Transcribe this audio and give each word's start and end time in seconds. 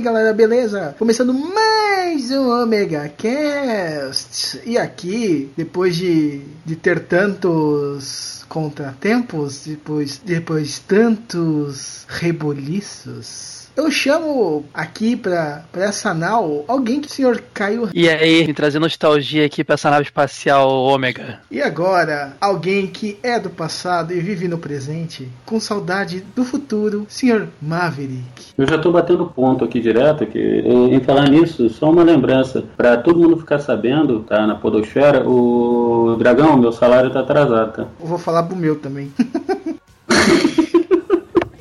Galera, 0.00 0.32
beleza? 0.32 0.94
Começando 0.98 1.34
mais 1.34 2.30
um 2.30 2.48
Omega 2.62 3.06
Cast. 3.16 4.58
E 4.64 4.78
aqui, 4.78 5.50
depois 5.56 5.94
de, 5.94 6.40
de 6.64 6.74
ter 6.74 7.00
tantos 7.00 8.44
contratempos, 8.48 9.64
depois, 9.66 10.18
depois 10.24 10.78
tantos 10.78 12.06
reboliços, 12.08 13.59
eu 13.76 13.90
chamo 13.90 14.64
aqui 14.74 15.16
pra, 15.16 15.64
pra 15.72 15.84
essa 15.84 16.12
nau 16.12 16.64
alguém 16.66 17.00
que 17.00 17.08
o 17.08 17.10
senhor 17.10 17.42
Caio. 17.52 17.88
E 17.94 18.08
aí, 18.08 18.46
me 18.46 18.54
trazer 18.54 18.78
nostalgia 18.78 19.44
aqui 19.44 19.64
pra 19.64 19.74
essa 19.74 19.90
nave 19.90 20.04
espacial 20.04 20.68
Ômega. 20.70 21.40
E 21.50 21.60
agora, 21.60 22.36
alguém 22.40 22.86
que 22.86 23.18
é 23.22 23.38
do 23.38 23.50
passado 23.50 24.12
e 24.12 24.20
vive 24.20 24.48
no 24.48 24.58
presente, 24.58 25.28
com 25.44 25.58
saudade 25.60 26.24
do 26.34 26.44
futuro, 26.44 27.06
senhor 27.08 27.48
Maverick. 27.60 28.52
Eu 28.56 28.66
já 28.66 28.78
tô 28.78 28.92
batendo 28.92 29.26
ponto 29.26 29.64
aqui 29.64 29.80
direto, 29.80 30.26
que 30.26 30.38
em 30.38 31.00
falar 31.00 31.28
nisso, 31.28 31.68
só 31.70 31.90
uma 31.90 32.02
lembrança. 32.02 32.64
Pra 32.76 32.96
todo 32.96 33.18
mundo 33.18 33.38
ficar 33.38 33.58
sabendo, 33.58 34.20
tá, 34.20 34.46
na 34.46 34.54
podosfera, 34.54 35.26
o 35.28 36.16
Dragão, 36.18 36.56
meu 36.56 36.72
salário 36.72 37.10
tá 37.10 37.20
atrasado, 37.20 37.72
tá? 37.72 37.86
Eu 38.00 38.06
vou 38.06 38.18
falar 38.18 38.42
pro 38.42 38.56
meu 38.56 38.76
também. 38.76 39.12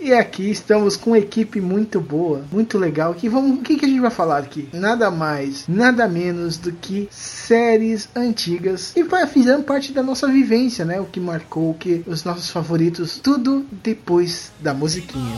E 0.10 0.14
aqui 0.16 0.50
estamos 0.50 0.98
com 0.98 1.12
uma 1.12 1.20
equipe 1.20 1.62
muito 1.62 2.02
boa, 2.02 2.44
muito 2.52 2.80
legal. 2.80 3.14
Que 3.14 3.30
vamos, 3.30 3.60
o 3.60 3.62
que, 3.62 3.76
que 3.76 3.86
a 3.86 3.88
gente 3.88 4.00
vai 4.00 4.10
falar 4.10 4.40
aqui? 4.40 4.68
Nada 4.74 5.12
mais, 5.12 5.68
nada 5.68 6.08
menos 6.08 6.58
do 6.58 6.72
que 6.72 7.08
séries 7.12 8.10
antigas 8.16 8.92
e 8.96 9.06
fizeram 9.28 9.62
parte 9.62 9.94
da 9.94 10.02
nossa 10.02 10.28
vivência, 10.28 10.84
né? 10.84 11.00
O 11.00 11.06
que 11.06 11.20
marcou, 11.20 11.70
o 11.70 11.76
que 11.76 12.04
os 12.08 12.24
nossos 12.24 12.50
favoritos, 12.50 13.20
tudo 13.20 13.64
depois 13.84 14.52
da 14.60 14.74
musiquinha. 14.74 15.38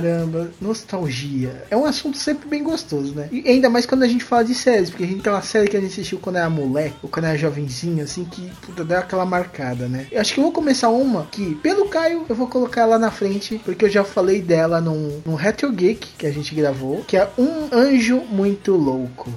Caramba, 0.00 0.50
nostalgia. 0.60 1.64
É 1.70 1.76
um 1.76 1.84
assunto 1.84 2.16
sempre 2.16 2.48
bem 2.48 2.62
gostoso, 2.62 3.14
né? 3.14 3.28
E 3.30 3.46
ainda 3.46 3.68
mais 3.68 3.84
quando 3.84 4.02
a 4.02 4.08
gente 4.08 4.24
fala 4.24 4.44
de 4.44 4.54
séries, 4.54 4.90
porque 4.90 5.04
a 5.04 5.06
gente 5.06 5.22
tem 5.22 5.32
uma 5.32 5.42
série 5.42 5.68
que 5.68 5.76
a 5.76 5.80
gente 5.80 5.92
assistiu 5.92 6.18
quando 6.18 6.36
era 6.36 6.48
moleque, 6.48 6.96
ou 7.02 7.08
quando 7.08 7.26
era 7.26 7.36
jovenzinho, 7.36 8.02
assim, 8.02 8.24
que 8.24 8.50
puta, 8.62 8.84
deu 8.84 8.98
aquela 8.98 9.26
marcada, 9.26 9.86
né? 9.86 10.06
Eu 10.10 10.20
acho 10.20 10.32
que 10.32 10.40
eu 10.40 10.44
vou 10.44 10.52
começar 10.52 10.88
uma 10.88 11.26
que, 11.30 11.54
pelo 11.56 11.88
Caio, 11.88 12.24
eu 12.28 12.34
vou 12.34 12.46
colocar 12.46 12.86
lá 12.86 12.98
na 12.98 13.10
frente, 13.10 13.60
porque 13.64 13.84
eu 13.84 13.90
já 13.90 14.04
falei 14.04 14.40
dela 14.40 14.80
num, 14.80 15.20
num 15.24 15.34
Retro 15.34 15.70
Geek 15.70 16.08
que 16.16 16.26
a 16.26 16.32
gente 16.32 16.54
gravou, 16.54 17.04
que 17.06 17.16
é 17.16 17.28
Um 17.36 17.68
Anjo 17.72 18.22
Muito 18.30 18.72
Louco. 18.72 19.30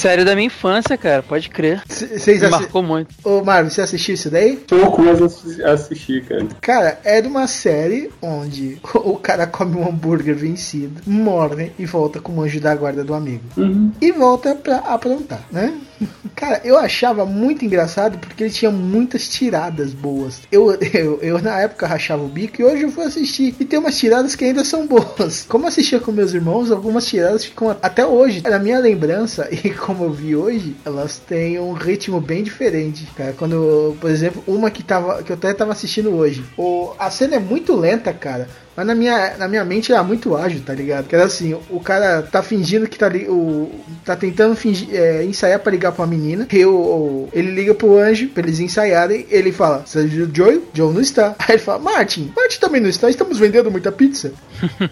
Série 0.00 0.24
da 0.24 0.34
minha 0.34 0.46
infância, 0.46 0.96
cara, 0.96 1.22
pode 1.22 1.50
crer. 1.50 1.82
C- 1.88 2.18
Vocês 2.18 2.40
Me 2.40 2.48
marcou 2.48 2.82
muito. 2.82 3.14
Ô, 3.22 3.42
Marvel, 3.44 3.70
você 3.70 3.82
assistiu 3.82 4.14
isso 4.14 4.30
daí? 4.30 4.56
Pouco 4.56 5.02
mais 5.02 5.20
assi- 5.20 5.62
assistir, 5.62 6.24
cara. 6.24 6.46
Cara, 6.60 7.00
é 7.04 7.20
de 7.20 7.28
uma 7.28 7.46
série 7.46 8.10
onde 8.22 8.78
o 8.94 9.16
cara 9.16 9.46
come 9.46 9.76
um 9.76 9.86
hambúrguer 9.88 10.34
vencido, 10.34 11.02
morre 11.06 11.72
e 11.78 11.84
volta 11.84 12.18
como 12.20 12.42
anjo 12.42 12.60
da 12.60 12.74
guarda 12.74 13.04
do 13.04 13.12
amigo. 13.14 13.42
Uhum. 13.56 13.92
E 14.00 14.10
volta 14.10 14.54
pra 14.54 14.76
aprontar, 14.78 15.44
né? 15.52 15.74
Cara, 16.34 16.62
eu 16.64 16.78
achava 16.78 17.26
muito 17.26 17.62
engraçado 17.62 18.16
porque 18.18 18.44
ele 18.44 18.50
tinha 18.50 18.70
muitas 18.70 19.28
tiradas 19.28 19.92
boas. 19.92 20.40
Eu, 20.50 20.72
eu, 20.94 21.18
eu 21.20 21.38
na 21.42 21.60
época 21.60 21.86
rachava 21.86 22.22
o 22.22 22.28
bico 22.28 22.62
e 22.62 22.64
hoje 22.64 22.84
eu 22.84 22.90
fui 22.90 23.04
assistir. 23.04 23.54
E 23.60 23.64
tem 23.66 23.78
umas 23.78 23.98
tiradas 23.98 24.34
que 24.34 24.44
ainda 24.46 24.64
são 24.64 24.86
boas. 24.86 25.44
Como 25.46 25.64
eu 25.64 25.68
assistia 25.68 26.00
com 26.00 26.10
meus 26.10 26.32
irmãos, 26.32 26.70
algumas 26.70 27.06
tiradas 27.06 27.44
ficam 27.44 27.76
até 27.82 28.06
hoje. 28.06 28.42
Na 28.48 28.58
minha 28.58 28.78
lembrança, 28.78 29.46
e 29.52 29.68
como 29.94 30.04
eu 30.04 30.12
vi 30.12 30.34
hoje, 30.36 30.76
elas 30.84 31.18
têm 31.18 31.58
um 31.58 31.72
ritmo 31.72 32.20
bem 32.20 32.42
diferente. 32.42 33.06
Cara, 33.16 33.32
quando, 33.36 33.96
por 34.00 34.10
exemplo, 34.10 34.42
uma 34.46 34.70
que, 34.70 34.82
tava, 34.82 35.22
que 35.22 35.30
eu 35.32 35.36
até 35.36 35.52
tava 35.52 35.72
assistindo 35.72 36.10
hoje. 36.14 36.44
O, 36.56 36.92
a 36.98 37.10
cena 37.10 37.36
é 37.36 37.38
muito 37.40 37.74
lenta, 37.74 38.12
cara. 38.12 38.48
Mas 38.76 38.86
na 38.86 38.94
minha, 38.94 39.36
na 39.36 39.48
minha 39.48 39.64
mente 39.64 39.92
era 39.92 40.02
muito 40.02 40.34
ágil, 40.36 40.62
tá 40.64 40.72
ligado? 40.72 41.06
Que 41.06 41.14
era 41.14 41.24
assim, 41.24 41.58
o 41.68 41.80
cara 41.80 42.22
tá 42.22 42.40
fingindo 42.42 42.88
que 42.88 42.96
tá 42.96 43.08
li, 43.08 43.26
o 43.28 43.68
tá 44.04 44.14
tentando 44.16 44.54
fingir, 44.56 44.88
é, 44.94 45.24
ensaiar 45.24 45.58
pra 45.58 45.72
ligar 45.72 45.92
pra 45.92 46.04
uma 46.04 46.08
menina. 46.10 46.46
E 46.50 46.64
o, 46.64 46.72
o- 46.74 47.28
ele 47.32 47.50
liga 47.50 47.74
pro 47.74 47.98
anjo 47.98 48.28
pra 48.28 48.42
eles 48.42 48.60
ensaiarem. 48.60 49.26
Ele 49.28 49.50
fala: 49.52 49.82
Você 49.84 49.98
o 50.00 50.30
Joe? 50.34 50.62
Joe 50.72 50.94
não 50.94 51.00
está. 51.00 51.34
Aí 51.40 51.56
ele 51.56 51.58
fala: 51.58 51.78
Martin, 51.80 52.32
Martin 52.34 52.60
também 52.60 52.80
não 52.80 52.88
está. 52.88 53.10
Estamos 53.10 53.38
vendendo 53.38 53.70
muita 53.70 53.90
pizza. 53.92 54.32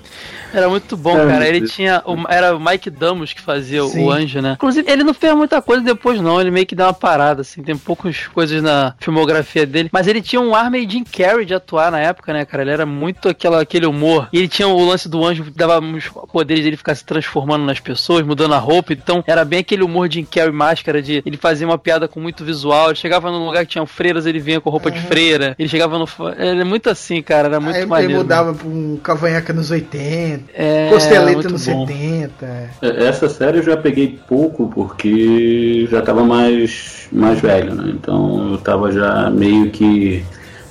Era 0.53 0.67
muito 0.69 0.97
bom, 0.97 1.17
É, 1.19 1.27
cara. 1.27 1.47
Ele 1.47 1.67
tinha. 1.69 2.03
o- 2.07 2.25
era 2.27 2.57
o 2.57 2.61
Mike 2.61 2.89
Damos 2.89 3.35
que 3.35 3.41
fazia 3.41 3.85
o- 3.85 3.89
Sim. 3.91 4.05
o 4.05 4.11
anjo, 4.11 4.41
né? 4.41 4.53
Inclusive, 4.55 4.91
ele 4.91 5.05
não 5.05 5.13
fez 5.13 5.35
muita 5.35 5.61
coisa 5.61 5.83
depois, 5.83 6.21
não. 6.23 6.41
Ele 6.41 6.51
meio 6.51 6.65
que 6.65 6.75
deu 6.75 6.87
uma 6.87 6.93
parada, 6.95 7.43
assim. 7.43 7.63
Tem 7.63 7.77
poucas 7.77 8.27
coisas 8.29 8.63
na 8.63 8.95
filmografia 8.99 9.67
dele. 9.67 9.91
Mas 9.93 10.07
ele 10.07 10.23
tinha 10.23 10.41
um 10.41 10.55
ar 10.55 10.71
meio 10.71 10.89
Jim 10.91 11.05
Carrey 11.05 11.45
de 11.45 11.53
atuar 11.53 11.91
na 11.93 12.01
época, 12.01 12.33
né, 12.33 12.47
cara? 12.47 12.63
Ele 12.63 12.71
era 12.71 12.87
muito 12.87 13.29
aquela, 13.29 13.61
aquele 13.61 13.85
humor. 13.85 14.29
E 14.33 14.39
ele 14.39 14.49
tinha 14.49 14.67
o 14.67 14.85
lance 14.89 15.07
do 15.07 15.23
anjo 15.23 15.45
que 15.45 15.51
dava 15.51 15.81
os 15.85 16.09
poderes 16.33 16.65
dele 16.65 16.79
ficar 16.79 16.95
se 16.95 17.05
transformando 17.05 17.67
nas 17.67 17.79
pessoas, 17.79 18.25
mudando 18.25 18.55
a 18.55 18.59
roupa. 18.59 18.95
Então, 18.95 19.23
era 19.27 19.45
bem 19.45 19.59
aquele 19.61 19.83
humor 19.83 20.11
Jim 20.11 20.25
Carrey 20.25 20.51
máscara 20.53 21.03
de 21.03 21.23
ele 21.27 21.37
fazia 21.37 21.67
uma 21.67 21.77
piada 21.77 22.09
com 22.09 22.21
muito 22.21 22.43
visual. 22.43 22.87
Ele 22.89 22.97
chegava 22.97 23.31
num 23.31 23.45
lugar 23.45 23.67
que 23.67 23.73
tinha 23.73 23.85
freiras, 23.85 24.25
ele 24.25 24.39
vinha 24.41 24.63
com 24.63 24.71
roupa 24.71 24.91
de 24.91 25.01
freira. 25.03 25.55
Ele 25.59 25.69
chegava 25.69 25.99
no. 25.99 26.09
Ele 26.39 26.63
é 26.63 26.65
muito 26.65 26.89
assim, 26.89 27.21
cara. 27.21 27.49
Era 27.49 27.61
muito 27.61 27.77
Aí 27.77 27.83
ele 27.83 27.91
maneiro. 27.91 28.15
mudava 28.15 28.55
pra 28.55 28.67
um 28.67 28.99
cavanhaque 29.03 29.53
nos 29.59 29.71
80, 29.71 30.45
É, 30.55 30.89
costeleta 30.91 31.49
nos 31.49 31.67
bom. 31.67 31.87
70. 31.87 32.71
É, 32.81 33.05
Essa 33.07 33.29
série 33.29 33.59
eu 33.59 33.63
já 33.63 33.77
peguei 33.77 34.19
pouco 34.29 34.71
porque 34.75 35.87
já 35.91 36.01
tava 36.01 36.25
mais, 36.25 37.09
mais 37.13 37.41
velho, 37.41 37.75
né? 37.75 37.93
Então 37.95 38.53
eu 38.53 38.59
tava 38.59 38.91
já 38.93 39.29
meio 39.31 39.71
que 39.71 40.25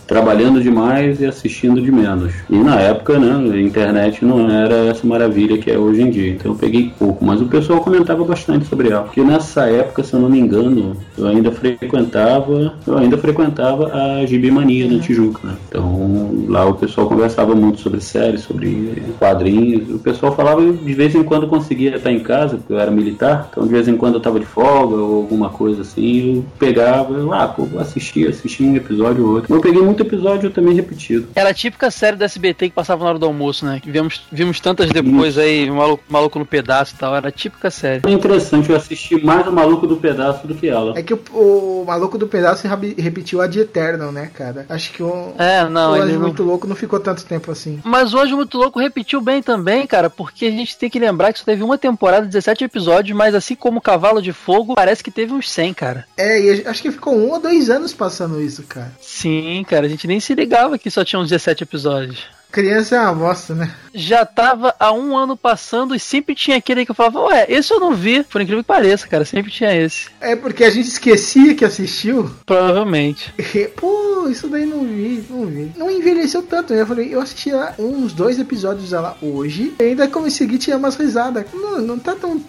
trabalhando 0.08 0.62
demais 0.62 1.20
e 1.20 1.26
assistindo 1.26 1.82
de 1.82 1.92
menos. 1.92 2.34
E 2.50 2.58
na 2.58 2.80
época, 2.80 3.20
né, 3.20 3.54
a 3.54 3.62
internet 3.62 4.24
não 4.24 4.50
era 4.50 4.88
essa 4.88 5.06
maravilha 5.06 5.58
que 5.58 5.70
é 5.70 5.78
hoje 5.78 6.02
em 6.02 6.10
dia. 6.10 6.32
Então 6.32 6.54
eu 6.54 6.58
peguei 6.58 6.94
pouco, 6.98 7.24
mas 7.24 7.42
o 7.42 7.46
pessoal 7.46 7.82
comentava 7.82 8.24
bastante 8.24 8.66
sobre 8.66 8.90
ela. 8.90 9.04
Porque 9.04 9.22
nessa 9.22 9.66
época, 9.66 10.04
se 10.04 10.14
eu 10.14 10.20
não 10.20 10.30
me 10.30 10.40
engano, 10.40 10.96
eu 11.18 11.28
ainda 11.28 11.52
frequentava, 11.52 12.74
eu 12.86 12.98
ainda 12.98 13.18
frequentava 13.18 13.92
a 13.94 14.26
Gibi 14.26 14.50
Mania 14.50 14.90
na 14.90 15.00
Tijuca, 15.00 15.40
né? 15.44 15.56
Então 15.68 16.46
lá 16.48 16.66
o 16.66 16.76
pessoal 16.76 17.08
conversava 17.08 17.54
muito 17.54 17.82
sobre 17.82 18.00
séries, 18.02 18.42
sobre 18.42 19.04
quadrinhos. 19.20 19.90
O 19.90 20.00
pessoal 20.00 20.34
falava 20.36 20.64
e 20.64 20.72
de 20.72 20.94
vez 20.94 21.14
em 21.16 21.24
quando 21.24 21.48
conseguia 21.48 21.96
estar 21.96 22.12
em 22.12 22.20
casa, 22.20 22.58
porque 22.58 22.74
eu 22.74 22.80
era 22.80 22.92
militar, 22.92 23.50
então 23.52 23.64
de 23.64 23.70
vez 23.70 23.88
em 23.88 23.98
quando 23.98 24.16
eu 24.16 24.20
tava 24.22 24.40
de 24.40 24.46
folga 24.46 24.96
ou 24.96 25.18
alguma 25.18 25.50
coisa 25.50 25.82
assim, 25.82 26.38
eu 26.38 26.46
pegava, 26.58 27.14
eu, 27.14 27.34
ah, 27.34 27.48
pô, 27.48 27.66
vou 27.66 27.82
assistir, 27.82 28.28
assistir 28.28 28.64
um 28.64 28.76
episódio 28.76 29.26
ou 29.26 29.36
outro. 29.36 29.54
Eu 29.54 29.62
peguei 29.62 29.82
muito 29.82 29.97
episódio 30.04 30.50
também 30.50 30.74
repetido. 30.76 31.28
Era 31.36 31.50
a 31.50 31.54
típica 31.54 31.90
série 31.92 32.16
da 32.18 32.26
SBT 32.26 32.70
que 32.70 32.76
passava 32.76 33.04
na 33.04 33.10
hora 33.12 33.20
do 33.20 33.26
almoço, 33.26 33.66
né? 33.66 33.80
Que 33.82 33.90
vimos, 33.92 34.22
vimos 34.32 34.60
tantas 34.60 34.90
depois 34.92 35.38
aí, 35.38 35.70
maluco, 35.70 36.04
maluco 36.10 36.40
no 36.40 36.46
pedaço 36.46 36.94
e 36.96 36.98
tal. 37.00 37.16
Era 37.16 37.30
a 37.30 37.32
típica 37.32 37.70
série. 37.72 38.02
É 38.06 38.12
interessante, 38.12 38.70
eu 38.70 38.76
assisti 38.76 39.24
mais 39.24 39.46
o 39.48 39.52
Maluco 39.52 39.88
do 39.88 39.98
Pedaço 39.98 40.46
do 40.48 40.56
que 40.56 40.68
ela. 40.68 40.98
É 40.98 41.02
que 41.04 41.14
o, 41.14 41.20
o 41.34 41.84
maluco 41.86 42.18
do 42.18 42.28
pedaço 42.28 42.68
rabi- 42.68 42.96
repetiu 42.98 43.42
a 43.42 43.48
de 43.48 43.60
Eternal, 43.60 44.12
né, 44.12 44.30
cara? 44.34 44.66
Acho 44.70 44.92
que 44.92 45.02
o, 45.04 45.34
É, 45.38 45.68
não, 45.68 45.92
o 45.92 45.96
ele 45.96 46.04
Anjo 46.06 46.14
não... 46.16 46.22
Muito 46.22 46.44
Louco 46.44 46.68
não 46.68 46.76
ficou 46.76 47.00
tanto 47.00 47.26
tempo 47.26 47.52
assim. 47.52 47.80
Mas 47.84 48.14
o 48.14 48.20
Anjo 48.20 48.36
Muito 48.36 48.58
Louco 48.58 48.80
repetiu 48.80 49.22
bem 49.22 49.42
também, 49.42 49.86
cara, 49.88 50.10
porque 50.10 50.46
a 50.46 50.52
gente 50.52 50.78
tem 50.78 50.90
que 50.90 51.00
lembrar 51.00 51.32
que 51.34 51.40
só 51.40 51.46
teve 51.46 51.64
uma 51.64 51.78
temporada, 51.78 52.26
17 52.28 52.64
episódios, 52.66 53.18
mas 53.18 53.34
assim 53.36 53.56
como 53.56 53.82
Cavalo 53.82 54.22
de 54.22 54.34
Fogo, 54.34 54.76
parece 54.76 55.04
que 55.04 55.12
teve 55.12 55.34
uns 55.34 55.50
100, 55.50 55.74
cara. 55.74 56.06
É, 56.18 56.40
e 56.42 56.68
acho 56.68 56.82
que 56.82 56.92
ficou 56.92 57.16
um 57.16 57.32
ou 57.32 57.40
dois 57.40 57.70
anos 57.70 57.94
passando 57.94 58.42
isso, 58.42 58.64
cara. 58.64 58.92
Sim, 59.02 59.66
cara, 59.68 59.87
a 59.88 59.90
gente 59.90 60.08
nem 60.08 60.20
se 60.20 60.36
ligava 60.36 60.78
que 60.78 60.92
só 60.92 61.04
tinham 61.04 61.24
17 61.24 61.64
episódios. 61.64 62.37
Criança 62.52 62.96
é 62.96 63.00
uma 63.02 63.14
bosta, 63.14 63.54
né? 63.54 63.72
Já 63.94 64.26
tava 64.26 64.74
há 64.80 64.92
um 64.92 65.18
ano 65.18 65.36
passando 65.36 65.96
e 65.96 66.00
sempre 66.00 66.36
tinha 66.36 66.58
aquele 66.58 66.86
que 66.86 66.92
eu 66.92 66.96
falava, 66.96 67.20
ué, 67.26 67.46
esse 67.50 67.74
eu 67.74 67.80
não 67.80 67.94
vi. 67.94 68.24
Por 68.24 68.42
incrível 68.42 68.64
que 68.64 68.68
pareça, 68.68 69.08
cara, 69.08 69.26
sempre 69.26 69.52
tinha 69.52 69.76
esse. 69.76 70.08
É 70.22 70.36
porque 70.36 70.64
a 70.64 70.70
gente 70.70 70.88
esquecia 70.88 71.56
que 71.56 71.66
assistiu. 71.66 72.30
Provavelmente. 72.46 73.34
E, 73.38 73.68
Pô, 73.68 74.28
isso 74.30 74.48
daí 74.48 74.66
não 74.66 74.86
vi, 74.86 75.24
não 75.30 75.46
vi. 75.46 75.72
Não 75.76 75.90
envelheceu 75.90 76.44
tanto, 76.44 76.74
né? 76.74 76.82
Eu 76.82 76.88
falei, 76.88 77.14
eu 77.14 77.22
assisti 77.22 77.52
lá 77.52 77.74
uns 77.78 78.14
dois 78.14 78.40
episódios 78.40 78.92
lá 78.92 79.18
hoje. 79.22 79.74
E 79.80 79.84
ainda 79.84 80.08
consegui 80.08 80.58
tirar 80.58 80.78
umas 80.78 80.96
risadas. 80.96 81.46
Não, 81.54 81.82
não 81.82 82.00
tá 82.00 82.16
tão 82.16 82.40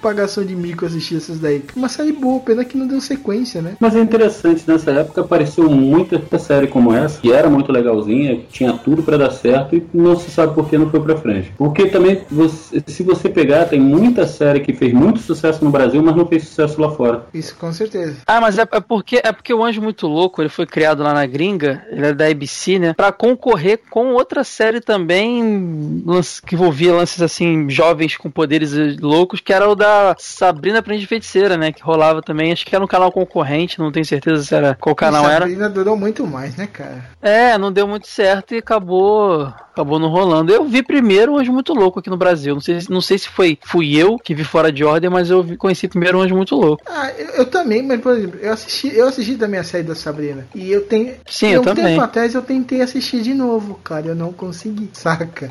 pagação 0.00 0.44
de 0.44 0.54
mico 0.54 0.84
assistir 0.84 1.16
essas 1.16 1.38
daí. 1.38 1.64
Uma 1.74 1.88
série 1.88 2.12
boa, 2.12 2.40
pena 2.40 2.64
que 2.64 2.76
não 2.76 2.86
deu 2.86 3.00
sequência, 3.00 3.62
né? 3.62 3.76
Mas 3.80 3.96
é 3.96 4.00
interessante, 4.00 4.64
nessa 4.66 4.90
época 4.90 5.22
apareceu 5.22 5.68
muita 5.70 6.38
série 6.38 6.66
como 6.66 6.92
essa, 6.92 7.20
que 7.20 7.32
era 7.32 7.48
muito 7.48 7.72
legalzinha, 7.72 8.40
tinha 8.50 8.72
tudo 8.72 9.02
pra 9.02 9.16
dar 9.16 9.30
certo 9.30 9.47
e 9.72 9.82
não 9.94 10.16
se 10.16 10.30
sabe 10.30 10.54
por 10.54 10.68
que 10.68 10.76
não 10.78 10.90
foi 10.90 11.00
pra 11.00 11.16
frente. 11.16 11.52
Porque 11.56 11.86
também, 11.86 12.22
você- 12.30 12.82
se 12.86 13.02
você 13.02 13.28
pegar, 13.28 13.66
tem 13.66 13.80
muita 13.80 14.26
série 14.26 14.60
que 14.60 14.72
fez 14.72 14.92
muito 14.92 15.20
sucesso 15.20 15.64
no 15.64 15.70
Brasil, 15.70 16.02
mas 16.02 16.14
não 16.16 16.26
fez 16.26 16.44
sucesso 16.48 16.80
lá 16.80 16.90
fora. 16.90 17.26
Isso 17.32 17.56
com 17.56 17.72
certeza. 17.72 18.16
Ah, 18.26 18.40
mas 18.40 18.58
é, 18.58 18.62
é 18.62 18.80
porque 18.80 19.20
é 19.22 19.32
porque 19.32 19.52
o 19.54 19.64
Anjo 19.64 19.80
Muito 19.82 20.06
Louco, 20.06 20.42
ele 20.42 20.48
foi 20.48 20.66
criado 20.66 21.02
lá 21.02 21.12
na 21.12 21.26
gringa, 21.26 21.82
ele 21.90 22.06
é 22.06 22.12
da 22.14 22.26
ABC, 22.26 22.78
né? 22.78 22.92
Pra 22.94 23.12
concorrer 23.12 23.80
com 23.90 24.12
outra 24.14 24.42
série 24.44 24.80
também 24.80 26.02
lance- 26.06 26.40
que 26.42 26.54
envolvia 26.54 26.92
lances 26.94 27.20
assim, 27.22 27.68
jovens 27.68 28.16
com 28.16 28.30
poderes 28.30 28.72
loucos, 29.00 29.40
que 29.40 29.52
era 29.52 29.68
o 29.68 29.74
da 29.74 30.14
Sabrina 30.18 30.78
Aprendiz 30.78 31.02
de 31.02 31.06
Feiticeira, 31.08 31.56
né? 31.56 31.72
Que 31.72 31.82
rolava 31.82 32.22
também, 32.22 32.52
acho 32.52 32.66
que 32.66 32.74
era 32.74 32.84
um 32.84 32.88
canal 32.88 33.10
concorrente, 33.12 33.78
não 33.78 33.92
tenho 33.92 34.04
certeza 34.04 34.42
se 34.42 34.54
era 34.54 34.76
qual 34.80 34.94
canal 34.94 35.24
e 35.24 35.26
era. 35.26 35.40
Sabrina 35.46 35.68
durou 35.68 35.96
muito 35.96 36.26
mais, 36.26 36.56
né, 36.56 36.66
cara? 36.66 37.04
É, 37.20 37.56
não 37.58 37.72
deu 37.72 37.86
muito 37.86 38.06
certo 38.06 38.54
e 38.54 38.58
acabou 38.58 39.37
acabou 39.46 39.98
não 39.98 40.08
rolando. 40.08 40.52
Eu 40.52 40.64
vi 40.64 40.82
primeiro 40.82 41.32
o 41.34 41.38
Anjo 41.38 41.52
Muito 41.52 41.72
Louco 41.72 41.98
aqui 42.00 42.10
no 42.10 42.16
Brasil. 42.16 42.54
Não 42.54 42.60
sei, 42.60 42.78
não 42.90 43.00
sei 43.00 43.18
se 43.18 43.28
foi 43.28 43.58
fui 43.62 43.96
eu 43.96 44.18
que 44.18 44.34
vi 44.34 44.44
fora 44.44 44.70
de 44.72 44.84
ordem, 44.84 45.08
mas 45.10 45.30
eu 45.30 45.42
vi- 45.42 45.56
conheci 45.56 45.86
primeiro 45.88 46.18
o 46.18 46.20
Anjo 46.22 46.34
Muito 46.36 46.54
Louco. 46.56 46.82
Ah, 46.86 47.10
eu, 47.16 47.26
eu 47.36 47.46
também, 47.46 47.82
mas 47.82 48.00
por 48.00 48.16
exemplo, 48.16 48.38
eu 48.40 48.52
assisti, 48.52 48.94
eu 48.96 49.08
assisti 49.08 49.36
também 49.36 49.60
a 49.60 49.64
série 49.64 49.84
da 49.84 49.94
Sabrina. 49.94 50.46
E 50.54 50.70
eu 50.70 50.82
tenho. 50.86 51.14
Sim, 51.28 51.48
eu 51.48 51.60
um 51.60 51.64
também. 51.64 51.84
tempo 51.86 52.00
atrás 52.00 52.34
eu 52.34 52.42
tentei 52.42 52.80
assistir 52.82 53.20
de 53.22 53.34
novo, 53.34 53.74
cara. 53.84 54.06
Eu 54.08 54.14
não 54.14 54.32
consegui, 54.32 54.90
saca? 54.94 55.50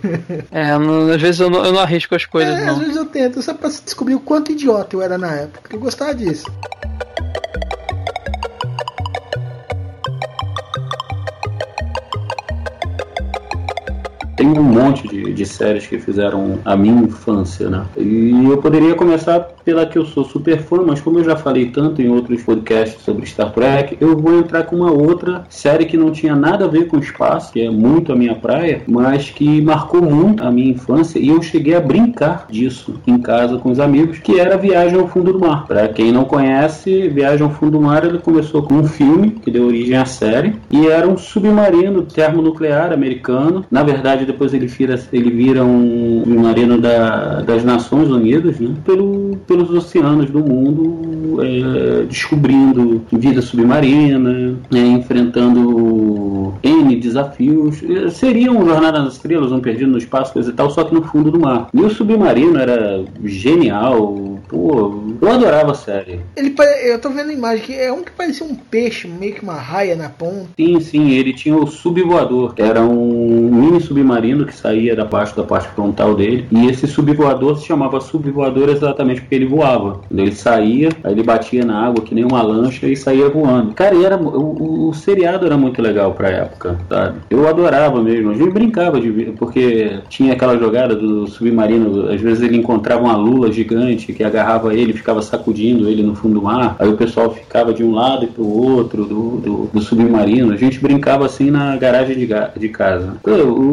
É, 0.51 0.77
não- 0.77 1.09
às 1.11 1.21
vezes 1.21 1.39
eu 1.39 1.49
não, 1.49 1.65
eu 1.65 1.71
não 1.73 1.79
arrisco 1.79 2.15
as 2.15 2.25
coisas, 2.25 2.53
É, 2.55 2.59
às 2.59 2.65
não. 2.67 2.79
vezes 2.79 2.95
eu 2.95 3.05
tento, 3.05 3.41
só 3.41 3.53
pra 3.53 3.69
descobrir 3.69 4.15
o 4.15 4.19
quanto 4.19 4.51
idiota 4.51 4.95
eu 4.95 5.01
era 5.01 5.17
na 5.17 5.33
época. 5.33 5.75
Eu 5.75 5.79
gostava 5.79 6.13
disso. 6.13 6.45
Tem 14.37 14.47
um 14.47 14.61
monte 14.61 15.07
de, 15.07 15.33
de 15.33 15.45
séries 15.47 15.87
que 15.87 15.97
fizeram 15.97 16.59
a 16.63 16.77
minha 16.77 17.01
infância, 17.01 17.69
né? 17.71 17.85
E 17.97 18.45
eu 18.45 18.59
poderia 18.59 18.93
começar 18.93 19.39
pela 19.65 19.85
que 19.85 19.97
eu 19.97 20.05
sou 20.05 20.23
super 20.23 20.59
fã, 20.59 20.83
mas 20.85 21.01
como 21.01 21.19
eu 21.19 21.23
já 21.23 21.35
falei 21.35 21.65
tanto 21.71 22.01
em 22.01 22.07
outros 22.07 22.43
podcasts 22.43 23.01
sobre 23.03 23.25
Star 23.25 23.51
Trek, 23.51 23.97
eu 23.99 24.15
vou 24.15 24.37
entrar 24.37 24.63
com 24.63 24.75
uma 24.75 24.91
outra 24.91 25.43
série 25.49 25.85
que 25.85 25.97
não 25.97 26.11
tinha 26.11 26.35
nada 26.35 26.65
a 26.65 26.67
ver 26.67 26.87
com 26.87 26.99
espaço, 26.99 27.51
que 27.51 27.61
é 27.61 27.69
muito 27.69 28.13
a 28.13 28.15
minha 28.15 28.35
praia, 28.35 28.83
mas 28.87 29.31
que 29.31 29.59
marcou 29.59 30.03
muito 30.03 30.43
a 30.43 30.51
minha 30.51 30.69
infância 30.69 31.17
e 31.17 31.29
eu 31.29 31.41
cheguei 31.41 31.75
a 31.75 31.81
brincar 31.81 32.45
disso 32.49 33.01
em 33.07 33.17
casa 33.17 33.57
com 33.57 33.71
os 33.71 33.79
amigos, 33.79 34.19
que 34.19 34.39
era 34.39 34.55
Viagem 34.55 34.99
ao 34.99 35.07
Fundo 35.07 35.33
do 35.33 35.39
Mar. 35.39 35.65
Para 35.65 35.87
quem 35.87 36.11
não 36.11 36.25
conhece, 36.25 37.09
Viagem 37.09 37.43
ao 37.43 37.51
Fundo 37.51 37.71
do 37.71 37.81
Mar 37.81 38.05
ele 38.05 38.19
começou 38.19 38.61
com 38.61 38.75
um 38.75 38.83
filme 38.83 39.31
que 39.31 39.49
deu 39.49 39.65
origem 39.65 39.97
à 39.97 40.05
série 40.05 40.55
e 40.69 40.87
era 40.87 41.07
um 41.07 41.17
submarino 41.17 42.03
termonuclear 42.03 42.93
americano. 42.93 43.65
Na 43.71 43.81
verdade, 43.81 44.26
depois 44.27 44.53
ele 44.53 44.67
vira, 44.67 44.99
ele 45.11 45.31
vira 45.31 45.63
um 45.63 46.23
submarino 46.23 46.79
da, 46.79 47.41
das 47.41 47.63
Nações 47.63 48.09
Unidas, 48.09 48.59
né? 48.59 48.73
Pelo, 48.85 49.37
pelos 49.47 49.69
oceanos 49.71 50.29
do 50.29 50.39
mundo, 50.39 51.41
é, 51.41 52.03
descobrindo 52.03 53.01
vida 53.11 53.41
submarina, 53.41 54.55
né? 54.69 54.87
enfrentando 54.87 56.53
N 56.61 56.95
desafios. 56.95 57.81
Eh, 57.83 58.09
Seria 58.09 58.51
um 58.51 58.65
Jornada 58.65 58.99
nas 58.99 59.13
Estrelas, 59.13 59.51
um 59.51 59.59
Perdido 59.59 59.91
no 59.91 59.97
Espaço, 59.97 60.33
coisa 60.33 60.49
e 60.49 60.53
tal, 60.53 60.69
só 60.69 60.83
que 60.83 60.93
no 60.93 61.03
fundo 61.03 61.31
do 61.31 61.39
mar. 61.39 61.69
E 61.73 61.81
o 61.81 61.89
submarino 61.89 62.57
era 62.59 63.03
genial. 63.23 64.36
Pô, 64.47 65.01
eu 65.21 65.29
adorava 65.31 65.71
a 65.71 65.75
série. 65.75 66.19
Ele 66.35 66.55
Eu 66.85 66.99
tô 66.99 67.09
vendo 67.09 67.29
a 67.29 67.33
imagem 67.33 67.65
que 67.65 67.73
é 67.73 67.91
um 67.91 68.03
que 68.03 68.11
parecia 68.11 68.45
um 68.45 68.55
peixe, 68.55 69.07
meio 69.07 69.33
que 69.33 69.43
uma 69.43 69.53
raia 69.55 69.95
na 69.95 70.09
ponta. 70.09 70.47
Sim, 70.57 70.79
sim, 70.79 71.11
ele 71.11 71.33
tinha 71.33 71.55
o 71.55 71.67
subvoador, 71.67 72.53
que 72.53 72.61
era 72.61 72.81
um 72.81 73.49
mini 73.51 73.79
submarino 73.81 74.45
que 74.45 74.55
saía 74.55 74.95
da 74.95 75.05
parte 75.05 75.35
da 75.35 75.43
parte 75.43 75.67
frontal 75.69 76.15
dele. 76.15 76.45
E 76.51 76.67
esse 76.67 76.87
subvoador 76.87 77.57
se 77.57 77.65
chamava 77.67 77.99
subvoador 78.01 78.69
exatamente 78.69 79.21
porque 79.21 79.35
ele 79.35 79.45
voava. 79.45 80.01
Ele 80.11 80.31
saía, 80.33 80.89
aí 81.03 81.11
ele 81.13 81.23
batia 81.23 81.63
na 81.65 81.85
água 81.85 82.03
que 82.03 82.13
nem 82.15 82.23
uma 82.25 82.41
lancha 82.41 82.87
e 82.87 82.95
saía 82.95 83.29
voando. 83.29 83.73
Cara, 83.73 83.95
era, 84.01 84.17
o, 84.17 84.27
o- 84.27 84.89
o 84.89 84.93
seriado 84.93 85.45
era 85.45 85.57
muito 85.57 85.81
legal 85.81 86.13
pra 86.13 86.29
época, 86.29 86.77
sabe? 86.89 87.19
Eu 87.29 87.47
adorava 87.47 88.01
mesmo. 88.01 88.31
A 88.31 88.33
gente 88.33 88.51
brincava 88.51 88.99
de 88.99 89.11
porque 89.37 89.99
tinha 90.09 90.33
aquela 90.33 90.57
jogada 90.57 90.95
do 90.95 91.27
submarino, 91.27 92.09
às 92.09 92.21
vezes 92.21 92.41
ele 92.43 92.57
encontrava 92.57 93.03
uma 93.03 93.15
lula 93.15 93.51
gigante 93.51 94.13
que 94.13 94.23
agarrava 94.27 94.73
ele 94.73 94.93
ficava 94.93 95.21
sacudindo 95.21 95.89
ele 95.89 96.03
no 96.03 96.15
fundo 96.15 96.35
do 96.35 96.41
mar. 96.41 96.75
Aí 96.79 96.87
o 96.87 96.97
pessoal 96.97 97.33
ficava 97.33 97.73
de 97.73 97.83
um 97.83 97.93
lado 97.93 98.25
e 98.25 98.27
pro 98.27 98.47
outro 98.47 99.05
do, 99.05 99.37
do, 99.37 99.69
do 99.73 99.81
submarino. 99.81 100.53
A 100.53 100.57
gente 100.57 100.79
brincava 100.79 101.25
assim 101.25 101.49
na 101.49 101.75
garagem 101.77 102.17
de, 102.17 102.27
de 102.27 102.69
casa. 102.69 103.17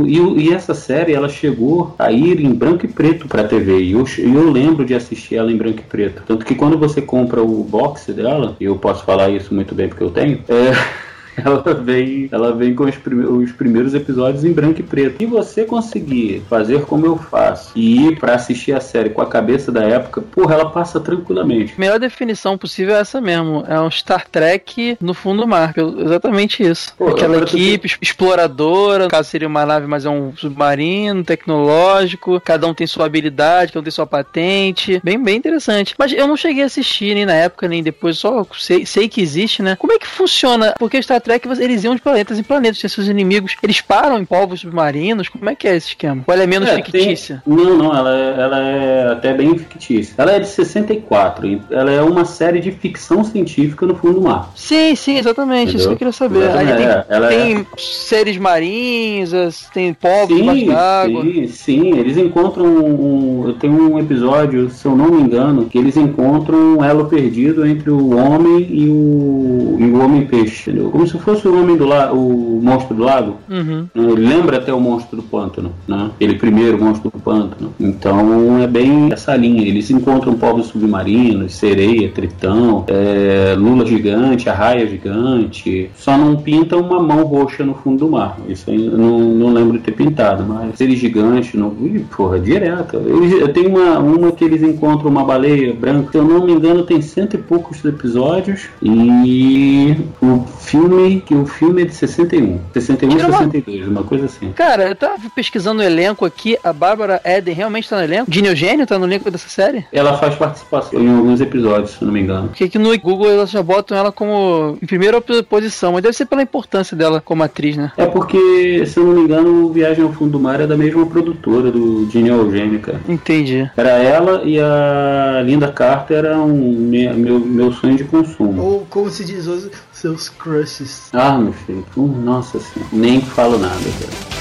E, 0.07 0.53
essa 0.53 0.75
série, 0.75 1.13
ela 1.13 1.29
chegou 1.29 1.95
a 1.99 2.13
ir 2.13 2.41
em 2.41 2.53
branco 2.53 2.85
e 2.85 2.89
preto 2.89 3.27
pra 3.27 3.45
TV. 3.45 3.81
E 3.81 3.93
eu, 3.93 4.05
eu 4.19 4.51
lembro 4.51 4.85
de 4.85 4.95
assistir 4.95 5.37
ela 5.37 5.51
em 5.51 5.57
branco 5.57 5.81
e 5.81 5.83
preto. 5.83 6.23
Tanto 6.27 6.45
que 6.45 6.55
quando 6.55 6.79
você 6.79 7.03
compra 7.03 7.43
o 7.43 7.65
box 7.65 8.13
dela, 8.13 8.57
e 8.61 8.65
eu 8.65 8.77
posso 8.77 9.05
falar 9.05 9.31
isso 9.31 9.55
muito 9.55 9.75
bem 9.75 9.89
porque 9.89 10.05
eu 10.05 10.11
tenho, 10.11 10.41
é. 10.49 11.05
Ela 11.45 11.75
vem, 11.75 12.29
ela 12.31 12.55
vem 12.55 12.75
com 12.75 12.85
os, 12.85 12.97
prime- 12.97 13.25
os 13.27 13.53
primeiros 13.53 13.95
episódios 13.95 14.45
em 14.45 14.53
branco 14.53 14.81
e 14.81 14.83
preto. 14.83 15.23
E 15.23 15.27
você 15.27 15.65
conseguir 15.65 16.43
fazer 16.49 16.83
como 16.85 17.05
eu 17.07 17.17
faço 17.17 17.73
e 17.75 18.07
ir 18.09 18.19
pra 18.19 18.35
assistir 18.35 18.73
a 18.73 18.81
série 18.81 19.11
com 19.11 19.21
a 19.21 19.27
cabeça 19.27 19.71
da 19.73 19.83
época, 19.83 20.21
porra, 20.23 20.55
ela 20.55 20.71
passa 20.71 21.01
tranquilamente. 21.01 21.75
A 21.77 21.81
melhor 21.81 21.99
definição 21.99 22.57
possível 22.57 22.95
é 22.95 23.01
essa 23.01 23.21
mesmo. 23.21 23.65
É 23.69 23.81
um 23.81 23.91
Star 23.91 24.27
Trek 24.29 24.97
no 25.01 25.13
fundo 25.15 25.43
do 25.43 25.49
mar. 25.49 25.75
Exatamente 25.77 26.63
isso. 26.63 26.95
Pô, 26.97 27.09
Aquela 27.09 27.39
equipe 27.39 27.89
exploradora, 28.01 29.05
no 29.05 29.11
caso 29.11 29.29
seria 29.29 29.49
uma 29.49 29.67
nave, 29.67 29.87
mas 29.87 30.05
é 30.05 30.11
um 30.11 30.35
submarino 30.37 31.25
tecnológico. 31.25 32.41
Cada 32.41 32.67
um 32.67 32.75
tem 32.75 32.87
sua 32.87 33.07
habilidade, 33.07 33.73
cada 33.73 33.81
um 33.81 33.85
tem 33.85 33.91
sua 33.91 34.07
patente. 34.07 35.01
Bem, 35.03 35.23
bem 35.23 35.37
interessante. 35.37 35.95
Mas 35.99 36.13
eu 36.13 36.27
não 36.27 36.37
cheguei 36.37 36.63
a 36.63 36.67
assistir 36.67 37.15
nem 37.15 37.27
na 37.27 37.35
época, 37.35 37.69
nem 37.69 37.83
depois. 37.83 38.19
Só 38.19 38.47
sei, 38.59 38.87
sei 38.87 39.09
que 39.09 39.21
existe, 39.21 39.63
né? 39.63 39.77
Como 39.77 39.93
é 39.93 39.99
que 39.99 40.07
funciona? 40.07 40.75
Porque 40.79 41.01
Star 41.03 41.21
Trek, 41.25 41.49
eles 41.61 41.83
iam 41.85 41.95
de 41.95 42.03
planetas 42.03 42.39
em 42.39 42.43
planetas. 42.43 42.79
Tinha 42.79 42.89
seus 42.91 43.09
inimigos. 43.09 43.57
Eles 43.63 43.81
param 43.81 44.19
em 44.19 44.25
povos 44.25 44.61
submarinos. 44.61 45.29
Como 45.29 45.49
é 45.49 45.55
que 45.55 45.67
é 45.67 45.75
esse 45.77 45.89
esquema? 45.89 46.23
Ou 46.27 46.35
ela 46.35 46.43
é 46.43 46.47
menos 46.47 46.69
É, 46.69 46.77
fictícia? 46.77 47.43
tem- 47.45 47.55
Não, 47.57 47.77
não, 47.77 47.97
ela 47.97 48.15
é, 48.17 48.41
ela 48.41 48.59
é 48.61 49.13
até 49.13 49.33
bem 49.33 49.57
fictícia. 49.59 50.15
Ela 50.19 50.33
é 50.33 50.41
de 50.41 50.47
64, 50.49 51.47
e 51.47 51.61
ela 51.71 51.91
é 51.91 52.03
uma 52.03 52.25
série 52.25 52.61
de 52.61 52.71
ficção 52.71 53.25
científica 53.25 53.87
no 53.87 53.95
fundo 53.97 54.15
do 54.15 54.23
mar. 54.23 54.51
Sim, 54.55 54.95
sim, 54.95 55.17
exatamente. 55.19 55.77
Isso 55.77 55.87
que 55.89 55.95
eu 55.95 55.99
queria 55.99 56.13
saber. 56.13 56.51
Tem, 56.53 56.87
é, 56.87 57.05
ela 57.09 57.33
é- 57.33 57.37
tem 57.37 57.67
seres 57.79 58.37
marinhos, 58.37 59.33
tem 59.73 59.93
povos 59.95 60.37
Sim, 60.37 60.67
d'água. 60.67 61.23
sim, 61.23 61.47
sim, 61.49 61.99
eles 61.99 62.17
encontram 62.17 62.67
um, 62.67 63.55
tem 63.59 63.71
um 63.71 63.99
episódio, 63.99 64.69
se 64.71 64.85
eu 64.87 64.95
não 64.97 65.11
me 65.11 65.23
engano, 65.23 65.67
que 65.67 65.79
eles 65.79 65.97
encontram 65.97 66.77
um 66.79 66.85
elo 66.85 67.07
perdido 67.07 67.67
entre 67.67 67.91
o 67.91 68.17
homem 68.17 68.67
e 68.71 68.89
o, 68.89 69.77
e 69.79 69.85
o 69.85 70.01
homem 70.03 70.27
peixe, 70.27 70.71
entendeu? 70.71 70.91
Como 70.91 71.07
se 71.07 71.14
fosse 71.19 71.47
o 71.47 71.61
homem 71.61 71.77
do 71.77 71.85
lago, 71.85 72.17
o 72.17 72.61
monstro 72.63 72.95
do 72.95 73.03
lago. 73.03 73.37
Uhum. 73.49 73.87
Ele 73.95 74.27
lembra 74.27 74.59
até 74.59 74.73
o 74.73 74.81
monstro 74.81 75.17
do 75.17 75.23
pântano, 75.23 75.73
né? 75.87 76.11
Ele 76.21 76.35
primeiro 76.35 76.83
monstro 76.83 77.11
do 77.11 77.19
pântano. 77.19 77.73
Então 77.79 78.63
é 78.63 78.67
bem 78.67 79.13
essa 79.13 79.35
linha. 79.37 79.63
Eles 79.63 79.91
encontram 79.91 80.35
povos 80.35 80.67
submarinos, 80.67 81.55
sereia, 81.55 82.09
tritão, 82.11 82.85
é, 82.89 83.55
lula 83.57 83.87
gigante, 83.87 84.49
arraia 84.49 84.87
gigante. 84.87 85.91
Só 85.97 86.17
não 86.17 86.37
pintam 86.37 86.81
uma 86.81 87.01
mão 87.01 87.25
roxa 87.25 87.65
no 87.65 87.75
fundo 87.75 88.07
do 88.07 88.11
mar. 88.11 88.39
Isso 88.49 88.71
aí 88.71 88.87
eu 88.87 88.99
não, 88.99 89.19
não 89.19 89.53
lembro 89.53 89.79
de 89.79 89.85
ter 89.85 89.93
pintado, 89.93 90.45
mas 90.45 90.77
seres 90.77 90.99
gigantes, 90.99 91.55
não. 91.55 91.75
Ih, 91.83 92.05
porra, 92.17 92.39
direto. 92.39 92.97
Eles, 92.97 93.33
eu 93.33 93.53
tenho 93.53 93.71
uma, 93.71 93.99
uma 93.99 94.33
que 94.33 94.45
eles 94.45 94.63
encontram 94.63 95.11
uma 95.11 95.25
baleia 95.25 95.73
branca. 95.73 96.13
Se 96.13 96.19
eu 96.19 96.25
não 96.25 96.45
me 96.45 96.53
engano, 96.53 96.85
tem 96.85 97.01
cento 97.01 97.35
e 97.35 97.39
poucos 97.39 97.85
episódios. 97.85 98.69
E 98.83 99.97
o 100.21 100.45
filme 100.59 101.04
que 101.21 101.35
o 101.35 101.47
filme 101.47 101.83
é 101.83 101.85
de 101.85 101.95
61. 101.95 102.61
61 102.73 103.09
Tira 103.11 103.29
uma- 103.29 103.39
62, 103.39 103.89
uma 103.89 104.03
coisa 104.05 104.27
assim. 104.27 104.53
Cara, 104.53 104.89
eu 104.89 104.95
tava 104.97 105.19
pesquisando 105.35 105.81
o 105.81 105.85
elenco 105.85 106.25
aqui, 106.25 106.57
a 106.63 106.73
Bárbara 106.73 107.21
Eden 107.25 107.55
realmente 107.55 107.89
tá 107.89 107.97
no 107.97 108.03
elenco? 108.05 108.31
Dini 108.31 108.49
Eugênio 108.49 108.87
tá 108.87 108.99
no 108.99 109.07
elenco 109.07 109.31
dessa 109.31 109.49
série? 109.49 109.85
Ela 109.93 110.17
faz 110.19 110.35
participação 110.35 111.01
em 111.01 111.09
alguns 111.15 111.41
episódios, 111.41 111.91
se 111.93 112.03
eu 112.03 112.07
não 112.07 112.13
me 112.13 112.21
engano. 112.21 112.49
Porque 112.49 112.65
aqui 112.65 112.79
no 112.79 112.97
Google 112.99 113.31
elas 113.31 113.51
já 113.51 113.63
botam 113.63 113.97
ela 113.97 114.11
como 114.13 114.79
em 114.83 114.87
primeira 114.87 115.21
posição, 115.21 115.93
mas 115.93 116.03
deve 116.03 116.17
ser 116.17 116.27
pela 116.27 116.43
importância 116.43 116.97
dela 116.97 117.21
como 117.21 117.43
atriz, 117.43 117.77
né? 117.77 117.93
É 117.97 118.07
porque, 118.07 118.85
se 118.87 118.99
eu 118.99 119.05
não 119.05 119.13
me 119.15 119.21
engano, 119.23 119.67
o 119.67 119.73
Viagem 119.73 120.05
ao 120.05 120.13
Fundo 120.13 120.33
do 120.33 120.41
Mar 120.41 120.61
é 120.61 120.67
da 120.67 120.77
mesma 120.77 121.05
produtora 121.07 121.71
do 121.71 122.07
Dini 122.07 122.29
Eugênio, 122.29 122.81
cara. 122.81 123.01
Entendi. 123.09 123.69
Era 123.77 123.91
ela 123.91 124.43
e 124.45 124.59
a 124.61 125.43
Linda 125.45 125.69
Carter 125.73 126.25
eram 126.25 126.49
me- 126.49 127.13
meu, 127.13 127.39
meu 127.39 127.73
sonho 127.73 127.97
de 127.97 128.05
consumo. 128.05 128.63
Ou 128.63 128.87
como 128.89 129.11
se 129.11 129.25
diz 129.25 129.47
hoje, 129.47 129.71
seus 130.05 130.29
crushes. 130.29 131.09
Ah, 131.15 131.39
meu 131.39 131.55
filho, 131.55 131.87
uh, 131.97 132.07
nossa 132.07 132.61
senhora, 132.61 132.91
nem 132.93 133.23
falo 133.23 133.57
nada, 133.57 133.75
cara. 133.75 134.34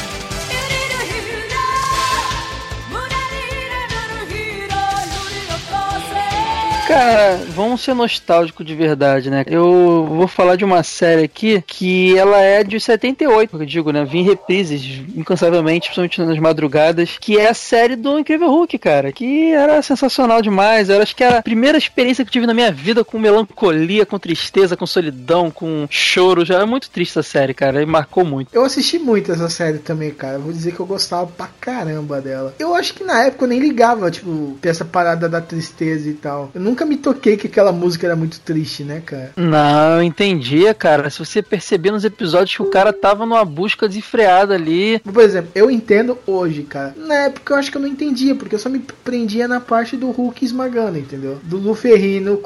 Cara, 6.94 7.40
vamos 7.56 7.82
ser 7.82 7.96
nostálgico 7.96 8.64
de 8.64 8.76
verdade, 8.76 9.28
né? 9.28 9.44
Eu 9.48 10.06
vou 10.08 10.28
falar 10.28 10.56
de 10.56 10.64
uma 10.64 10.84
série 10.84 11.24
aqui 11.24 11.60
que 11.66 12.16
ela 12.16 12.40
é 12.40 12.64
de 12.64 12.80
78, 12.80 13.58
eu 13.58 13.66
digo, 13.66 13.92
né? 13.92 14.06
Vi 14.06 14.20
em 14.20 14.24
reprises 14.24 15.02
incansavelmente, 15.16 15.88
principalmente 15.88 16.22
nas 16.22 16.38
madrugadas, 16.38 17.18
que 17.20 17.40
é 17.40 17.50
a 17.50 17.54
série 17.56 17.96
do 17.96 18.20
Incrível 18.20 18.48
Hulk, 18.48 18.78
cara, 18.78 19.12
que 19.12 19.52
era 19.52 19.82
sensacional 19.82 20.40
demais. 20.40 20.88
Eu 20.88 21.02
acho 21.02 21.16
que 21.16 21.24
era 21.24 21.40
a 21.40 21.44
primeira 21.44 21.80
experiência 21.80 22.24
que 22.24 22.30
tive 22.30 22.46
na 22.46 22.54
minha 22.54 22.72
vida 22.72 23.04
com 23.04 23.18
melancolia, 23.18 24.06
com 24.06 24.20
tristeza, 24.20 24.78
com 24.78 24.86
solidão, 24.86 25.50
com 25.50 25.88
choro. 25.90 26.46
Já 26.46 26.62
é 26.62 26.66
muito 26.66 26.92
triste 26.92 27.18
essa 27.18 27.28
série, 27.28 27.56
cara, 27.56 27.82
e 27.82 27.88
marcou 27.88 28.24
muito. 28.24 28.54
Eu 28.54 28.64
assisti 28.64 29.00
muito 29.00 29.32
essa 29.32 29.50
série 29.50 29.80
também, 29.80 30.12
cara. 30.12 30.38
Vou 30.38 30.54
dizer 30.54 30.74
que 30.74 30.80
eu 30.80 30.86
gostava 30.86 31.26
pra 31.26 31.50
caramba 31.60 32.22
dela. 32.22 32.54
Eu 32.60 32.76
acho 32.76 32.94
que 32.94 33.04
na 33.04 33.24
época 33.24 33.46
eu 33.46 33.50
nem 33.50 33.60
ligava, 33.60 34.12
tipo, 34.12 34.56
ter 34.62 34.70
essa 34.70 34.86
parada 34.86 35.28
da 35.28 35.42
tristeza 35.42 36.08
e 36.08 36.14
tal. 36.14 36.52
Eu 36.54 36.62
nunca 36.62 36.83
me 36.86 36.98
toquei 36.98 37.38
que 37.38 37.48
aquela 37.48 37.72
música 37.72 38.06
era 38.08 38.16
muito 38.16 38.40
triste, 38.40 38.84
né, 38.84 39.02
cara? 39.06 39.32
Não, 39.36 39.98
eu 39.98 40.04
entendia, 40.04 40.74
cara. 40.74 41.10
Se 41.10 41.20
você 41.20 41.42
perceber 41.42 41.92
nos 41.92 42.04
episódios 42.06 42.56
que 42.56 42.62
o 42.62 42.70
cara 42.70 42.92
tava 42.94 43.26
numa 43.26 43.46
busca 43.46 43.88
desenfreada 43.88 44.54
ali. 44.56 45.00
Por 45.00 45.22
exemplo, 45.24 45.52
eu 45.56 45.70
entendo 45.70 46.18
hoje, 46.26 46.64
cara. 46.64 46.94
Na 46.98 47.16
época 47.26 47.54
eu 47.54 47.58
acho 47.58 47.72
que 47.72 47.78
eu 47.78 47.82
não 47.82 47.88
entendia, 47.88 48.36
porque 48.36 48.56
eu 48.56 48.60
só 48.60 48.70
me 48.70 48.80
prendia 49.04 49.48
na 49.48 49.60
parte 49.60 49.96
do 49.98 50.10
Hulk 50.12 50.44
esmagando, 50.44 50.98
entendeu? 50.98 51.40
Do 51.44 51.58
Luferrino. 51.58 52.42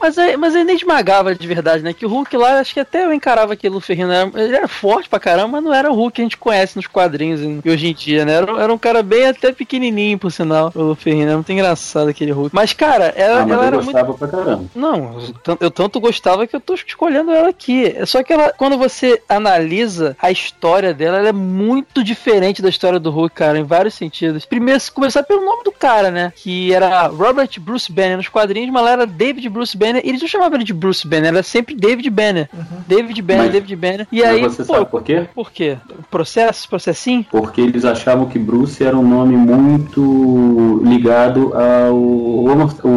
Mas, 0.00 0.18
é- 0.18 0.36
mas 0.36 0.54
ele 0.54 0.64
nem 0.64 0.76
esmagava 0.76 1.34
de 1.34 1.46
verdade, 1.46 1.82
né? 1.82 1.92
Que 1.92 2.04
o 2.06 2.08
Hulk 2.08 2.36
lá, 2.36 2.58
acho 2.60 2.74
que 2.74 2.80
até 2.80 3.04
eu 3.04 3.12
encarava 3.12 3.52
aquele 3.52 3.74
Luferrino. 3.74 4.12
Era, 4.12 4.30
ele 4.34 4.56
era 4.56 4.68
forte 4.68 5.08
pra 5.08 5.20
caramba, 5.20 5.48
mas 5.48 5.64
não 5.64 5.72
era 5.74 5.90
o 5.90 5.94
Hulk 5.94 6.12
que 6.16 6.20
a 6.20 6.24
gente 6.24 6.36
conhece 6.36 6.76
nos 6.76 6.86
quadrinhos 6.86 7.40
e 7.40 7.52
e 7.64 7.70
hoje 7.70 7.86
em 7.86 7.94
dia, 7.94 8.24
né? 8.24 8.32
Era, 8.34 8.62
era 8.62 8.72
um 8.72 8.78
cara 8.78 9.02
bem 9.02 9.26
até 9.26 9.52
pequenininho, 9.52 10.18
por 10.18 10.32
sinal, 10.32 10.72
o 10.74 10.82
Luferrino. 10.82 11.22
Era 11.28 11.34
muito 11.34 11.52
engraçado 11.52 12.08
aquele 12.08 12.32
Hulk. 12.32 12.50
Mas, 12.54 12.72
cara, 12.72 13.12
ela, 13.16 13.40
Ah, 13.42 13.46
mas 13.46 13.52
ela 13.52 13.61
eu 13.62 13.66
era 13.68 13.76
muito. 13.76 13.92
gostava 13.92 14.14
pra 14.14 14.28
caramba. 14.28 14.64
Não, 14.74 15.20
eu 15.20 15.32
tan- 15.42 15.56
eu 15.60 15.70
tanto 15.70 16.00
gostava 16.00 16.46
que 16.46 16.54
eu 16.56 16.60
tô 16.60 16.74
escolhendo 16.74 17.30
ela 17.30 17.48
aqui. 17.48 17.84
É 17.96 18.06
Só 18.06 18.22
que 18.22 18.32
ela, 18.32 18.52
quando 18.56 18.76
você 18.78 19.20
analisa 19.28 20.16
a 20.20 20.30
história 20.30 20.92
dela, 20.94 21.18
ela 21.18 21.28
é 21.28 21.32
muito 21.32 22.02
diferente 22.04 22.60
da 22.62 22.68
história 22.68 22.98
do 22.98 23.10
Hulk, 23.10 23.34
cara, 23.34 23.58
em 23.58 23.64
vários 23.64 23.94
sentidos. 23.94 24.44
Primeiro, 24.44 24.78
se 24.80 24.90
começar 24.90 25.22
pelo 25.22 25.44
nome 25.44 25.64
do 25.64 25.72
cara, 25.72 26.10
né? 26.10 26.32
Que 26.36 26.72
era 26.72 27.06
Robert 27.06 27.50
Bruce 27.60 27.90
Banner 27.92 28.16
nos 28.16 28.28
quadrinhos, 28.28 28.70
mas 28.70 28.82
ela 28.82 28.90
era 28.92 29.06
David 29.06 29.48
Bruce 29.48 29.76
Banner. 29.76 30.02
E 30.04 30.08
eles 30.08 30.20
não 30.20 30.28
chamavam 30.28 30.56
ele 30.56 30.64
de 30.64 30.72
Bruce 30.74 31.06
Banner, 31.06 31.28
era 31.28 31.42
sempre 31.42 31.74
David 31.74 32.08
Banner. 32.10 32.48
David 32.86 33.20
Banner, 33.22 33.42
Mas- 33.44 33.52
David 33.52 33.76
Banner. 33.76 34.06
E 34.12 34.20
Mas 34.20 34.28
aí, 34.30 34.42
você 34.42 34.64
pô, 34.64 34.74
sabe 34.74 34.86
por 34.86 35.02
quê? 35.02 35.26
por 35.34 35.50
quê? 35.50 35.76
Processo, 36.10 36.68
processinho? 36.68 37.24
Porque 37.30 37.60
eles 37.60 37.84
achavam 37.84 38.26
que 38.26 38.38
Bruce 38.38 38.82
era 38.84 38.96
um 38.96 39.06
nome 39.06 39.36
muito 39.36 40.80
ligado 40.84 41.52
ao 41.54 41.96
homo- 41.96 42.74
ao 42.82 42.90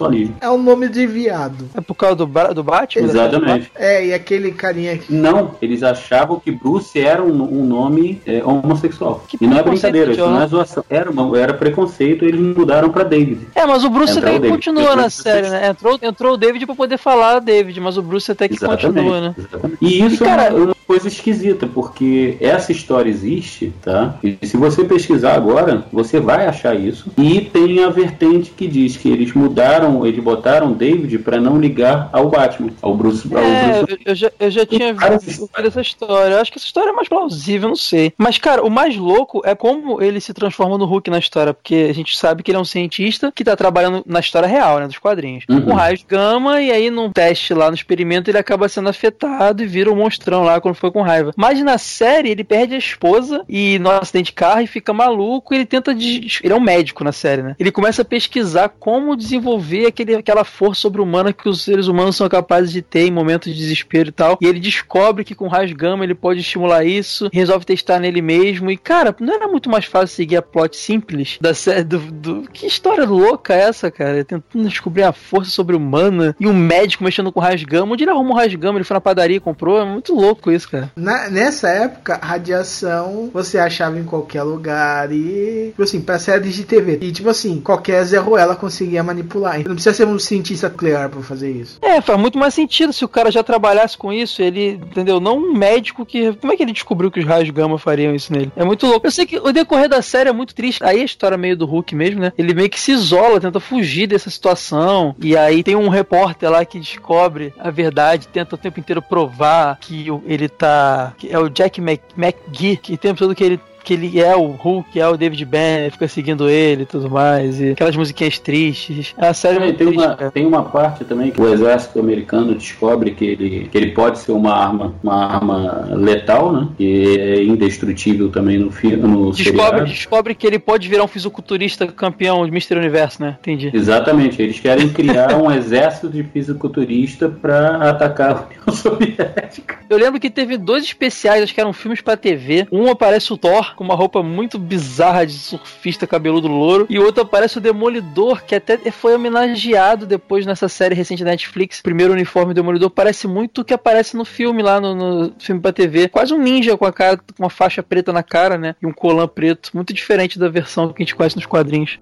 homossexualismo. 0.00 0.34
É 0.40 0.48
o 0.48 0.56
nome 0.58 0.88
de 0.88 1.06
viado. 1.06 1.68
É 1.74 1.80
por 1.80 1.94
causa 1.94 2.16
do, 2.16 2.26
do 2.26 2.62
Batman? 2.62 3.04
Exatamente. 3.06 3.70
É, 3.74 4.06
e 4.06 4.14
aquele 4.14 4.52
carinha 4.52 4.94
aqui. 4.94 5.12
Não, 5.12 5.52
eles 5.60 5.82
achavam 5.82 6.40
que 6.40 6.50
Bruce 6.50 6.98
era 6.98 7.22
um, 7.22 7.42
um 7.42 7.64
nome 7.64 8.20
é, 8.26 8.42
homossexual. 8.44 9.24
Que 9.28 9.36
e 9.40 9.46
não 9.46 9.58
é 9.58 9.62
brincadeira, 9.62 10.12
isso 10.12 10.20
não 10.20 10.42
é 10.42 10.46
zoação. 10.46 10.84
Era, 10.88 11.10
uma- 11.10 11.38
era 11.38 11.54
preconceito, 11.54 12.24
eles 12.24 12.40
mudaram 12.40 12.90
pra 12.90 13.04
David. 13.04 13.40
É, 13.54 13.66
mas 13.66 13.84
o 13.84 13.90
Bruce 13.90 14.12
Entrou 14.18 14.24
até 14.28 14.30
o 14.30 14.34
que 14.34 14.40
David. 14.48 14.56
continua 14.56 14.82
Entrou 14.82 14.96
na 14.96 15.10
série, 15.10 15.48
né? 15.48 15.68
Entrou, 15.68 15.98
entrou 16.02 16.34
o 16.34 16.36
David 16.36 16.66
pra 16.66 16.74
poder 16.74 16.98
falar 16.98 17.38
David, 17.40 17.78
mas 17.80 17.96
o 17.96 18.02
Bruce 18.02 18.30
até 18.30 18.48
que 18.48 18.58
continua, 18.58 19.20
né? 19.20 19.34
exatamente. 19.36 19.78
E 19.80 20.04
isso 20.06 20.22
E, 20.22 20.26
cara, 20.26 20.42
é 20.44 20.50
uma, 20.50 20.64
uma 20.66 20.74
coisa 20.86 21.08
esquisita, 21.08 21.66
porque 21.66 22.36
essa 22.40 22.72
história 22.72 23.08
existe, 23.10 23.72
tá? 23.82 24.14
E 24.22 24.38
se 24.46 24.56
você 24.56 24.84
pesquisar 24.84 25.34
agora, 25.34 25.84
você 25.92 26.18
vai 26.20 26.46
achar 26.46 26.74
isso. 26.78 27.10
E 27.16 27.40
tem 27.40 27.82
a 27.84 27.88
vertente 27.90 28.50
que 28.56 28.66
diz 28.66 28.96
que 28.96 29.08
eles 29.08 29.32
mudaram, 29.32 29.79
eles 30.06 30.22
botaram 30.22 30.72
David 30.72 31.18
pra 31.20 31.40
não 31.40 31.58
ligar 31.60 32.08
ao 32.12 32.28
Batman, 32.28 32.70
ao 32.82 32.94
Bruce. 32.94 33.28
ao 33.34 33.42
É, 33.42 33.82
Bruce 33.82 33.92
eu, 33.92 33.98
eu 34.10 34.14
já, 34.14 34.32
eu 34.38 34.50
já 34.50 34.66
tinha 34.66 34.92
visto 34.94 35.48
essa 35.56 35.80
história. 35.80 36.34
Eu 36.34 36.40
acho 36.40 36.50
que 36.52 36.58
essa 36.58 36.66
história 36.66 36.90
é 36.90 36.92
mais 36.92 37.08
plausível, 37.08 37.68
não 37.68 37.76
sei. 37.76 38.12
Mas, 38.16 38.38
cara, 38.38 38.62
o 38.64 38.70
mais 38.70 38.96
louco 38.96 39.42
é 39.44 39.54
como 39.54 40.02
ele 40.02 40.20
se 40.20 40.32
transforma 40.34 40.76
no 40.78 40.84
Hulk 40.84 41.10
na 41.10 41.18
história, 41.18 41.52
porque 41.54 41.86
a 41.90 41.92
gente 41.94 42.16
sabe 42.16 42.42
que 42.42 42.50
ele 42.50 42.58
é 42.58 42.60
um 42.60 42.64
cientista 42.64 43.32
que 43.34 43.44
tá 43.44 43.56
trabalhando 43.56 44.02
na 44.06 44.20
história 44.20 44.48
real, 44.48 44.78
né, 44.80 44.86
dos 44.86 44.98
quadrinhos. 44.98 45.44
Uhum. 45.48 45.62
Com 45.62 45.72
raios 45.74 46.04
gama, 46.08 46.60
e 46.60 46.70
aí 46.70 46.90
num 46.90 47.10
teste 47.10 47.54
lá 47.54 47.68
no 47.68 47.74
experimento 47.74 48.30
ele 48.30 48.38
acaba 48.38 48.68
sendo 48.68 48.88
afetado 48.88 49.62
e 49.62 49.66
vira 49.66 49.90
um 49.92 49.96
monstrão 49.96 50.42
lá 50.42 50.60
quando 50.60 50.74
foi 50.74 50.90
com 50.90 51.02
raiva. 51.02 51.32
Mas 51.36 51.62
na 51.62 51.78
série 51.78 52.30
ele 52.30 52.44
perde 52.44 52.74
a 52.74 52.78
esposa 52.78 53.44
e 53.48 53.78
no 53.78 53.90
acidente 53.90 54.26
de 54.26 54.32
carro 54.32 54.60
e 54.60 54.66
fica 54.66 54.92
maluco 54.92 55.54
e 55.54 55.58
ele 55.58 55.66
tenta. 55.66 55.94
des- 55.94 56.40
Ele 56.42 56.52
é 56.52 56.56
um 56.56 56.60
médico 56.60 57.02
na 57.04 57.12
série, 57.12 57.42
né? 57.42 57.56
Ele 57.58 57.70
começa 57.72 58.02
a 58.02 58.04
pesquisar 58.04 58.68
como 58.78 59.16
desenvolver 59.16 59.69
aquele, 59.86 60.14
aquela 60.16 60.44
força 60.44 60.80
sobre-humana 60.82 61.32
que 61.32 61.48
os 61.48 61.62
seres 61.62 61.86
humanos 61.86 62.16
são 62.16 62.28
capazes 62.28 62.72
de 62.72 62.82
ter 62.82 63.06
em 63.06 63.10
momentos 63.10 63.52
de 63.52 63.58
desespero 63.58 64.08
e 64.08 64.12
tal. 64.12 64.38
E 64.40 64.46
ele 64.46 64.60
descobre 64.60 65.24
que 65.24 65.34
com 65.34 65.48
raios 65.48 65.72
gama 65.72 66.04
ele 66.04 66.14
pode 66.14 66.40
estimular 66.40 66.84
isso, 66.84 67.28
resolve 67.32 67.64
testar 67.64 67.98
nele 67.98 68.20
mesmo. 68.22 68.70
E, 68.70 68.76
cara, 68.76 69.14
não 69.20 69.34
era 69.34 69.48
muito 69.48 69.68
mais 69.70 69.84
fácil 69.84 70.14
seguir 70.16 70.36
a 70.36 70.42
plot 70.42 70.76
simples 70.76 71.38
da 71.40 71.54
série 71.54 71.84
do. 71.84 71.98
do- 71.98 72.42
Que 72.52 72.66
história 72.66 73.04
louca 73.04 73.54
é 73.54 73.60
essa, 73.60 73.90
cara? 73.90 74.24
Tentando 74.24 74.68
descobrir 74.68 75.02
a 75.02 75.12
força 75.12 75.50
sobre-humana 75.50 76.34
e 76.38 76.46
um 76.46 76.52
médico 76.52 77.04
mexendo 77.04 77.32
com 77.32 77.40
raios 77.40 77.62
gama. 77.64 77.92
Onde 77.92 78.04
ele 78.04 78.10
arrumou 78.10 78.36
raios 78.36 78.54
gama? 78.54 78.78
Ele 78.78 78.84
foi 78.84 78.94
na 78.94 79.00
padaria 79.00 79.36
e 79.36 79.40
comprou. 79.40 79.78
É 79.80 79.84
muito 79.84 80.14
louco 80.14 80.50
isso, 80.50 80.68
cara. 80.70 80.90
Na- 80.96 81.28
nessa 81.30 81.68
época, 81.68 82.18
radiação 82.22 83.30
você 83.32 83.58
achava 83.58 83.98
em 83.98 84.04
qualquer 84.04 84.42
lugar 84.42 85.10
e, 85.12 85.68
tipo 85.70 85.82
assim, 85.82 86.00
pra 86.00 86.18
séries 86.18 86.54
de 86.54 86.64
TV. 86.64 86.98
E, 87.00 87.12
tipo 87.12 87.28
assim, 87.28 87.60
qualquer 87.60 88.02
Zé 88.04 88.18
Ruela 88.18 88.56
conseguia 88.56 89.02
manipular. 89.02 89.59
Não 89.64 89.74
precisa 89.74 89.94
ser 89.94 90.06
um 90.06 90.18
cientista 90.18 90.68
nuclear 90.68 91.08
pra 91.08 91.22
fazer 91.22 91.50
isso. 91.50 91.78
É, 91.82 92.00
faz 92.00 92.18
muito 92.18 92.38
mais 92.38 92.54
sentido 92.54 92.92
se 92.92 93.04
o 93.04 93.08
cara 93.08 93.30
já 93.30 93.42
trabalhasse 93.42 93.96
com 93.96 94.12
isso, 94.12 94.42
ele, 94.42 94.72
entendeu? 94.72 95.20
Não 95.20 95.38
um 95.38 95.52
médico 95.52 96.06
que. 96.06 96.32
Como 96.34 96.52
é 96.52 96.56
que 96.56 96.62
ele 96.62 96.72
descobriu 96.72 97.10
que 97.10 97.20
os 97.20 97.26
raios 97.26 97.50
gama 97.50 97.78
fariam 97.78 98.14
isso 98.14 98.32
nele? 98.32 98.52
É 98.56 98.64
muito 98.64 98.86
louco. 98.86 99.06
Eu 99.06 99.10
sei 99.10 99.26
que 99.26 99.38
o 99.38 99.52
decorrer 99.52 99.88
da 99.88 100.02
série 100.02 100.30
é 100.30 100.32
muito 100.32 100.54
triste. 100.54 100.82
Aí 100.82 101.00
a 101.00 101.04
história 101.04 101.36
meio 101.36 101.56
do 101.56 101.66
Hulk 101.66 101.94
mesmo, 101.94 102.20
né? 102.20 102.32
Ele 102.36 102.54
meio 102.54 102.70
que 102.70 102.80
se 102.80 102.92
isola, 102.92 103.40
tenta 103.40 103.60
fugir 103.60 104.06
dessa 104.06 104.30
situação. 104.30 105.14
E 105.20 105.36
aí 105.36 105.62
tem 105.62 105.76
um 105.76 105.88
repórter 105.88 106.50
lá 106.50 106.64
que 106.64 106.78
descobre 106.78 107.52
a 107.58 107.70
verdade, 107.70 108.28
tenta 108.28 108.54
o 108.54 108.58
tempo 108.58 108.80
inteiro 108.80 109.02
provar 109.02 109.78
que 109.80 110.06
ele 110.24 110.48
tá. 110.48 111.14
que 111.18 111.28
é 111.30 111.38
o 111.38 111.48
Jack 111.48 111.80
Mc, 111.80 112.00
McGee, 112.16 112.76
que 112.76 112.94
o 112.94 112.98
tempo 112.98 113.18
todo 113.18 113.34
que 113.34 113.44
ele 113.44 113.60
que 113.82 113.94
ele 113.94 114.20
é 114.20 114.36
o 114.36 114.46
Hulk, 114.46 114.98
é 114.98 115.08
o 115.08 115.16
David 115.16 115.44
Banner, 115.44 115.90
fica 115.92 116.08
seguindo 116.08 116.48
ele 116.48 116.82
e 116.82 116.86
tudo 116.86 117.10
mais, 117.10 117.60
e 117.60 117.70
aquelas 117.70 117.96
musiquinhas 117.96 118.38
tristes. 118.38 119.14
É 119.16 119.26
uma 119.26 119.34
série 119.34 119.58
muito 119.58 119.76
tem, 119.76 119.86
triste, 119.88 120.04
uma, 120.04 120.16
cara. 120.16 120.30
tem 120.30 120.46
uma 120.46 120.62
parte 120.64 121.04
também 121.04 121.30
que 121.30 121.40
o 121.40 121.52
exército 121.52 121.98
americano 121.98 122.54
descobre 122.54 123.12
que 123.12 123.24
ele, 123.24 123.68
que 123.70 123.76
ele 123.76 123.92
pode 123.92 124.18
ser 124.18 124.32
uma 124.32 124.54
arma, 124.54 124.94
uma 125.02 125.26
arma 125.26 125.88
letal, 125.92 126.52
né? 126.52 126.68
Que 126.76 127.18
é 127.18 127.44
indestrutível 127.44 128.30
também 128.30 128.58
no 128.58 128.70
filme. 128.70 128.96
Descobre, 129.00 129.42
seriado. 129.42 129.84
descobre 129.84 130.34
que 130.34 130.46
ele 130.46 130.58
pode 130.58 130.88
virar 130.88 131.04
um 131.04 131.08
fisiculturista 131.08 131.86
campeão 131.86 132.44
de 132.44 132.50
Mister 132.50 132.78
Universo, 132.78 133.22
né? 133.22 133.36
Entendi. 133.40 133.70
Exatamente, 133.72 134.40
eles 134.40 134.60
querem 134.60 134.88
criar 134.88 135.34
um 135.34 135.50
exército 135.52 136.08
de 136.08 136.22
fisiculturista 136.22 137.28
para 137.28 137.90
atacar 137.90 138.30
a 138.30 138.46
União 138.46 138.72
Soviética. 138.74 139.78
Eu 139.88 139.98
lembro 139.98 140.20
que 140.20 140.30
teve 140.30 140.56
dois 140.56 140.84
especiais, 140.84 141.42
acho 141.42 141.54
que 141.54 141.60
eram 141.60 141.72
filmes 141.72 142.00
pra 142.00 142.16
TV. 142.16 142.66
Um 142.70 142.90
aparece 142.90 143.32
o 143.32 143.36
Thor 143.36 143.69
com 143.74 143.84
uma 143.84 143.94
roupa 143.94 144.22
muito 144.22 144.58
bizarra 144.58 145.26
de 145.26 145.32
surfista 145.32 146.06
cabeludo 146.06 146.48
louro, 146.48 146.86
e 146.88 146.98
outro 146.98 147.22
aparece 147.22 147.58
o 147.58 147.60
Demolidor, 147.60 148.44
que 148.44 148.54
até 148.54 148.78
foi 148.90 149.14
homenageado 149.14 150.06
depois 150.06 150.46
nessa 150.46 150.68
série 150.68 150.94
recente 150.94 151.24
da 151.24 151.30
Netflix. 151.30 151.80
Primeiro 151.80 152.12
uniforme 152.12 152.52
do 152.52 152.56
Demolidor 152.56 152.90
parece 152.90 153.26
muito 153.26 153.60
o 153.60 153.64
que 153.64 153.74
aparece 153.74 154.16
no 154.16 154.24
filme 154.24 154.62
lá 154.62 154.80
no, 154.80 154.94
no 154.94 155.32
filme 155.38 155.60
pra 155.60 155.72
TV. 155.72 156.08
Quase 156.08 156.32
um 156.34 156.38
ninja 156.38 156.76
com 156.76 156.84
a 156.84 156.92
cara 156.92 157.16
com 157.16 157.24
uma 157.38 157.50
faixa 157.50 157.82
preta 157.82 158.12
na 158.12 158.22
cara, 158.22 158.56
né? 158.56 158.74
E 158.80 158.86
um 158.86 158.92
colã 158.92 159.26
preto, 159.26 159.70
muito 159.74 159.92
diferente 159.92 160.38
da 160.38 160.48
versão 160.48 160.92
que 160.92 161.02
a 161.02 161.04
gente 161.04 161.14
conhece 161.14 161.36
nos 161.36 161.46
quadrinhos. 161.46 161.98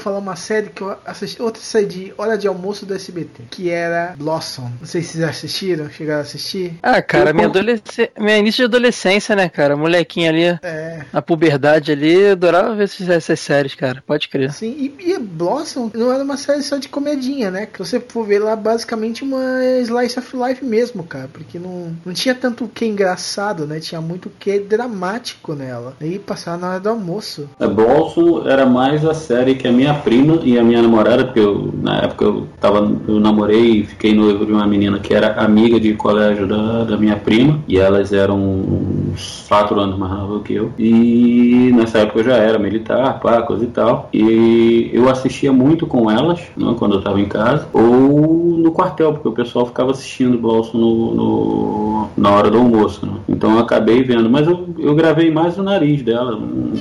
Falar 0.00 0.18
uma 0.18 0.36
série 0.36 0.68
que 0.70 0.82
eu 0.82 0.96
assisti, 1.04 1.40
outra 1.42 1.62
série 1.62 1.86
de 1.86 2.14
hora 2.16 2.36
de 2.36 2.46
almoço 2.48 2.84
do 2.86 2.94
SBT, 2.94 3.44
que 3.50 3.70
era 3.70 4.14
Blossom. 4.18 4.70
Não 4.80 4.86
sei 4.86 5.02
se 5.02 5.12
vocês 5.12 5.24
assistiram, 5.24 5.90
chegaram 5.90 6.20
a 6.20 6.22
assistir. 6.22 6.74
Ah, 6.82 7.00
cara, 7.02 7.30
Eu 7.30 7.34
minha, 7.34 7.46
adolescência, 7.46 8.10
minha 8.18 8.38
início 8.38 8.58
de 8.58 8.64
adolescência, 8.64 9.36
né, 9.36 9.48
cara? 9.48 9.76
Molequinha 9.76 10.30
ali, 10.30 10.58
É. 10.62 11.00
na 11.12 11.22
puberdade 11.22 11.92
ali, 11.92 12.12
eu 12.12 12.32
adorava 12.32 12.74
ver 12.74 12.84
essas, 12.84 13.08
essas 13.08 13.40
séries, 13.40 13.74
cara. 13.74 14.02
Pode 14.06 14.28
crer. 14.28 14.50
Assim, 14.50 14.70
e, 14.98 15.10
e 15.12 15.18
Blossom 15.18 15.90
não 15.94 16.12
era 16.12 16.22
uma 16.22 16.36
série 16.36 16.62
só 16.62 16.76
de 16.76 16.88
comedinha, 16.88 17.50
né? 17.50 17.68
Se 17.72 17.78
você 17.78 18.00
for 18.00 18.26
ver 18.26 18.38
lá, 18.40 18.56
basicamente 18.56 19.22
uma 19.22 19.64
slice 19.82 20.18
of 20.18 20.36
life 20.36 20.64
mesmo, 20.64 21.02
cara. 21.04 21.28
Porque 21.32 21.58
não, 21.58 21.94
não 22.04 22.12
tinha 22.12 22.34
tanto 22.34 22.64
o 22.64 22.68
que 22.68 22.84
engraçado, 22.84 23.66
né? 23.66 23.80
Tinha 23.80 24.00
muito 24.00 24.26
o 24.26 24.30
que 24.30 24.58
dramático 24.58 25.54
nela. 25.54 25.96
E 26.00 26.18
passava 26.18 26.56
na 26.56 26.70
hora 26.70 26.80
do 26.80 26.88
almoço. 26.88 27.48
A 27.58 27.66
Blossom 27.66 28.48
era 28.48 28.66
mais 28.66 29.04
a 29.04 29.14
série 29.14 29.54
que 29.54 29.66
a 29.68 29.72
minha 29.72 29.89
prima 29.94 30.38
e 30.42 30.58
a 30.58 30.62
minha 30.62 30.82
namorada, 30.82 31.24
porque 31.24 31.40
eu, 31.40 31.72
na 31.82 31.98
época 31.98 32.24
eu, 32.24 32.46
tava, 32.60 32.90
eu 33.08 33.20
namorei 33.20 33.80
e 33.80 33.84
fiquei 33.86 34.14
noivo 34.14 34.44
de 34.46 34.52
uma 34.52 34.66
menina 34.66 34.98
que 34.98 35.12
era 35.14 35.32
amiga 35.42 35.78
de 35.80 35.94
colégio 35.94 36.46
da, 36.46 36.84
da 36.84 36.96
minha 36.96 37.16
prima, 37.16 37.58
e 37.68 37.78
elas 37.78 38.12
eram 38.12 38.38
uns 38.38 39.44
4 39.48 39.78
anos 39.80 39.98
mais 39.98 40.12
novas 40.12 40.42
que 40.42 40.54
eu. 40.54 40.70
E 40.78 41.70
nessa 41.74 41.98
época 41.98 42.20
eu 42.20 42.24
já 42.24 42.36
era 42.36 42.58
militar, 42.58 43.20
pá, 43.20 43.42
coisa 43.42 43.64
e 43.64 43.68
tal. 43.68 44.08
E 44.12 44.90
eu 44.92 45.08
assistia 45.08 45.52
muito 45.52 45.86
com 45.86 46.10
elas, 46.10 46.40
né, 46.56 46.74
quando 46.78 46.94
eu 46.96 47.02
tava 47.02 47.20
em 47.20 47.26
casa, 47.26 47.66
ou 47.72 48.56
no 48.58 48.72
quartel, 48.72 49.12
porque 49.14 49.28
o 49.28 49.32
pessoal 49.32 49.66
ficava 49.66 49.90
assistindo 49.90 50.38
Blossom 50.38 50.78
no, 50.78 51.14
no- 51.14 52.08
na 52.16 52.30
hora 52.30 52.50
do 52.50 52.58
almoço. 52.58 53.04
Né? 53.06 53.12
Então 53.28 53.52
eu 53.52 53.58
acabei 53.60 54.02
vendo, 54.02 54.28
mas 54.28 54.46
eu, 54.46 54.68
eu 54.78 54.94
gravei 54.94 55.30
mais 55.30 55.56
o 55.58 55.62
nariz 55.62 56.02
dela. 56.02 56.32
Não 56.38 56.72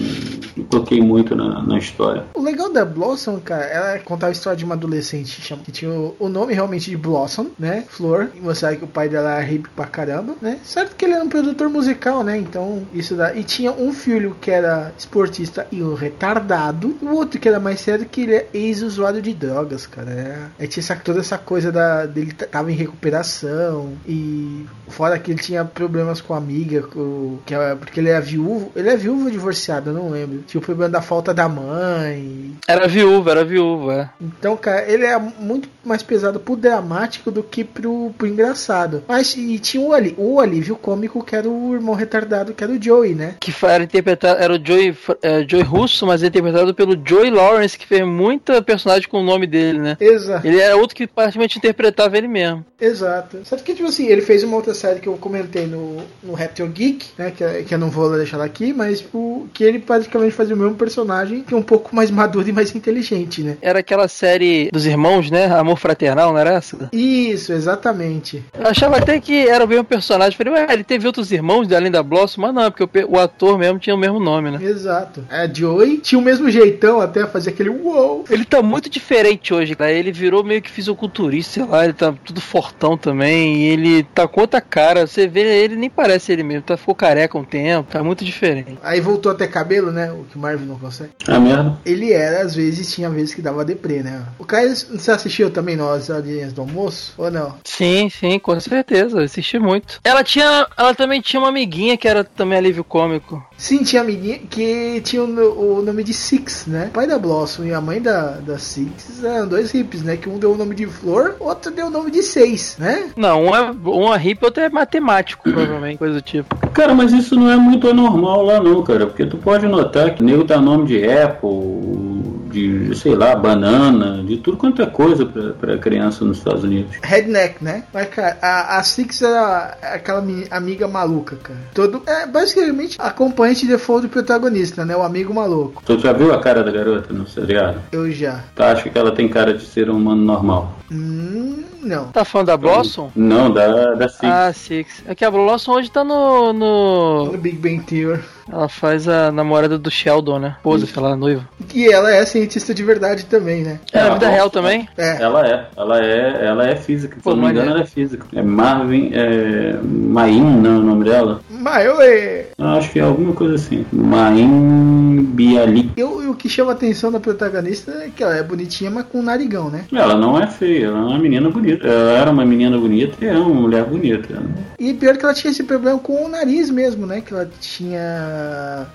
toquei 0.69 1.01
muito 1.01 1.35
na, 1.35 1.61
na 1.63 1.77
história. 1.77 2.23
O 2.33 2.41
legal 2.41 2.71
da 2.71 2.83
Blossom, 2.99 3.39
cara, 3.39 3.63
ela 3.63 3.99
contava 3.99 4.29
a 4.29 4.33
história 4.33 4.57
de 4.57 4.65
uma 4.65 4.75
adolescente 4.75 5.41
que 5.63 5.71
tinha 5.71 5.89
o, 5.89 6.27
nome 6.27 6.53
realmente 6.53 6.89
de 6.89 6.97
Blossom, 6.97 7.47
né? 7.57 7.85
Flor. 7.87 8.29
E 8.35 8.41
mostrava 8.41 8.75
que 8.75 8.83
o 8.83 8.87
pai 8.87 9.07
dela 9.07 9.35
era 9.35 9.41
hippie 9.41 9.69
pra 9.69 9.85
caramba, 9.85 10.35
né? 10.41 10.59
Certo 10.65 10.97
que 10.97 11.05
ele 11.05 11.13
era 11.13 11.23
um 11.23 11.29
produtor 11.29 11.69
musical, 11.69 12.25
né? 12.25 12.37
Então, 12.37 12.85
isso 12.93 13.15
dá. 13.15 13.33
E 13.33 13.43
tinha 13.45 13.71
um 13.71 13.93
filho 13.93 14.35
que 14.41 14.51
era 14.51 14.91
esportista 14.97 15.65
e 15.71 15.81
um 15.81 15.93
retardado. 15.93 16.97
E 17.01 17.05
o 17.05 17.15
outro 17.15 17.39
que 17.39 17.47
era 17.47 17.59
mais 17.59 17.79
sério, 17.79 18.05
que 18.05 18.21
ele 18.21 18.35
é 18.35 18.47
ex-usuário 18.53 19.21
de 19.21 19.33
drogas, 19.33 19.87
cara. 19.87 20.11
É, 20.11 20.37
Aí 20.59 20.67
tinha 20.67 20.81
essa, 20.81 20.95
toda 20.97 21.21
essa 21.21 21.37
coisa 21.37 21.71
da, 21.71 22.05
dele 22.05 22.33
tava 22.33 22.69
em 22.69 22.75
recuperação. 22.75 23.93
E 24.05 24.65
fora 24.89 25.17
que 25.17 25.31
ele 25.31 25.41
tinha 25.41 25.63
problemas 25.63 26.19
com 26.19 26.33
a 26.33 26.37
amiga, 26.37 26.81
com, 26.81 27.39
que 27.45 27.55
é, 27.55 27.75
porque 27.75 28.01
ele 28.01 28.09
é 28.09 28.19
viúvo. 28.19 28.73
Ele 28.75 28.89
é 28.89 28.97
viúvo 28.97 29.23
ou 29.25 29.31
divorciado, 29.31 29.91
eu 29.91 29.93
não 29.93 30.09
lembro. 30.09 30.43
Tinha 30.45 30.59
o 30.59 30.63
problema 30.63 30.91
da 30.91 31.01
falta 31.01 31.33
da 31.33 31.47
mãe. 31.47 32.57
Era 32.67 32.88
viúva, 32.89 33.31
era 33.31 33.45
viúva. 33.45 33.93
é. 33.93 34.23
Então, 34.23 34.57
cara, 34.57 34.89
ele 34.89 35.05
é 35.05 35.17
muito 35.17 35.69
mais 35.83 36.03
pesado 36.03 36.39
pro 36.39 36.55
dramático 36.55 37.31
do 37.31 37.41
que 37.41 37.63
pro, 37.63 38.13
pro 38.17 38.27
engraçado. 38.27 39.03
Mas 39.07 39.35
e 39.35 39.57
tinha 39.59 39.83
o, 39.83 39.93
ali, 39.93 40.13
o 40.17 40.39
alívio 40.39 40.75
cômico 40.75 41.23
que 41.23 41.35
era 41.35 41.49
o 41.49 41.73
irmão 41.73 41.95
retardado, 41.95 42.53
que 42.53 42.63
era 42.63 42.73
o 42.73 42.81
Joey, 42.81 43.15
né? 43.15 43.35
Que 43.39 43.53
era 43.65 43.83
interpretado, 43.83 44.41
era 44.41 44.53
o 44.53 44.63
Joey, 44.63 44.95
é, 45.21 45.45
Joey 45.47 45.63
Russo, 45.63 46.05
mas 46.05 46.23
interpretado 46.23 46.73
pelo 46.73 46.99
Joey 47.03 47.29
Lawrence, 47.29 47.77
que 47.77 47.87
fez 47.87 48.05
muita 48.05 48.61
personagem 48.61 49.07
com 49.07 49.21
o 49.21 49.23
nome 49.23 49.47
dele, 49.47 49.79
né? 49.79 49.97
Exato. 49.99 50.45
Ele 50.45 50.59
era 50.59 50.75
outro 50.75 50.95
que 50.95 51.07
praticamente 51.07 51.57
interpretava 51.57 52.17
ele 52.17 52.27
mesmo. 52.27 52.65
Exato. 52.79 53.39
Só 53.43 53.55
que, 53.57 53.73
tipo 53.73 53.87
assim, 53.87 54.07
ele 54.07 54.21
fez 54.21 54.43
uma 54.43 54.55
outra 54.55 54.73
série 54.73 54.99
que 54.99 55.07
eu 55.07 55.17
comentei 55.17 55.65
no, 55.65 55.97
no 56.23 56.33
Raptor 56.33 56.67
Geek, 56.67 57.07
né? 57.17 57.31
Que, 57.31 57.63
que 57.63 57.73
eu 57.73 57.79
não 57.79 57.89
vou 57.89 58.15
deixar 58.15 58.41
aqui, 58.41 58.73
mas 58.73 58.99
tipo, 58.99 59.49
que 59.53 59.63
ele 59.63 59.79
praticamente 59.79 60.33
fazia 60.33 60.55
o 60.55 60.57
mesmo 60.57 60.75
personagem, 60.75 61.41
que 61.43 61.53
é 61.53 61.57
um 61.57 61.63
pouco 61.63 61.95
mais 61.95 62.11
maduro 62.11 62.47
e 62.47 62.51
mais 62.51 62.68
inteligente, 62.77 63.41
né? 63.41 63.57
Era 63.61 63.79
aquela 63.79 64.07
série 64.07 64.69
dos 64.71 64.85
irmãos, 64.85 65.29
né? 65.29 65.45
Amor 65.45 65.77
Fraternal, 65.77 66.31
não 66.31 66.39
era 66.39 66.53
essa? 66.53 66.89
Isso, 66.91 67.53
exatamente. 67.53 68.43
Eu 68.57 68.67
achava 68.67 68.97
até 68.97 69.19
que 69.19 69.47
era 69.47 69.63
o 69.65 69.67
mesmo 69.67 69.83
personagem. 69.83 70.37
Falei, 70.37 70.53
ué, 70.53 70.67
ele 70.71 70.83
teve 70.83 71.07
outros 71.07 71.31
irmãos 71.31 71.71
além 71.71 71.91
da 71.91 72.03
Blossom, 72.03 72.41
mas 72.41 72.53
não, 72.53 72.63
é 72.63 72.69
porque 72.69 73.05
o, 73.05 73.19
ator 73.19 73.57
mesmo 73.57 73.79
tinha 73.79 73.95
o 73.95 73.99
mesmo 73.99 74.19
nome, 74.19 74.51
né? 74.51 74.59
Exato. 74.61 75.23
A 75.29 75.47
Joey 75.47 75.97
tinha 75.97 76.19
o 76.19 76.21
mesmo 76.21 76.49
jeitão 76.49 76.99
até 76.99 77.25
fazer 77.27 77.51
aquele 77.51 77.69
uou. 77.69 78.25
Ele 78.29 78.45
tá 78.45 78.61
muito 78.61 78.89
diferente 78.89 79.53
hoje, 79.53 79.75
cara. 79.75 79.91
Ele 79.91 80.11
virou 80.11 80.43
meio 80.43 80.61
que 80.61 80.69
fisiculturista, 80.69 81.53
sei 81.53 81.65
lá, 81.65 81.83
ele 81.83 81.93
tá 81.93 82.13
tudo 82.23 82.41
fortão 82.41 82.97
também. 82.97 83.57
E 83.57 83.63
ele 83.67 84.03
tá 84.03 84.27
com 84.27 84.41
outra 84.41 84.61
cara. 84.61 85.05
Você 85.05 85.27
vê 85.27 85.41
ele, 85.41 85.75
nem 85.75 85.89
parece 85.89 86.31
ele 86.31 86.43
mesmo. 86.43 86.63
Tá, 86.63 86.77
ficou 86.77 86.95
careca 86.95 87.37
um 87.37 87.43
tempo, 87.43 87.91
tá 87.91 88.03
muito 88.03 88.23
diferente. 88.23 88.77
Aí 88.83 88.99
voltou 88.99 89.31
até 89.31 89.47
cabelo, 89.47 89.91
né? 89.91 90.11
O 90.11 90.25
que 90.29 90.37
o 90.37 90.39
Marvin 90.39 90.65
não 90.65 90.77
consegue. 90.77 91.11
Ah, 91.27 91.39
merda. 91.39 91.77
Ele 91.85 92.11
era, 92.11 92.41
às 92.41 92.55
vezes, 92.55 92.58
tinha 92.91 93.09
vezes 93.09 93.33
que 93.33 93.41
dava 93.41 93.65
deprê, 93.65 94.01
né? 94.01 94.23
O 94.37 94.45
Caio, 94.45 94.75
você 94.75 95.11
assistiu 95.11 95.49
também 95.49 95.75
nas 95.75 96.09
horinhas 96.09 96.53
do 96.53 96.61
almoço? 96.61 97.13
Ou 97.17 97.29
não? 97.31 97.55
Sim, 97.63 98.09
sim, 98.09 98.39
com 98.39 98.59
certeza. 98.59 99.19
Eu 99.19 99.25
assisti 99.25 99.59
muito. 99.59 99.99
Ela 100.03 100.23
tinha. 100.23 100.67
Ela 100.77 100.93
também 100.93 101.21
tinha 101.21 101.39
uma 101.39 101.49
amiguinha 101.49 101.97
que 101.97 102.07
era 102.07 102.23
também 102.23 102.57
alívio 102.57 102.83
cômico. 102.83 103.43
Sim, 103.57 103.83
tinha 103.83 104.01
amiguinha 104.01 104.39
que 104.39 105.01
tinha 105.01 105.23
o, 105.23 105.79
o 105.79 105.81
nome 105.81 106.03
de 106.03 106.13
Six, 106.13 106.65
né? 106.65 106.87
O 106.87 106.93
pai 106.93 107.07
da 107.07 107.19
Blossom 107.19 107.65
e 107.65 107.73
a 107.73 107.81
mãe 107.81 108.01
da, 108.01 108.31
da 108.37 108.57
Six 108.57 109.23
eram 109.23 109.47
dois 109.47 109.71
hippies, 109.71 110.01
né? 110.01 110.17
Que 110.17 110.29
um 110.29 110.37
deu 110.37 110.53
o 110.53 110.57
nome 110.57 110.75
de 110.75 110.85
Flor, 110.85 111.35
outro 111.39 111.71
deu 111.71 111.87
o 111.87 111.89
nome 111.89 112.11
de 112.11 112.23
Seis, 112.23 112.77
né? 112.79 113.11
Não, 113.15 113.45
um 113.45 113.55
é, 113.55 113.71
um 113.71 114.13
é 114.13 114.17
hippie, 114.17 114.45
outro 114.45 114.63
é 114.63 114.69
matemático, 114.69 115.43
provavelmente, 115.43 115.97
coisa 115.97 116.15
do 116.15 116.21
tipo. 116.21 116.55
Cara, 116.69 116.93
mas 116.93 117.11
isso 117.11 117.35
não 117.35 117.51
é 117.51 117.57
muito 117.57 117.89
anormal 117.89 118.43
lá 118.43 118.61
não, 118.61 118.81
cara. 118.83 119.05
Porque 119.07 119.25
tu 119.25 119.37
pode 119.37 119.67
notar 119.67 120.15
que 120.15 120.21
o 120.21 120.25
nego 120.25 120.43
dá 120.43 120.59
nome 120.59 120.87
de 120.87 121.03
Apple, 121.03 122.18
de, 122.49 122.95
sei 122.95 123.15
lá, 123.15 123.35
banana, 123.35 124.23
de 124.23 124.37
tudo 124.37 124.57
quanto 124.57 124.81
é 124.81 124.85
coisa 124.85 125.25
pra, 125.25 125.51
pra 125.53 125.77
criança 125.77 126.23
nos 126.25 126.37
Estados 126.39 126.63
Unidos. 126.63 126.95
Redneck, 127.01 127.63
né? 127.63 127.83
Mas, 127.93 128.09
cara, 128.09 128.37
a, 128.41 128.77
a 128.77 128.83
Six 128.83 129.21
era 129.21 129.77
aquela 129.81 130.21
mi- 130.21 130.47
amiga 130.49 130.87
maluca, 130.87 131.35
cara. 131.37 131.59
Todo, 131.73 132.01
é 132.05 132.25
basicamente 132.25 132.97
acompanhante 132.99 133.65
default 133.67 134.07
do 134.07 134.09
protagonista, 134.09 134.85
né? 134.85 134.95
O 134.95 135.01
amigo 135.03 135.33
maluco. 135.33 135.81
Tu 135.85 135.99
já 135.99 136.11
viu 136.13 136.33
a 136.33 136.39
cara 136.39 136.63
da 136.63 136.71
garota 136.71 137.13
no 137.13 137.27
seriado? 137.27 137.79
Eu 137.91 138.11
já. 138.11 138.43
Tu 138.55 138.63
acha 138.63 138.89
que 138.89 138.97
ela 138.97 139.11
tem 139.11 139.27
cara 139.27 139.53
de 139.53 139.63
ser 139.65 139.89
um 139.89 139.97
humano 139.97 140.21
normal? 140.23 140.73
Hum, 140.91 141.63
não. 141.81 142.05
Tá 142.07 142.25
falando 142.25 142.47
da 142.47 142.57
Blossom? 142.57 143.11
Não, 143.15 143.51
da, 143.51 143.93
da 143.93 144.09
Six. 144.09 144.23
Ah, 144.23 144.51
Six. 144.53 145.03
É 145.05 145.13
que 145.15 145.23
a 145.23 145.29
Blossom 145.31 145.73
hoje 145.73 145.91
tá 145.91 146.03
no. 146.03 146.51
no... 146.53 147.25
No 147.31 147.37
Big 147.37 147.57
Bang 147.57 147.83
Theory. 147.83 148.21
Ela 148.51 148.67
faz 148.69 149.07
a 149.07 149.31
namorada 149.31 149.77
do 149.77 149.89
Sheldon, 149.91 150.39
né? 150.39 150.55
Esposa, 150.57 150.85
sei 150.85 151.01
lá, 151.03 151.15
noiva. 151.15 151.47
E 151.73 151.87
ela 151.87 152.11
é 152.13 152.25
cientista 152.25 152.73
de 152.73 152.83
verdade 152.83 153.25
também, 153.25 153.63
né? 153.63 153.79
É, 153.93 154.03
na 154.03 154.13
vida 154.15 154.29
real 154.29 154.49
também? 154.49 154.87
É. 154.97 155.21
Ela 155.21 155.47
é, 155.47 155.65
ela 155.77 156.03
é, 156.05 156.45
ela 156.45 156.67
é 156.67 156.75
física. 156.75 157.15
Se 157.17 157.21
Pô, 157.21 157.31
eu 157.31 157.35
não 157.35 157.43
me 157.43 157.49
engano, 157.51 157.67
maneiro. 157.69 157.79
ela 157.79 157.83
é 157.83 157.87
física. 157.87 158.25
É 158.33 158.41
Marvin, 158.41 159.11
é. 159.13 159.77
Main, 159.83 160.41
não 160.61 160.75
é 160.75 160.77
o 160.77 160.81
nome 160.81 161.05
dela? 161.05 161.41
Maioê. 161.49 162.45
Eu 162.57 162.67
acho 162.67 162.91
que 162.91 162.99
é 162.99 163.03
alguma 163.03 163.33
coisa 163.33 163.55
assim. 163.55 163.85
Main 163.91 165.23
Bialik. 165.33 165.91
Eu, 165.97 166.23
e 166.23 166.27
o 166.27 166.33
que 166.35 166.49
chama 166.49 166.71
a 166.71 166.75
atenção 166.75 167.11
da 167.11 167.19
protagonista 167.19 167.91
é 167.91 168.09
que 168.09 168.23
ela 168.23 168.35
é 168.35 168.43
bonitinha, 168.43 168.89
mas 168.89 169.05
com 169.05 169.21
narigão, 169.21 169.69
né? 169.69 169.85
Ela 169.93 170.15
não 170.15 170.41
é 170.41 170.47
feia, 170.47 170.87
ela 170.87 170.97
é 170.97 171.01
uma 171.01 171.19
menina 171.19 171.49
bonita. 171.49 171.87
Ela 171.87 172.11
era 172.11 172.31
uma 172.31 172.45
menina 172.45 172.77
bonita 172.77 173.15
e 173.23 173.27
é 173.27 173.33
uma 173.37 173.61
mulher 173.61 173.83
bonita. 173.85 174.33
né? 174.39 174.49
E 174.79 174.93
pior 174.93 175.17
que 175.17 175.25
ela 175.25 175.33
tinha 175.33 175.51
esse 175.51 175.63
problema 175.63 175.99
com 175.99 176.25
o 176.25 176.29
nariz 176.29 176.69
mesmo, 176.69 177.05
né? 177.05 177.21
Que 177.21 177.33
ela 177.33 177.49
tinha. 177.59 178.38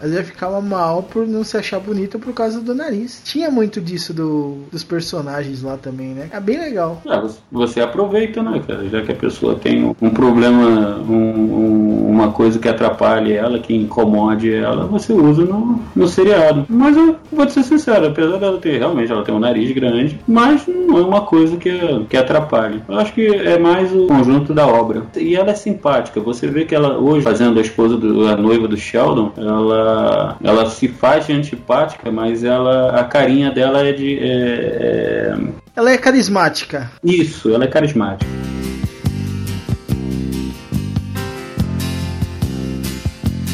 Às 0.00 0.11
vezes 0.11 0.26
ficava 0.26 0.61
mal 0.61 1.02
por 1.02 1.26
não 1.26 1.44
se 1.44 1.57
achar 1.57 1.78
bonita 1.80 2.18
por 2.18 2.33
causa 2.33 2.61
do 2.61 2.74
nariz. 2.74 3.20
Tinha 3.24 3.50
muito 3.50 3.80
disso 3.80 4.12
do, 4.12 4.59
dos 4.70 4.83
personagens 4.85 5.62
lá 5.62 5.76
também, 5.76 6.09
né? 6.09 6.28
É 6.33 6.40
bem 6.40 6.59
legal. 6.59 7.00
Ah, 7.09 7.22
você- 7.50 7.80
aproveita, 7.85 8.42
né, 8.42 8.62
cara? 8.66 8.88
Já 8.88 9.02
que 9.02 9.12
a 9.12 9.14
pessoa 9.14 9.54
tem 9.57 9.94
um 10.00 10.11
problema, 10.11 10.96
um- 11.09 11.12
um- 11.14 12.11
uma 12.11 12.30
coisa 12.33 12.59
que 12.59 12.68
atrapalhe 12.68 13.33
ela, 13.33 13.59
que 13.59 13.74
incomode 13.74 14.52
ela, 14.52 14.87
você 14.87 15.12
usa 15.12 15.44
no, 15.44 15.80
no 15.94 16.07
seriado. 16.09 16.64
Mas 16.68 16.96
eu 16.96 17.16
vou 17.33 17.44
te 17.46 17.52
ser 17.52 17.62
sincero, 17.64 18.07
apesar 18.07 18.38
dela 18.38 18.59
ter, 18.59 18.78
realmente, 18.78 19.11
ela 19.12 19.22
tem 19.22 19.35
um 19.35 19.38
nariz 19.38 19.70
grande, 19.72 20.18
mas 20.26 20.66
não 20.66 20.98
é 20.98 21.02
uma 21.02 21.20
coisa 21.22 21.57
que, 21.57 21.70
que 22.09 22.16
atrapalhe. 22.16 22.83
Eu 22.88 22.98
acho 22.98 23.12
que 23.12 23.26
é 23.26 23.59
mais 23.59 23.92
o 23.94 24.07
conjunto 24.07 24.54
da 24.54 24.66
obra. 24.66 25.02
E 25.16 25.35
ela 25.37 25.50
é 25.50 25.54
simpática. 25.54 26.20
Você 26.20 26.46
vê 26.46 26.64
que 26.64 26.74
ela, 26.74 26.98
hoje, 26.98 27.22
fazendo 27.22 27.59
a 27.59 27.62
esposa, 27.62 27.96
do, 27.96 28.26
a 28.28 28.37
noiva 28.37 28.66
do 28.68 28.76
Sheldon, 28.76 29.33
ela, 29.37 30.37
ela 30.42 30.70
se 30.70 30.88
faz 30.88 31.27
de 31.27 31.33
antipática, 31.33 32.11
mas 32.11 32.44
ela, 32.44 32.99
a 32.99 33.05
carinha 33.05 33.51
dela 33.51 33.81
é 33.87 33.92
de. 33.92 34.18
é- 34.18 35.35
é- 35.37 35.38
Ela 35.77 35.90
é 35.92 35.99
carismática. 35.99 36.90
isso, 37.03 37.53
ela 37.55 37.64
é 37.64 37.66
carismática. 37.66 38.31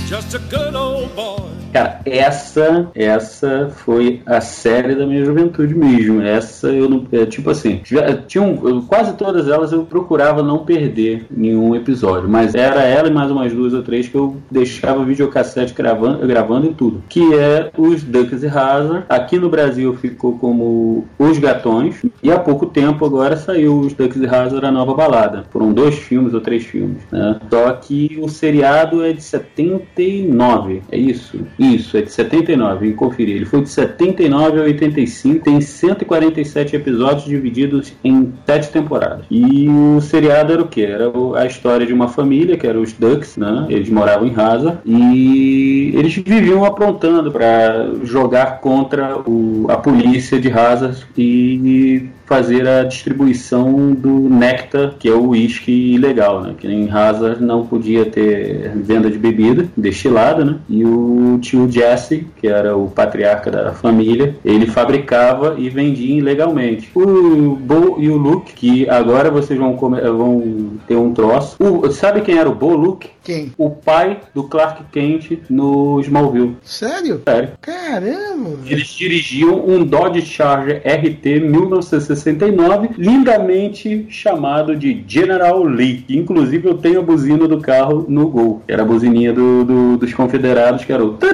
Just 0.09 0.35
a 0.35 0.39
good 0.39 0.77
old 0.77 1.09
boy 1.15 1.51
Cara, 1.73 2.01
essa, 2.05 2.89
essa 2.95 3.71
foi 3.77 4.23
a 4.27 4.41
série 4.41 4.95
da 4.95 5.07
minha 5.07 5.25
juventude 5.25 5.75
mesmo. 5.75 6.21
Essa 6.23 6.69
eu 6.69 6.89
não. 6.89 7.07
É, 7.13 7.25
tipo 7.27 7.51
assim, 7.51 7.81
tinha 8.27 8.43
um- 8.43 8.83
quase 8.83 9.15
todas 9.15 9.49
elas 9.49 9.73
eu 9.73 9.85
procurava 9.85 10.43
não 10.43 10.65
perder 10.65 11.27
nenhum 11.31 11.75
episódio. 11.75 12.29
Mas 12.29 12.55
era 12.55 12.83
ela 12.83 13.09
e 13.09 13.13
mais 13.13 13.31
umas 13.31 13.53
duas 13.53 13.73
ou 13.73 13.83
três 13.83 14.09
que 14.09 14.15
eu 14.17 14.37
deixava 14.51 15.05
videocassete 15.05 15.73
gravando, 15.75 16.27
gravando 16.27 16.67
e 16.67 16.75
tudo. 16.75 17.03
Que 17.09 17.35
é 17.35 17.71
os 17.77 18.03
Ducks 18.03 18.43
e 18.43 18.47
Hazard. 18.47 19.05
Aqui 19.09 19.39
no 19.39 19.49
Brasil 19.49 19.95
ficou 19.95 20.39
como 20.39 21.05
Os 21.19 21.39
Gatões. 21.39 22.03
E 22.23 22.31
há 22.31 22.39
pouco 22.39 22.67
tempo 22.67 23.05
agora 23.05 23.37
saiu 23.37 23.79
os 23.81 23.93
Ducks 23.95 24.21
e 24.21 24.27
Hazard 24.27 24.65
a 24.67 24.71
nova 24.73 24.95
balada. 24.95 25.45
Foram 25.51 25.73
dois 25.73 25.95
filmes 25.97 26.35
ou 26.35 26.41
três 26.41 26.65
filmes. 26.65 26.99
Né? 27.11 27.39
Só 27.49 27.73
que 27.73 28.19
o 28.21 28.29
seriado 28.29 29.05
é 29.05 29.13
de 29.13 29.23
79. 29.23 30.83
É 30.91 30.99
isso? 30.99 31.39
Isso, 31.61 31.97
é 31.97 32.03
de 32.03 32.11
79. 32.11 32.87
Vim 32.89 32.95
conferir. 32.95 33.37
Ele 33.37 33.45
foi 33.45 33.61
de 33.61 33.69
79 33.69 34.59
a 34.61 34.63
85. 34.63 35.45
Tem 35.45 35.61
147 35.61 36.75
episódios 36.75 37.25
divididos 37.25 37.93
em 38.03 38.33
sete 38.47 38.71
temporadas. 38.71 39.27
E 39.31 39.69
o 39.69 40.01
seriado 40.01 40.53
era 40.55 40.63
o 40.63 40.69
quê? 40.69 40.83
Era 40.83 41.13
a 41.37 41.47
história 41.47 41.87
de 41.87 41.93
uma 41.93 42.09
família, 42.09 42.57
que 42.57 42.67
eram 42.67 42.81
os 42.81 42.93
Ducks, 42.95 43.37
né? 43.37 43.67
Eles 43.69 43.91
moravam 43.91 44.27
em 44.27 44.35
Hazard. 44.35 44.79
E 44.87 45.93
eles 45.95 46.15
viviam 46.15 46.65
aprontando 46.65 47.31
para 47.31 47.91
jogar 48.05 48.61
contra 48.61 49.19
o- 49.29 49.67
a 49.69 49.77
polícia 49.77 50.41
de 50.41 50.51
Hazard 50.51 51.05
e 51.17 52.09
fazer 52.25 52.67
a 52.69 52.85
distribuição 52.85 53.93
do 53.93 54.29
néctar, 54.29 54.95
que 55.01 55.09
é 55.09 55.13
o 55.13 55.31
uísque 55.31 55.95
ilegal, 55.95 56.41
né? 56.43 56.55
Que 56.57 56.69
em 56.69 56.89
Hazard 56.89 57.43
não 57.43 57.67
podia 57.67 58.05
ter 58.05 58.71
venda 58.77 59.11
de 59.11 59.19
bebida 59.19 59.67
destilada, 59.77 60.45
né? 60.45 60.55
E 60.69 60.85
o 60.85 61.39
tio 61.51 61.71
Jesse, 61.71 62.27
que 62.41 62.47
era 62.47 62.77
o 62.77 62.89
patriarca 62.89 63.51
da 63.51 63.73
família, 63.73 64.37
ele 64.45 64.67
fabricava 64.67 65.57
e 65.59 65.69
vendia 65.69 66.17
ilegalmente. 66.19 66.91
O 66.95 67.57
Bo 67.57 67.97
e 67.99 68.09
o 68.09 68.17
Luke, 68.17 68.53
que 68.55 68.89
agora 68.89 69.31
vocês 69.31 69.59
vão, 69.59 69.75
come- 69.77 70.01
vão 70.01 70.71
ter 70.87 70.97
um 70.97 71.13
troço. 71.13 71.57
O- 71.59 71.91
sabe 71.91 72.21
quem 72.21 72.39
era 72.39 72.49
o 72.49 72.55
Bo 72.55 72.75
Luke? 72.77 73.09
Quem? 73.23 73.53
O 73.59 73.71
pai 73.71 74.19
do 74.35 74.45
Clark 74.45 74.85
Kent 74.93 75.39
no 75.51 76.01
Smallville. 76.01 76.57
Sério? 76.63 77.21
Sério. 77.27 77.51
Caramba! 77.61 78.51
Eles 78.67 78.89
dirigiam 78.89 79.63
um 79.67 79.85
Dodge 79.85 80.23
Charger 80.23 80.81
RT 80.85 81.41
1969, 81.41 82.91
lindamente 82.97 84.07
chamado 84.09 84.75
de 84.77 85.05
General 85.07 85.63
Lee. 85.63 86.05
Inclusive 86.09 86.69
eu 86.69 86.75
tenho 86.75 87.01
a 87.01 87.03
buzina 87.03 87.47
do 87.47 87.61
carro 87.61 88.05
no 88.09 88.29
Gol. 88.29 88.63
Era 88.67 88.83
a 88.83 88.85
buzininha 88.85 89.33
do, 89.33 89.65
do- 89.65 89.97
dos 89.99 90.13
confederados, 90.15 90.85
que 90.85 90.93
era 90.93 91.05
o... 91.05 91.13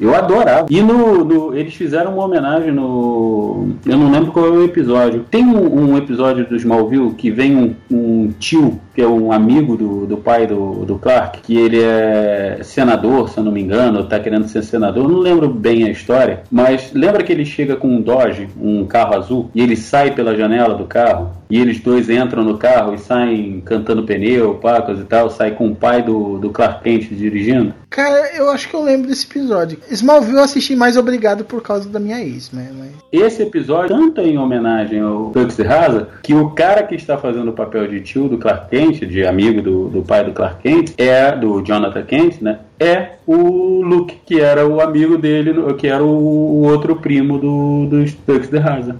Eu 0.00 0.14
adorava. 0.14 0.66
E 0.70 0.80
no, 0.82 1.24
no- 1.24 1.56
eles 1.56 1.74
fizeram 1.74 2.14
uma 2.14 2.24
homenagem 2.24 2.70
no... 2.72 3.70
Eu 3.84 3.96
não 3.96 4.10
lembro 4.10 4.32
qual 4.32 4.46
é 4.46 4.50
o 4.50 4.64
episódio. 4.64 5.24
Tem 5.30 5.44
um, 5.44 5.90
um 5.92 5.96
episódio 5.98 6.46
do 6.46 6.56
Smallville 6.56 7.14
que 7.14 7.30
vem 7.30 7.56
um, 7.56 7.74
um 7.90 8.32
tio, 8.38 8.80
que 8.94 9.02
é 9.02 9.06
um 9.06 9.32
amigo 9.32 9.76
do, 9.76 10.06
do 10.06 10.16
pai 10.16 10.46
do, 10.46 10.84
do 10.84 10.98
Clark, 10.98 11.40
que 11.42 11.56
ele 11.56 11.80
é 11.82 12.60
senador, 12.62 13.28
se 13.28 13.38
eu 13.38 13.44
não 13.44 13.52
me 13.52 13.60
engano, 13.62 14.04
tá 14.04 14.18
querendo 14.18 14.48
ser 14.48 14.62
senador. 14.62 15.08
Não 15.08 15.18
lembro 15.18 15.48
bem 15.48 15.84
a 15.84 15.90
história, 15.90 16.42
mas 16.50 16.90
lembra 16.92 17.22
que 17.22 17.32
ele 17.32 17.44
chega 17.44 17.76
com 17.76 17.88
um 17.88 18.00
Dodge, 18.00 18.48
um 18.60 18.84
carro 18.86 19.16
azul, 19.16 19.50
e 19.54 19.60
ele 19.60 19.76
sai 19.76 20.12
pela 20.12 20.36
janela 20.36 20.74
do 20.74 20.84
carro, 20.84 21.30
e 21.50 21.60
eles 21.60 21.80
dois 21.80 22.08
entram 22.10 22.42
no 22.42 22.58
carro 22.58 22.94
e 22.94 22.98
saem 22.98 23.60
cantando 23.64 24.02
pneu, 24.02 24.54
pacas 24.54 24.98
e 25.00 25.04
tal, 25.04 25.30
sai 25.30 25.52
com 25.52 25.68
o 25.68 25.74
pai 25.76 26.02
do, 26.02 26.38
do 26.38 26.50
Clark 26.50 26.82
Kent 26.82 27.08
dirigindo? 27.10 27.74
Cara, 27.90 28.36
eu 28.36 28.50
acho 28.50 28.68
que 28.68 28.74
eu 28.74 28.82
lembro 28.82 29.08
desse 29.08 29.26
episódio. 29.26 29.67
Smallville 29.90 30.36
eu 30.36 30.44
assisti 30.44 30.76
mais 30.76 30.96
obrigado 30.96 31.44
por 31.44 31.62
causa 31.62 31.88
da 31.88 31.98
minha 31.98 32.20
ex, 32.20 32.50
né? 32.52 32.70
Mas... 32.78 32.90
Esse 33.12 33.42
episódio, 33.42 33.88
tanto 33.96 34.20
em 34.20 34.38
homenagem 34.38 35.00
ao 35.00 35.32
e 35.34 35.62
Haza, 35.62 36.08
que 36.22 36.34
o 36.34 36.50
cara 36.50 36.82
que 36.82 36.94
está 36.94 37.18
fazendo 37.18 37.50
o 37.50 37.54
papel 37.54 37.88
de 37.88 38.00
tio 38.00 38.28
do 38.28 38.38
Clark 38.38 38.70
Kent, 38.70 39.00
de 39.06 39.26
amigo 39.26 39.60
do, 39.62 39.88
do 39.88 40.02
pai 40.02 40.24
do 40.24 40.32
Clark 40.32 40.62
Kent, 40.62 40.92
é 40.98 41.32
do 41.32 41.62
Jonathan 41.62 42.02
Kent, 42.02 42.40
né? 42.40 42.60
É 42.80 43.12
o 43.26 43.82
Luke, 43.82 44.20
que 44.24 44.40
era 44.40 44.66
o 44.66 44.80
amigo 44.80 45.18
dele, 45.18 45.52
que 45.74 45.88
era 45.88 46.02
o, 46.02 46.62
outro 46.62 46.96
primo 46.96 47.38
do, 47.38 47.88
de 47.88 48.58
Haza. 48.58 48.96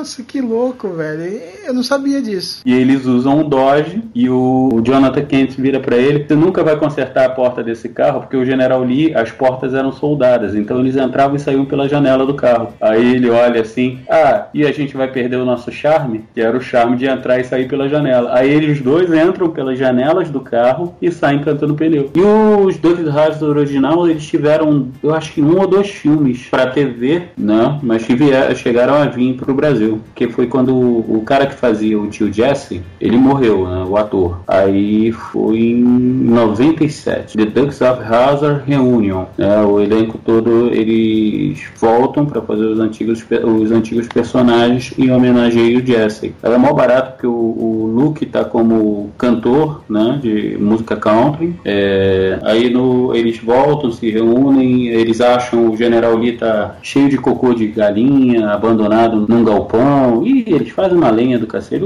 Nossa, 0.00 0.22
que 0.22 0.40
louco, 0.40 0.88
velho. 0.94 1.42
Eu 1.62 1.74
não 1.74 1.82
sabia 1.82 2.22
disso. 2.22 2.62
E 2.64 2.72
eles 2.72 3.04
usam 3.04 3.40
um 3.40 3.46
Dodge 3.46 4.02
e 4.14 4.30
o, 4.30 4.70
o 4.72 4.80
Jonathan 4.80 5.26
Kent 5.26 5.56
vira 5.58 5.78
pra 5.78 5.94
ele: 5.94 6.24
Você 6.24 6.34
nunca 6.34 6.64
vai 6.64 6.74
consertar 6.74 7.26
a 7.26 7.28
porta 7.28 7.62
desse 7.62 7.86
carro, 7.86 8.20
porque 8.20 8.34
o 8.34 8.44
General 8.46 8.82
Lee, 8.82 9.14
as 9.14 9.30
portas 9.30 9.74
eram 9.74 9.92
soldadas, 9.92 10.54
então 10.54 10.80
eles 10.80 10.96
entravam 10.96 11.36
e 11.36 11.38
saíam 11.38 11.66
pela 11.66 11.86
janela 11.86 12.24
do 12.24 12.32
carro. 12.32 12.72
Aí 12.80 13.14
ele 13.14 13.28
olha 13.28 13.60
assim: 13.60 13.98
Ah, 14.08 14.46
e 14.54 14.64
a 14.64 14.72
gente 14.72 14.96
vai 14.96 15.06
perder 15.06 15.36
o 15.36 15.44
nosso 15.44 15.70
charme? 15.70 16.24
Que 16.32 16.40
era 16.40 16.56
o 16.56 16.62
charme 16.62 16.96
de 16.96 17.04
entrar 17.04 17.38
e 17.38 17.44
sair 17.44 17.68
pela 17.68 17.86
janela. 17.86 18.30
Aí 18.32 18.48
eles 18.48 18.80
dois 18.80 19.12
entram 19.12 19.50
pelas 19.50 19.78
janelas 19.78 20.30
do 20.30 20.40
carro 20.40 20.94
e 21.02 21.12
saem 21.12 21.40
cantando 21.40 21.74
pneu. 21.74 22.10
E 22.14 22.20
os 22.22 22.78
dois 22.78 23.06
rádios 23.06 23.42
original, 23.42 24.08
eles 24.08 24.26
tiveram, 24.26 24.88
eu 25.02 25.14
acho 25.14 25.34
que 25.34 25.42
um 25.42 25.60
ou 25.60 25.66
dois 25.66 25.90
filmes 25.90 26.46
pra 26.50 26.68
TV, 26.68 27.24
né? 27.36 27.78
Mas 27.82 28.06
que 28.06 28.14
vier, 28.14 28.56
chegaram 28.56 28.94
a 28.94 29.04
vir 29.04 29.34
pro 29.34 29.52
Brasil. 29.52 29.90
Que 30.14 30.28
foi 30.28 30.46
quando 30.46 30.74
o, 30.74 31.18
o 31.18 31.22
cara 31.22 31.46
que 31.46 31.54
fazia 31.54 31.98
o 31.98 32.08
tio 32.08 32.32
Jesse, 32.32 32.82
ele 33.00 33.16
morreu, 33.16 33.66
né? 33.66 33.84
O 33.88 33.96
ator. 33.96 34.40
Aí 34.46 35.12
foi 35.12 35.58
em 35.58 35.82
97. 35.82 37.36
The 37.36 37.46
Ducks 37.46 37.80
of 37.80 38.02
Hazzard 38.02 38.62
Reunion. 38.66 39.24
Né? 39.36 39.60
O 39.62 39.80
elenco 39.80 40.18
todo, 40.18 40.68
eles 40.72 41.62
voltam 41.76 42.26
pra 42.26 42.40
fazer 42.42 42.64
os 42.64 42.78
antigos, 42.78 43.24
os 43.44 43.72
antigos 43.72 44.06
personagens 44.08 44.92
em 44.98 45.10
homenagem 45.10 45.76
ao 45.76 45.80
Jesse. 45.84 46.34
É 46.42 46.58
mó 46.58 46.72
barato 46.72 47.12
porque 47.12 47.26
o, 47.26 47.30
o 47.30 47.92
Luke 47.94 48.26
tá 48.26 48.44
como 48.44 49.10
cantor, 49.16 49.82
né? 49.88 50.18
De 50.22 50.56
música 50.58 50.96
country. 50.96 51.54
É, 51.64 52.38
aí 52.42 52.70
no, 52.70 53.14
eles 53.14 53.38
voltam, 53.38 53.90
se 53.90 54.10
reúnem, 54.10 54.88
eles 54.88 55.20
acham 55.20 55.70
o 55.70 55.76
General 55.76 56.14
Lee 56.16 56.32
tá 56.32 56.76
cheio 56.82 57.08
de 57.08 57.16
cocô 57.16 57.54
de 57.54 57.66
galinha, 57.68 58.50
abandonado 58.50 59.26
num 59.28 59.44
galpão, 59.44 59.79
e 60.24 60.44
eles 60.52 60.70
fazem 60.70 60.96
uma 60.96 61.10
lenha 61.10 61.38
do 61.38 61.46
cacete. 61.46 61.84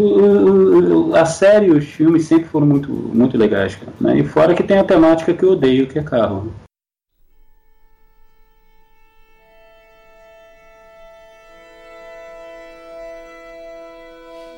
A 1.14 1.24
série 1.24 1.66
e 1.66 1.70
os 1.70 1.85
filmes 1.85 2.24
sempre 2.24 2.46
foram 2.46 2.66
muito, 2.66 2.90
muito 2.90 3.37
legais, 3.37 3.76
cara, 3.76 3.92
né? 4.00 4.18
E 4.18 4.24
fora 4.24 4.54
que 4.54 4.62
tem 4.62 4.78
a 4.78 4.85
temática 4.85 5.33
que 5.33 5.44
eu 5.44 5.52
odeio, 5.52 5.87
que 5.87 5.98
é 5.98 6.02
carro. 6.02 6.52